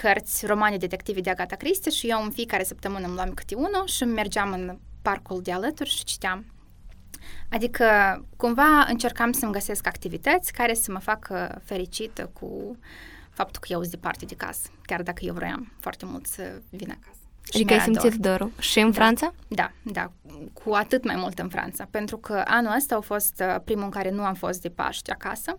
cărți, 0.00 0.46
romane 0.46 0.76
detective 0.76 1.20
de 1.20 1.30
Agatha 1.30 1.56
Christie 1.56 1.90
și 1.90 2.06
eu 2.06 2.22
în 2.22 2.30
fiecare 2.30 2.64
săptămână 2.64 3.06
îmi 3.06 3.14
luam 3.14 3.30
câte 3.34 3.54
unul 3.54 3.86
și 3.86 4.04
mergeam 4.04 4.52
în 4.52 4.78
parcul 5.02 5.42
de 5.42 5.52
alături 5.52 5.90
și 5.90 6.04
citeam. 6.04 6.44
Adică, 7.50 7.86
cumva 8.36 8.84
încercam 8.88 9.32
să-mi 9.32 9.52
găsesc 9.52 9.86
activități 9.86 10.52
care 10.52 10.74
să 10.74 10.92
mă 10.92 10.98
facă 10.98 11.60
fericită 11.64 12.30
cu 12.40 12.76
faptul 13.30 13.60
că 13.60 13.66
eu 13.70 13.78
sunt 13.78 13.90
departe 13.90 14.24
de 14.24 14.34
casă, 14.34 14.68
chiar 14.82 15.02
dacă 15.02 15.24
eu 15.24 15.34
vroiam 15.34 15.72
foarte 15.80 16.04
mult 16.04 16.26
să 16.26 16.42
vin 16.70 16.90
acasă. 16.90 17.18
Și 17.42 17.56
adică 17.56 17.72
ai 17.72 17.80
simțit 17.80 18.14
dor. 18.14 18.30
dorul. 18.30 18.52
Și 18.58 18.78
în 18.80 18.90
da. 18.90 18.96
Franța? 18.96 19.34
Da, 19.48 19.72
da, 19.82 20.12
cu 20.52 20.72
atât 20.72 21.04
mai 21.04 21.16
mult 21.16 21.38
în 21.38 21.48
Franța, 21.48 21.88
pentru 21.90 22.16
că 22.16 22.42
anul 22.46 22.74
ăsta 22.76 22.96
a 22.96 23.00
fost 23.00 23.42
uh, 23.46 23.56
primul 23.64 23.84
în 23.84 23.90
care 23.90 24.10
nu 24.10 24.22
am 24.24 24.34
fost 24.34 24.60
de 24.62 24.68
Paști 24.68 25.10
acasă 25.10 25.58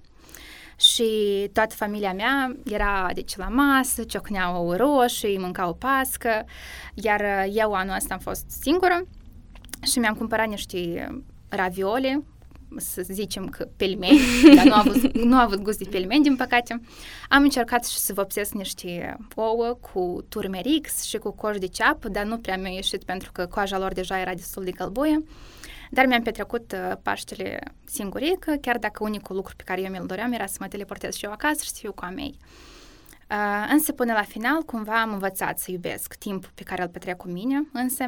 și 0.79 1.49
toată 1.53 1.75
familia 1.75 2.13
mea 2.13 2.55
era 2.65 3.09
deci 3.13 3.35
la 3.35 3.47
masă, 3.47 4.03
ciocneau 4.03 4.67
o 4.67 4.75
roșii, 4.75 5.37
mâncau 5.37 5.73
pască, 5.73 6.45
iar 6.93 7.23
eu 7.51 7.73
anul 7.73 7.95
ăsta 7.95 8.13
am 8.13 8.19
fost 8.19 8.45
singură 8.61 9.07
și 9.81 9.99
mi-am 9.99 10.15
cumpărat 10.15 10.47
niște 10.47 11.07
ravioli 11.49 12.23
să 12.77 13.01
zicem 13.11 13.47
că 13.47 13.67
pelmeni, 13.77 14.19
dar 14.55 14.65
nu 14.65 14.73
a, 14.73 14.79
avut, 14.79 15.13
nu 15.13 15.37
a 15.37 15.41
avut 15.41 15.61
gust 15.61 15.77
de 15.77 15.89
pelmeni, 15.89 16.23
din 16.23 16.35
păcate. 16.35 16.81
Am 17.29 17.43
încercat 17.43 17.85
și 17.85 17.97
să 17.97 18.13
vopsesc 18.13 18.53
niște 18.53 19.17
ouă 19.35 19.77
cu 19.81 20.25
turmerix 20.29 21.03
și 21.03 21.17
cu 21.17 21.31
coș 21.31 21.57
de 21.57 21.67
ceapă, 21.67 22.09
dar 22.09 22.25
nu 22.25 22.37
prea 22.37 22.57
mi-a 22.57 22.71
ieșit 22.71 23.03
pentru 23.03 23.31
că 23.31 23.45
coaja 23.45 23.77
lor 23.77 23.93
deja 23.93 24.19
era 24.19 24.33
destul 24.33 24.63
de 24.63 24.71
călbuie. 24.71 25.23
Dar 25.89 26.05
mi-am 26.05 26.21
petrecut 26.21 26.71
uh, 26.71 26.97
Paștele 27.01 27.59
singurică, 27.85 28.55
chiar 28.61 28.77
dacă 28.77 29.03
unicul 29.03 29.35
lucru 29.35 29.55
pe 29.55 29.63
care 29.63 29.81
eu 29.81 29.89
mi-l 29.89 30.05
doream 30.05 30.31
era 30.31 30.45
să 30.45 30.57
mă 30.59 30.67
teleportez 30.67 31.15
și 31.15 31.25
eu 31.25 31.31
acasă 31.31 31.63
și 31.63 31.69
să 31.69 31.75
fiu 31.79 31.91
cu 31.91 32.05
a 32.05 32.09
mei. 32.09 32.37
Uh, 33.31 33.69
însă 33.71 33.91
până 33.91 34.13
la 34.13 34.21
final 34.21 34.61
cumva 34.61 35.01
am 35.01 35.13
învățat 35.13 35.59
să 35.59 35.71
iubesc 35.71 36.13
timpul 36.13 36.51
pe 36.55 36.63
care 36.63 36.81
îl 36.81 36.87
petrec 36.87 37.17
cu 37.17 37.27
mine 37.27 37.67
însă 37.73 38.05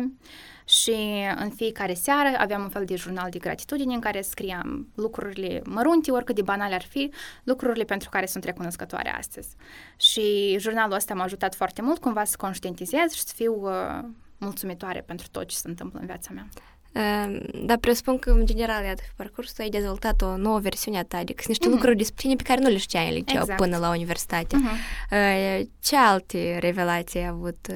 și 0.65 1.25
în 1.35 1.49
fiecare 1.49 1.93
seară 1.93 2.29
aveam 2.37 2.61
un 2.61 2.69
fel 2.69 2.85
de 2.85 2.95
jurnal 2.95 3.29
de 3.29 3.39
gratitudine 3.39 3.93
în 3.93 3.99
care 3.99 4.21
scriam 4.21 4.87
lucrurile 4.95 5.61
mărunte, 5.65 6.11
oricât 6.11 6.35
de 6.35 6.41
banale 6.41 6.75
ar 6.75 6.83
fi, 6.83 7.11
lucrurile 7.43 7.83
pentru 7.83 8.09
care 8.09 8.25
sunt 8.25 8.43
recunoscătoare 8.43 9.09
astăzi. 9.17 9.55
Și 9.97 10.55
jurnalul 10.59 10.95
ăsta 10.95 11.13
m-a 11.13 11.23
ajutat 11.23 11.55
foarte 11.55 11.81
mult 11.81 11.99
cumva 11.99 12.23
să 12.23 12.35
conștientizez 12.37 13.11
și 13.11 13.21
să 13.21 13.33
fiu 13.35 13.53
uh, 13.61 13.99
mulțumitoare 14.37 15.01
pentru 15.01 15.27
tot 15.31 15.47
ce 15.47 15.55
se 15.55 15.67
întâmplă 15.67 15.99
în 15.99 16.05
viața 16.05 16.29
mea. 16.33 16.47
Ehm, 16.91 17.65
dar 17.65 17.77
presupun 17.77 18.19
că, 18.19 18.31
în 18.31 18.45
general, 18.45 18.83
iată, 18.83 19.01
pe 19.05 19.13
parcurs 19.15 19.53
tu 19.53 19.61
ai 19.61 19.69
dezvoltat 19.69 20.21
o 20.21 20.37
nouă 20.37 20.59
versiune 20.59 20.97
a 20.97 21.03
ta, 21.03 21.17
adică 21.17 21.41
sunt 21.43 21.47
niște 21.47 21.67
mm-hmm. 21.67 21.71
lucruri 21.71 21.97
despre 21.97 22.21
tine 22.21 22.35
pe 22.35 22.43
care 22.43 22.61
nu 22.61 22.69
le 22.69 22.77
știai 22.77 23.07
în 23.07 23.13
liceu 23.13 23.41
exact. 23.41 23.59
până 23.59 23.77
la 23.77 23.89
universitate. 23.89 24.55
Mm-hmm. 24.55 25.67
Ce 25.79 25.97
alte 25.97 26.57
revelații 26.59 27.19
ai 27.19 27.27
avut 27.27 27.67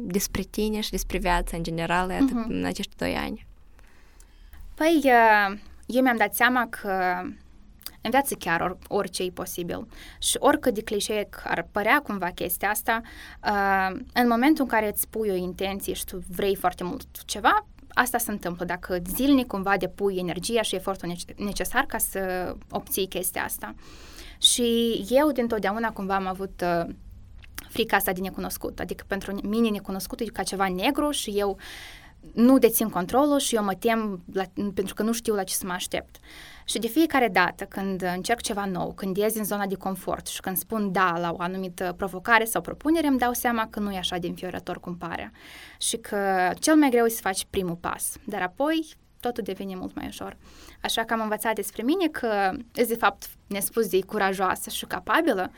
despre 0.00 0.42
tine 0.42 0.80
și 0.80 0.90
despre 0.90 1.18
viața 1.18 1.56
în 1.56 1.62
general, 1.62 2.10
iată, 2.10 2.24
mm-hmm. 2.24 2.48
în 2.48 2.64
acești 2.64 2.96
doi 2.96 3.14
ani? 3.14 3.46
Păi, 4.74 5.02
eu 5.86 6.02
mi-am 6.02 6.16
dat 6.16 6.34
seama 6.34 6.66
că 6.68 7.22
în 8.04 8.10
viață 8.10 8.34
chiar 8.34 8.60
or, 8.60 8.78
orice 8.88 9.22
e 9.22 9.30
posibil. 9.30 9.86
Și 10.18 10.36
oricât 10.40 10.74
de 10.74 10.82
clișeic 10.82 11.42
ar 11.44 11.68
părea 11.72 12.00
cumva 12.00 12.30
chestia 12.30 12.70
asta, 12.70 13.00
uh, 13.44 14.00
în 14.12 14.28
momentul 14.28 14.64
în 14.64 14.70
care 14.70 14.88
îți 14.88 15.08
pui 15.08 15.30
o 15.30 15.34
intenție 15.34 15.92
și 15.92 16.04
tu 16.04 16.22
vrei 16.28 16.56
foarte 16.56 16.84
mult 16.84 17.24
ceva, 17.24 17.66
asta 17.94 18.18
se 18.18 18.30
întâmplă 18.30 18.64
dacă 18.64 18.98
zilnic 19.14 19.46
cumva 19.46 19.76
depui 19.76 20.16
energia 20.16 20.62
și 20.62 20.74
efortul 20.74 21.16
necesar 21.36 21.84
ca 21.84 21.98
să 21.98 22.54
obții 22.70 23.06
chestia 23.06 23.44
asta. 23.44 23.74
Și 24.38 25.04
eu 25.08 25.32
dintotdeauna 25.32 25.92
cumva 25.92 26.14
am 26.14 26.26
avut 26.26 26.62
uh, 26.64 26.94
frica 27.68 27.96
asta 27.96 28.12
de 28.12 28.20
necunoscut, 28.20 28.80
adică 28.80 29.04
pentru 29.06 29.38
mine 29.42 29.68
necunoscutul 29.68 30.26
e 30.26 30.30
ca 30.30 30.42
ceva 30.42 30.68
negru 30.68 31.10
și 31.10 31.30
eu 31.30 31.58
nu 32.32 32.58
dețin 32.58 32.88
controlul 32.88 33.38
și 33.38 33.54
eu 33.54 33.64
mă 33.64 33.74
tem 33.74 34.22
la, 34.32 34.44
pentru 34.74 34.94
că 34.94 35.02
nu 35.02 35.12
știu 35.12 35.34
la 35.34 35.42
ce 35.42 35.54
să 35.54 35.66
mă 35.66 35.72
aștept. 35.72 36.16
Și 36.64 36.78
de 36.78 36.86
fiecare 36.86 37.28
dată 37.28 37.64
când 37.64 38.02
încerc 38.02 38.40
ceva 38.40 38.64
nou, 38.64 38.92
când 38.92 39.16
ies 39.16 39.32
din 39.32 39.44
zona 39.44 39.66
de 39.66 39.74
confort 39.74 40.26
și 40.26 40.40
când 40.40 40.56
spun 40.56 40.92
da 40.92 41.18
la 41.18 41.32
o 41.32 41.36
anumită 41.38 41.94
provocare 41.96 42.44
sau 42.44 42.60
propunere, 42.60 43.06
îmi 43.06 43.18
dau 43.18 43.32
seama 43.32 43.66
că 43.70 43.80
nu 43.80 43.92
e 43.92 43.98
așa 43.98 44.18
de 44.18 44.26
înfiorător 44.26 44.80
cum 44.80 44.96
pare 44.96 45.32
și 45.78 45.96
că 45.96 46.50
cel 46.58 46.74
mai 46.74 46.90
greu 46.90 47.04
e 47.04 47.08
să 47.08 47.20
faci 47.20 47.46
primul 47.50 47.74
pas, 47.74 48.16
dar 48.24 48.42
apoi 48.42 48.96
totul 49.20 49.42
devine 49.42 49.74
mult 49.76 49.94
mai 49.94 50.06
ușor. 50.06 50.36
Așa 50.82 51.04
că 51.04 51.12
am 51.12 51.20
învățat 51.20 51.54
despre 51.54 51.82
mine 51.82 52.06
că 52.08 52.50
sunt 52.72 52.88
de 52.88 52.94
fapt 52.94 53.28
nespus 53.46 53.88
de 53.88 54.00
curajoasă 54.00 54.70
și 54.70 54.84
capabilă, 54.84 55.50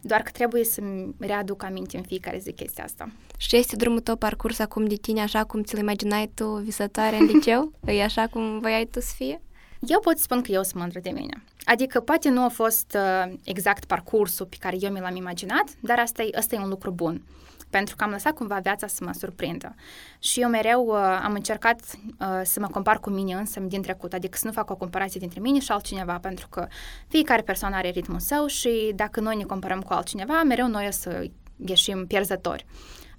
doar 0.00 0.22
că 0.22 0.30
trebuie 0.30 0.64
să-mi 0.64 1.14
readuc 1.18 1.62
aminte 1.62 1.96
în 1.96 2.02
fiecare 2.02 2.38
zi 2.38 2.52
chestia 2.52 2.84
asta. 2.84 3.08
Și 3.36 3.56
este 3.56 3.76
drumul 3.76 4.00
tău 4.00 4.16
parcurs 4.16 4.58
acum 4.58 4.84
de 4.84 4.94
tine 4.94 5.20
așa 5.20 5.44
cum 5.44 5.62
ți-l 5.62 5.78
imaginai 5.78 6.30
tu 6.34 6.46
visătoare 6.46 7.16
în 7.16 7.24
liceu? 7.24 7.72
e 7.86 8.02
așa 8.02 8.26
cum 8.26 8.58
voiai 8.58 8.84
tu 8.84 9.00
să 9.00 9.12
fie? 9.16 9.42
Eu 9.86 10.00
pot 10.00 10.18
spun 10.18 10.42
că 10.42 10.52
eu 10.52 10.62
sunt 10.62 10.74
mândră 10.74 11.00
de 11.00 11.10
mine. 11.10 11.42
Adică 11.64 12.00
poate 12.00 12.28
nu 12.28 12.44
a 12.44 12.48
fost 12.48 12.96
uh, 12.96 13.32
exact 13.44 13.84
parcursul 13.84 14.46
pe 14.46 14.56
care 14.60 14.76
eu 14.80 14.90
mi 14.90 15.00
l-am 15.00 15.16
imaginat, 15.16 15.64
dar 15.80 15.98
asta 15.98 16.22
e, 16.22 16.30
asta 16.38 16.54
e 16.54 16.58
un 16.58 16.68
lucru 16.68 16.90
bun. 16.90 17.22
Pentru 17.70 17.96
că 17.96 18.04
am 18.04 18.10
lăsat 18.10 18.32
cumva 18.32 18.58
viața 18.58 18.86
să 18.86 19.04
mă 19.04 19.12
surprindă. 19.12 19.74
Și 20.18 20.40
eu 20.40 20.48
mereu 20.48 20.86
uh, 20.86 21.20
am 21.22 21.32
încercat 21.32 21.80
uh, 22.20 22.40
să 22.42 22.60
mă 22.60 22.66
compar 22.66 23.00
cu 23.00 23.10
mine 23.10 23.34
însă 23.34 23.60
din 23.60 23.82
trecut, 23.82 24.12
adică 24.12 24.36
să 24.36 24.46
nu 24.46 24.52
fac 24.52 24.70
o 24.70 24.76
comparație 24.76 25.20
dintre 25.20 25.40
mine 25.40 25.58
și 25.58 25.72
altcineva, 25.72 26.18
pentru 26.18 26.48
că 26.48 26.66
fiecare 27.08 27.42
persoană 27.42 27.76
are 27.76 27.88
ritmul 27.88 28.18
său 28.18 28.46
și 28.46 28.92
dacă 28.94 29.20
noi 29.20 29.36
ne 29.36 29.44
comparăm 29.44 29.80
cu 29.80 29.92
altcineva, 29.92 30.42
mereu 30.42 30.66
noi 30.66 30.86
o 30.86 30.90
să 30.90 31.26
ieșim 31.66 32.06
pierzători. 32.06 32.66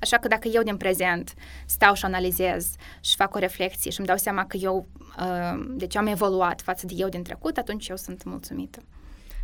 Așa 0.06 0.18
că 0.18 0.28
dacă 0.28 0.48
eu 0.48 0.64
din 0.64 0.78
prezent 0.78 1.34
stau 1.66 1.94
și 1.94 2.06
analizez 2.06 2.76
și 3.00 3.16
fac 3.16 3.36
o 3.36 3.40
reflexie 3.40 3.92
și 3.92 4.00
îmi 4.00 4.08
dau 4.08 4.18
seama 4.18 4.46
că 4.46 4.58
eu, 4.58 4.88
uh, 5.20 5.66
deci 5.68 5.96
am 5.96 6.08
evoluat 6.08 6.62
față 6.62 6.86
de 6.86 6.94
eu 6.98 7.10
din 7.10 7.24
trecut, 7.24 7.58
atunci 7.58 7.88
eu 7.88 7.96
sunt 7.96 8.24
mulțumită. 8.24 8.80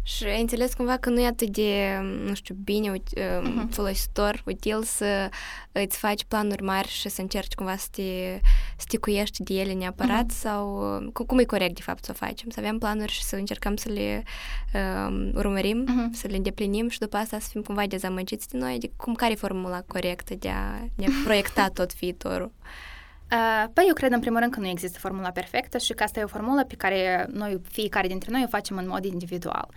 Și 0.04 0.24
ai 0.24 0.42
înțeles 0.42 0.74
cumva 0.74 0.98
că 0.98 1.10
nu 1.10 1.20
e 1.20 1.26
atât 1.26 1.50
de, 1.50 2.00
nu 2.26 2.34
știu, 2.34 2.56
bine, 2.64 2.98
uh-huh. 2.98 3.70
folositor, 3.70 4.42
util 4.46 4.84
să 4.84 5.30
îți 5.72 5.98
faci 5.98 6.24
planuri 6.24 6.64
mari 6.64 6.88
și 6.88 7.10
să 7.10 7.22
încerci 7.22 7.54
cumva 7.54 7.76
să 7.76 7.88
te, 7.92 8.40
să 8.78 8.86
te 8.88 8.98
cuiești 8.98 9.44
de 9.44 9.54
ele 9.54 9.74
neapărat 9.74 10.26
uh-huh. 10.26 10.40
sau 10.40 10.84
cum 11.28 11.40
e 11.40 11.44
corect 11.44 11.76
de 11.76 11.82
fapt 11.82 12.04
să 12.04 12.12
o 12.14 12.26
facem? 12.26 12.50
Să 12.50 12.60
avem 12.60 12.78
planuri 12.78 13.12
și 13.12 13.24
să 13.24 13.36
încercăm 13.36 13.76
să 13.76 13.90
le 13.90 14.24
um, 14.74 15.32
urmărim, 15.36 15.86
uh-huh. 15.86 16.18
să 16.18 16.28
le 16.28 16.36
îndeplinim 16.36 16.90
și 16.90 17.00
după 17.00 17.18
asta 17.18 17.40
să 17.40 17.48
fim 17.50 17.62
cumva 17.62 17.88
dezamăgiți 17.88 18.50
de 18.50 18.58
noi? 18.58 18.74
Adică 18.74 18.94
cum 18.98 19.14
care 19.14 19.32
e 19.32 19.36
formula 19.36 19.82
corectă 19.82 20.36
de 20.36 20.50
a 20.50 20.80
ne 20.96 21.08
proiecta 21.24 21.68
tot 21.74 21.96
viitorul? 21.96 22.52
Uh, 23.32 23.66
păi 23.74 23.86
eu 23.88 23.94
cred 23.94 24.12
în 24.12 24.20
primul 24.20 24.40
rând 24.40 24.52
că 24.52 24.60
nu 24.60 24.68
există 24.68 25.00
formula 25.00 25.32
perfectă 25.32 25.78
și 25.78 25.94
că 25.94 26.04
asta 26.04 26.20
e 26.20 26.24
o 26.24 26.28
formulă 26.28 26.64
pe 26.64 26.76
care 26.76 27.28
noi, 27.30 27.62
fiecare 27.70 28.08
dintre 28.08 28.32
noi 28.32 28.44
o 28.46 28.50
facem 28.50 28.78
în 28.78 28.88
mod 28.88 29.06
individual. 29.06 29.68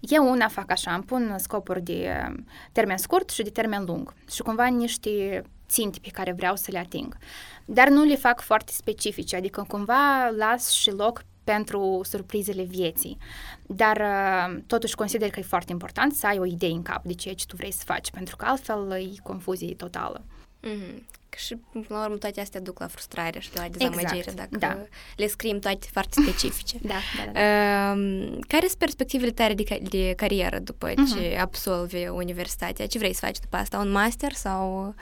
Eu 0.00 0.30
una 0.30 0.48
fac 0.48 0.70
așa, 0.70 0.94
îmi 0.94 1.02
pun 1.02 1.34
scopuri 1.38 1.82
de 1.82 2.28
termen 2.72 2.96
scurt 2.96 3.30
și 3.30 3.42
de 3.42 3.50
termen 3.50 3.84
lung 3.84 4.14
și 4.30 4.42
cumva 4.42 4.66
niște 4.66 5.42
ținte 5.68 5.98
pe 6.02 6.08
care 6.08 6.32
vreau 6.32 6.56
să 6.56 6.70
le 6.70 6.78
ating. 6.78 7.16
Dar 7.64 7.88
nu 7.88 8.04
le 8.04 8.16
fac 8.16 8.40
foarte 8.40 8.72
specifice, 8.72 9.36
adică 9.36 9.64
cumva 9.68 10.28
las 10.36 10.70
și 10.70 10.90
loc 10.90 11.24
pentru 11.44 12.00
surprizele 12.02 12.62
vieții. 12.62 13.18
Dar 13.66 13.96
uh, 13.96 14.62
totuși 14.66 14.94
consider 14.94 15.30
că 15.30 15.40
e 15.40 15.42
foarte 15.42 15.72
important 15.72 16.12
să 16.12 16.26
ai 16.26 16.38
o 16.38 16.44
idee 16.44 16.70
în 16.70 16.82
cap 16.82 17.04
de 17.04 17.14
ceea 17.14 17.34
ce 17.34 17.46
tu 17.46 17.56
vrei 17.56 17.72
să 17.72 17.82
faci, 17.84 18.10
pentru 18.10 18.36
că 18.36 18.44
altfel 18.44 18.92
e 18.92 19.20
confuzie 19.22 19.74
totală. 19.74 20.24
Mm-hmm. 20.62 21.20
Și, 21.36 21.56
până 21.72 21.84
la 21.88 22.04
urmă, 22.04 22.16
toate 22.16 22.40
astea 22.40 22.60
duc 22.60 22.78
la 22.78 22.86
frustrare 22.86 23.40
și 23.40 23.50
la 23.54 23.68
dezamăgire 23.68 24.16
exact, 24.16 24.34
dacă 24.34 24.58
da. 24.58 24.86
le 25.16 25.26
scriem 25.26 25.58
toate 25.58 25.86
foarte 25.90 26.20
specifice. 26.22 26.78
da, 26.82 26.94
da, 27.16 27.30
da. 27.32 27.40
Uh, 27.40 28.38
care 28.48 28.66
sunt 28.66 28.78
perspectivele 28.78 29.30
tale 29.30 29.54
de, 29.54 29.80
de 29.82 30.12
carieră 30.16 30.58
după 30.58 30.90
uh-huh. 30.90 31.14
ce 31.14 31.38
absolvi 31.40 32.08
universitatea? 32.08 32.86
Ce 32.86 32.98
vrei 32.98 33.14
să 33.14 33.24
faci 33.24 33.38
după 33.38 33.56
asta? 33.56 33.78
Un 33.78 33.90
master 33.90 34.32
sau... 34.32 34.94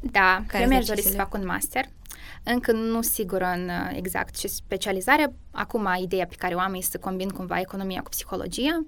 Da, 0.00 0.42
care 0.46 0.62
eu 0.62 0.68
mi-aș 0.68 0.86
dori 0.86 1.02
să 1.02 1.12
fac 1.12 1.34
un 1.34 1.46
master. 1.46 1.84
Încă 2.42 2.72
nu 2.72 3.02
sigur 3.02 3.40
în 3.40 3.68
uh, 3.68 3.90
exact 3.92 4.36
ce 4.36 4.48
specializare. 4.48 5.34
Acum, 5.50 5.88
ideea 6.00 6.26
pe 6.26 6.34
care 6.38 6.54
o 6.54 6.58
am 6.58 6.74
este 6.74 6.90
să 6.90 6.98
combin 6.98 7.28
cumva 7.28 7.60
economia 7.60 8.00
cu 8.00 8.08
psihologia, 8.08 8.84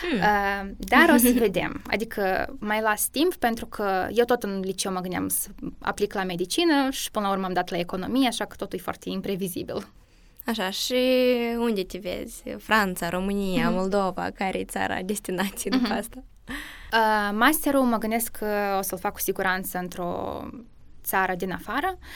hmm. 0.00 0.18
uh, 0.18 0.70
dar 0.78 1.14
o 1.14 1.16
să 1.16 1.32
vedem. 1.46 1.82
Adică 1.86 2.54
mai 2.58 2.80
las 2.80 3.08
timp 3.08 3.34
pentru 3.34 3.66
că 3.66 4.08
eu 4.12 4.24
tot 4.24 4.42
în 4.42 4.60
liceu 4.60 4.92
mă 4.92 5.00
gândeam 5.00 5.28
să 5.28 5.48
aplic 5.78 6.14
la 6.14 6.24
medicină 6.24 6.90
și 6.90 7.10
până 7.10 7.26
la 7.26 7.32
urmă 7.32 7.46
am 7.46 7.52
dat 7.52 7.70
la 7.70 7.78
economie, 7.78 8.28
așa 8.28 8.44
că 8.44 8.56
totul 8.56 8.78
e 8.78 8.82
foarte 8.82 9.08
imprevizibil. 9.08 9.88
Așa, 10.46 10.70
și 10.70 10.94
unde 11.58 11.82
te 11.82 11.98
vezi? 11.98 12.42
Franța, 12.58 13.08
România, 13.08 13.68
mm-hmm. 13.68 13.74
Moldova, 13.74 14.30
care 14.34 14.58
e 14.58 14.64
țara 14.64 15.02
destinației 15.02 15.72
mm-hmm. 15.72 15.82
după 15.82 15.94
asta? 15.94 16.24
Uh, 16.92 17.36
masterul 17.38 17.82
mă 17.82 17.96
gândesc 17.96 18.30
că 18.30 18.76
o 18.78 18.82
să-l 18.82 18.98
fac 18.98 19.12
cu 19.12 19.20
siguranță 19.20 19.78
într-o 19.78 20.42
țară 21.04 21.34
din 21.34 21.52
afară. 21.52 21.98
Uh, 21.98 22.06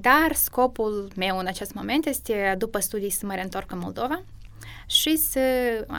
dar 0.00 0.32
scopul 0.34 1.10
meu 1.16 1.38
în 1.38 1.46
acest 1.46 1.74
moment 1.74 2.06
este, 2.06 2.54
după 2.58 2.78
studii, 2.78 3.10
să 3.10 3.26
mă 3.26 3.34
reîntorc 3.34 3.72
în 3.72 3.78
Moldova 3.78 4.22
și 4.86 5.16
să 5.16 5.40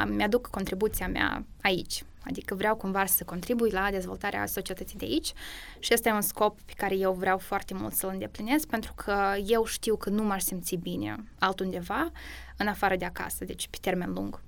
mi-aduc 0.07 0.47
contribuția 0.47 1.07
mea 1.07 1.45
aici. 1.61 2.03
Adică 2.23 2.55
vreau 2.55 2.75
cumva 2.75 3.05
să 3.05 3.23
contribui 3.23 3.69
la 3.69 3.87
dezvoltarea 3.91 4.45
societății 4.45 4.97
de 4.97 5.05
aici 5.05 5.33
și 5.79 5.93
este 5.93 6.09
un 6.09 6.21
scop 6.21 6.61
pe 6.61 6.73
care 6.75 6.95
eu 6.95 7.13
vreau 7.13 7.37
foarte 7.37 7.73
mult 7.73 7.93
să-l 7.93 8.09
îndeplinesc 8.13 8.67
pentru 8.67 8.93
că 8.95 9.35
eu 9.45 9.65
știu 9.65 9.95
că 9.95 10.09
nu 10.09 10.23
m-aș 10.23 10.41
simți 10.41 10.75
bine 10.75 11.15
altundeva 11.39 12.11
în 12.57 12.67
afară 12.67 12.95
de 12.95 13.05
acasă, 13.05 13.45
deci 13.45 13.67
pe 13.67 13.77
termen 13.81 14.13
lung. 14.13 14.41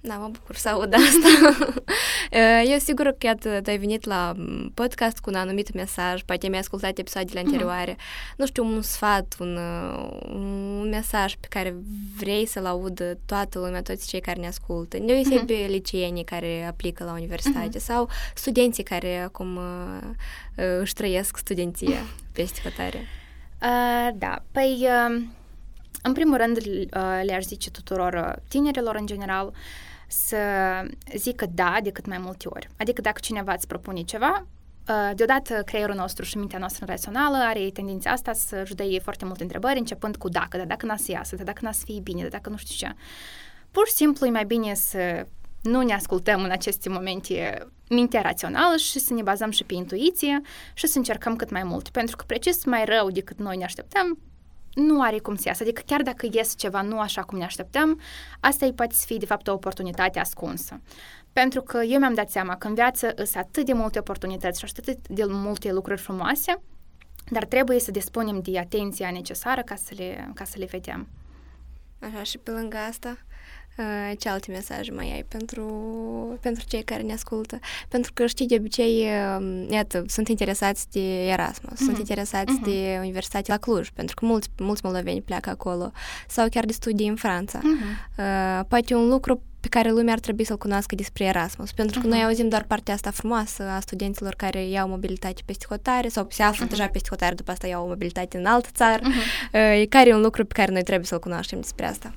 Da, 0.00 0.14
mă 0.14 0.28
bucur 0.32 0.54
să 0.54 0.68
aud 0.68 0.94
asta. 0.94 1.56
Eu 2.72 2.78
sigur 2.78 3.06
că 3.06 3.26
iată, 3.26 3.60
tu 3.60 3.70
ai 3.70 3.78
venit 3.78 4.04
la 4.04 4.34
podcast 4.74 5.18
cu 5.18 5.30
un 5.30 5.36
anumit 5.36 5.72
mesaj, 5.72 6.22
poate 6.22 6.48
mi-ai 6.48 6.60
ascultat 6.60 6.98
episoadele 6.98 7.40
mhm. 7.40 7.48
anterioare. 7.48 7.92
Mm-hmm. 7.92 8.36
Nu 8.36 8.46
știu, 8.46 8.64
un 8.64 8.82
sfat, 8.82 9.34
un, 9.38 9.58
un 10.34 10.88
mesaj 10.88 11.34
pe 11.34 11.46
care 11.50 11.74
vrei 12.16 12.46
să-l 12.46 12.66
audă 12.66 13.18
toată 13.26 13.58
lumea, 13.58 13.82
toți 13.82 14.08
cei 14.08 14.20
care 14.20 14.40
ne 14.40 14.46
ascultă. 14.46 14.98
Ne 14.98 15.20
mm-hmm. 15.20 15.46
pe 15.46 15.66
liceenii 15.68 16.24
care 16.24 16.64
aplică 16.68 17.04
la 17.04 17.12
universitate 17.12 17.78
mm-hmm. 17.78 17.84
sau 17.84 18.08
studenții 18.34 18.82
care 18.82 19.18
acum 19.18 19.56
uh, 19.56 20.74
își 20.80 20.92
trăiesc 20.92 21.36
studenția 21.36 21.98
peste 22.32 22.60
hotare. 22.62 22.98
Uh, 23.62 24.14
da, 24.18 24.42
păi... 24.52 24.86
Uh 25.08 25.44
În 26.06 26.12
primul 26.12 26.36
rând, 26.36 26.58
le-aș 27.22 27.44
zice 27.44 27.70
tuturor 27.70 28.42
tinerilor 28.48 28.94
în 28.94 29.06
general 29.06 29.52
să 30.08 30.36
zică 31.16 31.46
da 31.54 31.78
de 31.82 31.90
cât 31.90 32.06
mai 32.06 32.18
multe 32.18 32.48
ori. 32.48 32.68
Adică 32.76 33.00
dacă 33.00 33.20
cineva 33.22 33.52
îți 33.52 33.66
propune 33.66 34.02
ceva, 34.02 34.46
Deodată 35.14 35.62
creierul 35.64 35.94
nostru 35.94 36.24
și 36.24 36.36
mintea 36.36 36.58
noastră 36.58 36.84
rațională 36.88 37.36
are 37.36 37.70
tendința 37.72 38.10
asta 38.10 38.32
să 38.32 38.64
își 38.64 39.00
foarte 39.00 39.24
multe 39.24 39.42
întrebări, 39.42 39.78
începând 39.78 40.16
cu 40.16 40.28
dacă, 40.28 40.56
dar 40.56 40.66
dacă 40.66 40.86
n-a 40.86 40.96
să 40.96 41.10
iasă, 41.10 41.36
dar 41.36 41.44
dacă 41.44 41.58
n-a 41.62 41.72
să 41.72 41.82
fie 41.84 42.00
bine, 42.00 42.20
dar 42.20 42.30
dacă 42.30 42.50
nu 42.50 42.56
știu 42.56 42.86
ce. 42.86 42.94
Pur 43.70 43.86
și 43.86 43.92
simplu 43.92 44.26
e 44.26 44.30
mai 44.30 44.44
bine 44.44 44.74
să 44.74 45.26
nu 45.62 45.82
ne 45.82 45.94
ascultăm 45.94 46.42
în 46.42 46.50
aceste 46.50 46.88
momente 46.88 47.66
mintea 47.88 48.20
rațională 48.20 48.76
și 48.76 48.98
să 48.98 49.14
ne 49.14 49.22
bazăm 49.22 49.50
și 49.50 49.64
pe 49.64 49.74
intuiție 49.74 50.40
și 50.74 50.86
să 50.86 50.98
încercăm 50.98 51.36
cât 51.36 51.50
mai 51.50 51.62
mult. 51.62 51.88
Pentru 51.88 52.16
că 52.16 52.24
precis 52.26 52.64
mai 52.64 52.84
rău 52.84 53.10
decât 53.10 53.38
noi 53.38 53.56
ne 53.56 53.64
așteptăm, 53.64 54.18
nu 54.76 55.02
are 55.02 55.18
cum 55.18 55.34
să 55.34 55.42
iasă. 55.46 55.62
Adică 55.62 55.82
chiar 55.86 56.02
dacă 56.02 56.28
ies 56.32 56.56
ceva 56.56 56.82
nu 56.82 57.00
așa 57.00 57.22
cum 57.22 57.38
ne 57.38 57.44
așteptăm, 57.44 58.00
asta 58.40 58.66
îi 58.66 58.72
poate 58.72 58.94
fi 58.98 59.16
de 59.16 59.26
fapt 59.26 59.48
o 59.48 59.52
oportunitate 59.52 60.18
ascunsă. 60.18 60.80
Pentru 61.32 61.62
că 61.62 61.82
eu 61.82 61.98
mi-am 61.98 62.14
dat 62.14 62.30
seama 62.30 62.56
că 62.56 62.66
în 62.66 62.74
viață 62.74 63.12
sunt 63.16 63.36
atât 63.36 63.66
de 63.66 63.72
multe 63.72 63.98
oportunități 63.98 64.58
și 64.58 64.64
atât 64.78 65.08
de 65.08 65.24
multe 65.24 65.72
lucruri 65.72 66.00
frumoase, 66.00 66.60
dar 67.30 67.44
trebuie 67.44 67.80
să 67.80 67.90
dispunem 67.90 68.40
de 68.40 68.58
atenția 68.58 69.10
necesară 69.10 69.62
ca 69.62 69.74
să 69.74 69.94
le, 69.96 70.30
ca 70.34 70.44
să 70.44 70.54
le 70.58 70.64
vedem. 70.64 71.08
Așa, 72.00 72.22
și 72.22 72.38
pe 72.38 72.50
lângă 72.50 72.76
asta, 72.76 73.08
Uh, 73.08 73.35
ce 74.18 74.28
alte 74.28 74.50
mesaje 74.50 74.92
mai 74.92 75.12
ai 75.12 75.24
pentru, 75.28 75.64
pentru 76.40 76.64
cei 76.68 76.82
care 76.82 77.02
ne 77.02 77.12
ascultă? 77.12 77.58
Pentru 77.88 78.10
că 78.14 78.26
știi, 78.26 78.46
de 78.46 78.56
obicei, 78.58 79.08
um, 79.38 79.70
iată, 79.70 80.04
sunt 80.06 80.28
interesați 80.28 80.90
de 80.90 81.26
Erasmus, 81.26 81.72
uh-huh. 81.72 81.76
sunt 81.76 81.90
mhm. 81.90 81.98
interesați 81.98 82.58
uh-huh. 82.58 82.64
de 82.64 82.96
Universitatea 83.00 83.54
la 83.54 83.60
Cluj, 83.60 83.88
pentru 83.90 84.14
că 84.14 84.26
mulți, 84.26 84.48
mulți 84.58 84.80
moldoveni 84.84 85.22
pleacă 85.22 85.50
acolo, 85.50 85.92
sau 86.28 86.48
chiar 86.48 86.64
de 86.64 86.72
studii 86.72 87.08
în 87.08 87.16
Franța. 87.16 87.58
Uh-huh. 87.58 88.18
Uh, 88.18 88.64
poate 88.68 88.94
un 88.94 89.08
lucru 89.08 89.42
pe 89.60 89.68
care 89.68 89.90
lumea 89.90 90.12
ar 90.12 90.20
trebui 90.20 90.44
să-l 90.44 90.58
cunoască 90.58 90.94
despre 90.94 91.24
Erasmus, 91.24 91.72
pentru 91.72 92.00
că 92.00 92.06
uh-huh. 92.06 92.10
noi 92.10 92.24
auzim 92.24 92.48
doar 92.48 92.64
partea 92.64 92.94
asta 92.94 93.10
frumoasă 93.10 93.62
a 93.62 93.80
studenților 93.80 94.34
care 94.34 94.68
iau 94.68 94.88
mobilitate 94.88 95.42
peste 95.44 95.66
hotare 95.68 96.08
sau 96.08 96.26
se 96.30 96.42
află 96.42 96.66
uh-huh. 96.66 96.68
deja 96.68 96.86
peste 96.86 97.08
hotare, 97.10 97.34
după 97.34 97.50
asta 97.50 97.66
iau 97.66 97.86
mobilitate 97.86 98.36
în 98.38 98.46
altă 98.46 98.68
țară. 98.74 99.02
Uh-huh. 99.02 99.80
Uh, 99.80 99.88
care 99.88 100.08
e 100.08 100.14
un 100.14 100.20
lucru 100.20 100.44
pe 100.44 100.52
care 100.54 100.72
noi 100.72 100.82
trebuie 100.82 101.06
să-l 101.06 101.18
cunoaștem 101.18 101.60
despre 101.60 101.86
asta? 101.86 102.12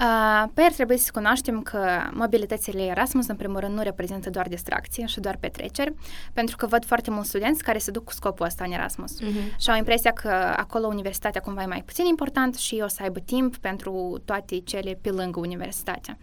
Uh, 0.00 0.44
păi 0.54 0.64
ar 0.64 0.72
trebui 0.72 0.96
să 0.96 1.10
cunoaștem 1.12 1.62
că 1.62 1.86
mobilitățile 2.12 2.82
Erasmus, 2.82 3.26
în 3.26 3.36
primul 3.36 3.60
rând, 3.60 3.74
nu 3.74 3.82
reprezintă 3.82 4.30
doar 4.30 4.48
distracție 4.48 5.06
și 5.06 5.20
doar 5.20 5.36
petreceri, 5.36 5.94
pentru 6.32 6.56
că 6.56 6.66
văd 6.66 6.84
foarte 6.84 7.10
mulți 7.10 7.28
studenți 7.28 7.62
care 7.62 7.78
se 7.78 7.90
duc 7.90 8.04
cu 8.04 8.12
scopul 8.12 8.46
ăsta 8.46 8.64
în 8.64 8.72
Erasmus 8.72 9.20
uh-huh. 9.20 9.56
și 9.58 9.70
au 9.70 9.76
impresia 9.76 10.10
că 10.10 10.28
acolo 10.56 10.86
universitatea 10.86 11.40
cumva 11.40 11.62
e 11.62 11.66
mai 11.66 11.82
puțin 11.86 12.04
important 12.04 12.54
și 12.54 12.80
o 12.84 12.88
să 12.88 13.02
aibă 13.02 13.18
timp 13.18 13.56
pentru 13.56 14.22
toate 14.24 14.58
cele 14.58 14.98
pe 15.00 15.10
lângă 15.10 15.40
universitatea. 15.40 16.18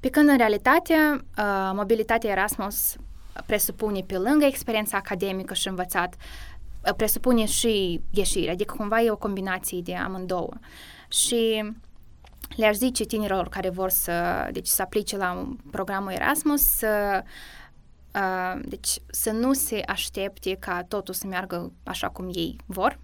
Pe 0.00 0.08
când, 0.08 0.28
în 0.28 0.36
realitate, 0.36 0.94
uh, 1.38 1.70
mobilitatea 1.74 2.30
Erasmus 2.30 2.96
presupune 3.46 4.00
pe 4.06 4.18
lângă 4.18 4.44
experiența 4.44 4.96
academică 4.96 5.54
și 5.54 5.68
învățat, 5.68 6.14
presupune 6.96 7.44
și 7.44 8.00
ieșire, 8.10 8.50
adică 8.50 8.74
cumva 8.76 9.00
e 9.00 9.10
o 9.10 9.16
combinație 9.16 9.80
de 9.82 9.94
amândouă. 9.94 10.52
Și 11.08 11.72
le-aș 12.56 12.76
zice 12.76 13.04
tinerilor 13.04 13.48
care 13.48 13.68
vor 13.68 13.90
să, 13.90 14.48
deci, 14.52 14.66
să 14.66 14.82
aplice 14.82 15.16
la 15.16 15.48
programul 15.70 16.12
Erasmus 16.12 16.62
să 16.62 17.22
Uh, 18.14 18.60
deci 18.64 18.98
să 19.06 19.30
nu 19.30 19.52
se 19.52 19.82
aștepte 19.86 20.56
ca 20.58 20.84
totul 20.88 21.14
să 21.14 21.26
meargă 21.26 21.72
așa 21.84 22.08
cum 22.08 22.30
ei 22.34 22.56
vor 22.66 22.98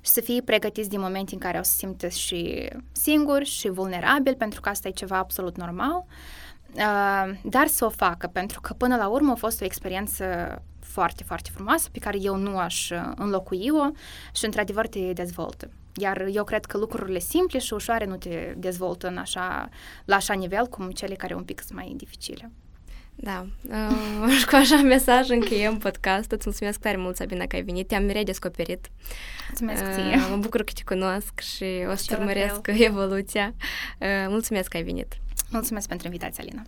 și 0.00 0.10
să 0.10 0.20
fie 0.20 0.42
pregătiți 0.42 0.88
din 0.88 1.00
moment 1.00 1.30
în 1.30 1.38
care 1.38 1.58
o 1.58 1.62
să 1.62 1.72
simtă 1.76 2.08
și 2.08 2.68
singuri 2.92 3.44
și 3.44 3.68
vulnerabili, 3.68 4.36
pentru 4.36 4.60
că 4.60 4.68
asta 4.68 4.88
e 4.88 4.90
ceva 4.90 5.16
absolut 5.16 5.56
normal, 5.56 6.04
uh, 6.72 7.38
dar 7.42 7.66
să 7.66 7.84
o 7.84 7.88
facă, 7.88 8.26
pentru 8.26 8.60
că 8.60 8.72
până 8.72 8.96
la 8.96 9.08
urmă 9.08 9.32
a 9.32 9.34
fost 9.34 9.60
o 9.60 9.64
experiență 9.64 10.24
foarte, 10.80 11.24
foarte 11.24 11.50
frumoasă 11.54 11.88
pe 11.92 11.98
care 11.98 12.18
eu 12.20 12.36
nu 12.36 12.58
aș 12.58 12.90
înlocui-o 13.16 13.90
și 14.34 14.44
într-adevăr 14.44 14.86
te 14.86 15.12
dezvoltă. 15.12 15.70
Iar 15.96 16.26
eu 16.32 16.44
cred 16.44 16.64
că 16.64 16.78
lucrurile 16.78 17.18
simple 17.18 17.58
și 17.58 17.74
ușoare 17.74 18.04
nu 18.04 18.16
te 18.16 18.54
dezvoltă 18.56 19.06
în 19.06 19.16
așa, 19.16 19.68
la 20.04 20.16
așa 20.16 20.34
nivel 20.34 20.66
cum 20.66 20.90
cele 20.90 21.14
care 21.14 21.34
un 21.34 21.42
pic 21.42 21.60
sunt 21.60 21.78
mai 21.78 21.92
dificile. 21.96 22.50
Da, 23.20 23.46
uh, 23.68 24.44
cu 24.48 24.54
așa 24.54 24.76
mesaj 24.76 25.28
încheiem 25.28 25.78
podcast. 25.78 26.30
Îți 26.30 26.42
mulțumesc 26.44 26.80
tare 26.80 26.96
mult, 26.96 27.16
Sabina, 27.16 27.46
că 27.46 27.56
ai 27.56 27.62
venit. 27.62 27.88
Te-am 27.88 28.06
redescoperit. 28.06 28.90
Mulțumesc 29.48 29.82
uh, 29.82 29.90
ție. 29.94 30.16
Mă 30.30 30.36
bucur 30.36 30.62
că 30.62 30.72
te 30.72 30.82
cunosc 30.84 31.40
și 31.40 31.86
o 31.90 31.94
să 31.94 32.16
urmăresc 32.18 32.60
evoluția. 32.90 33.54
Uh, 34.00 34.26
mulțumesc 34.28 34.68
că 34.68 34.76
ai 34.76 34.82
venit. 34.82 35.16
Mulțumesc 35.50 35.88
pentru 35.88 36.06
invitația, 36.06 36.44
Alina. 36.44 36.62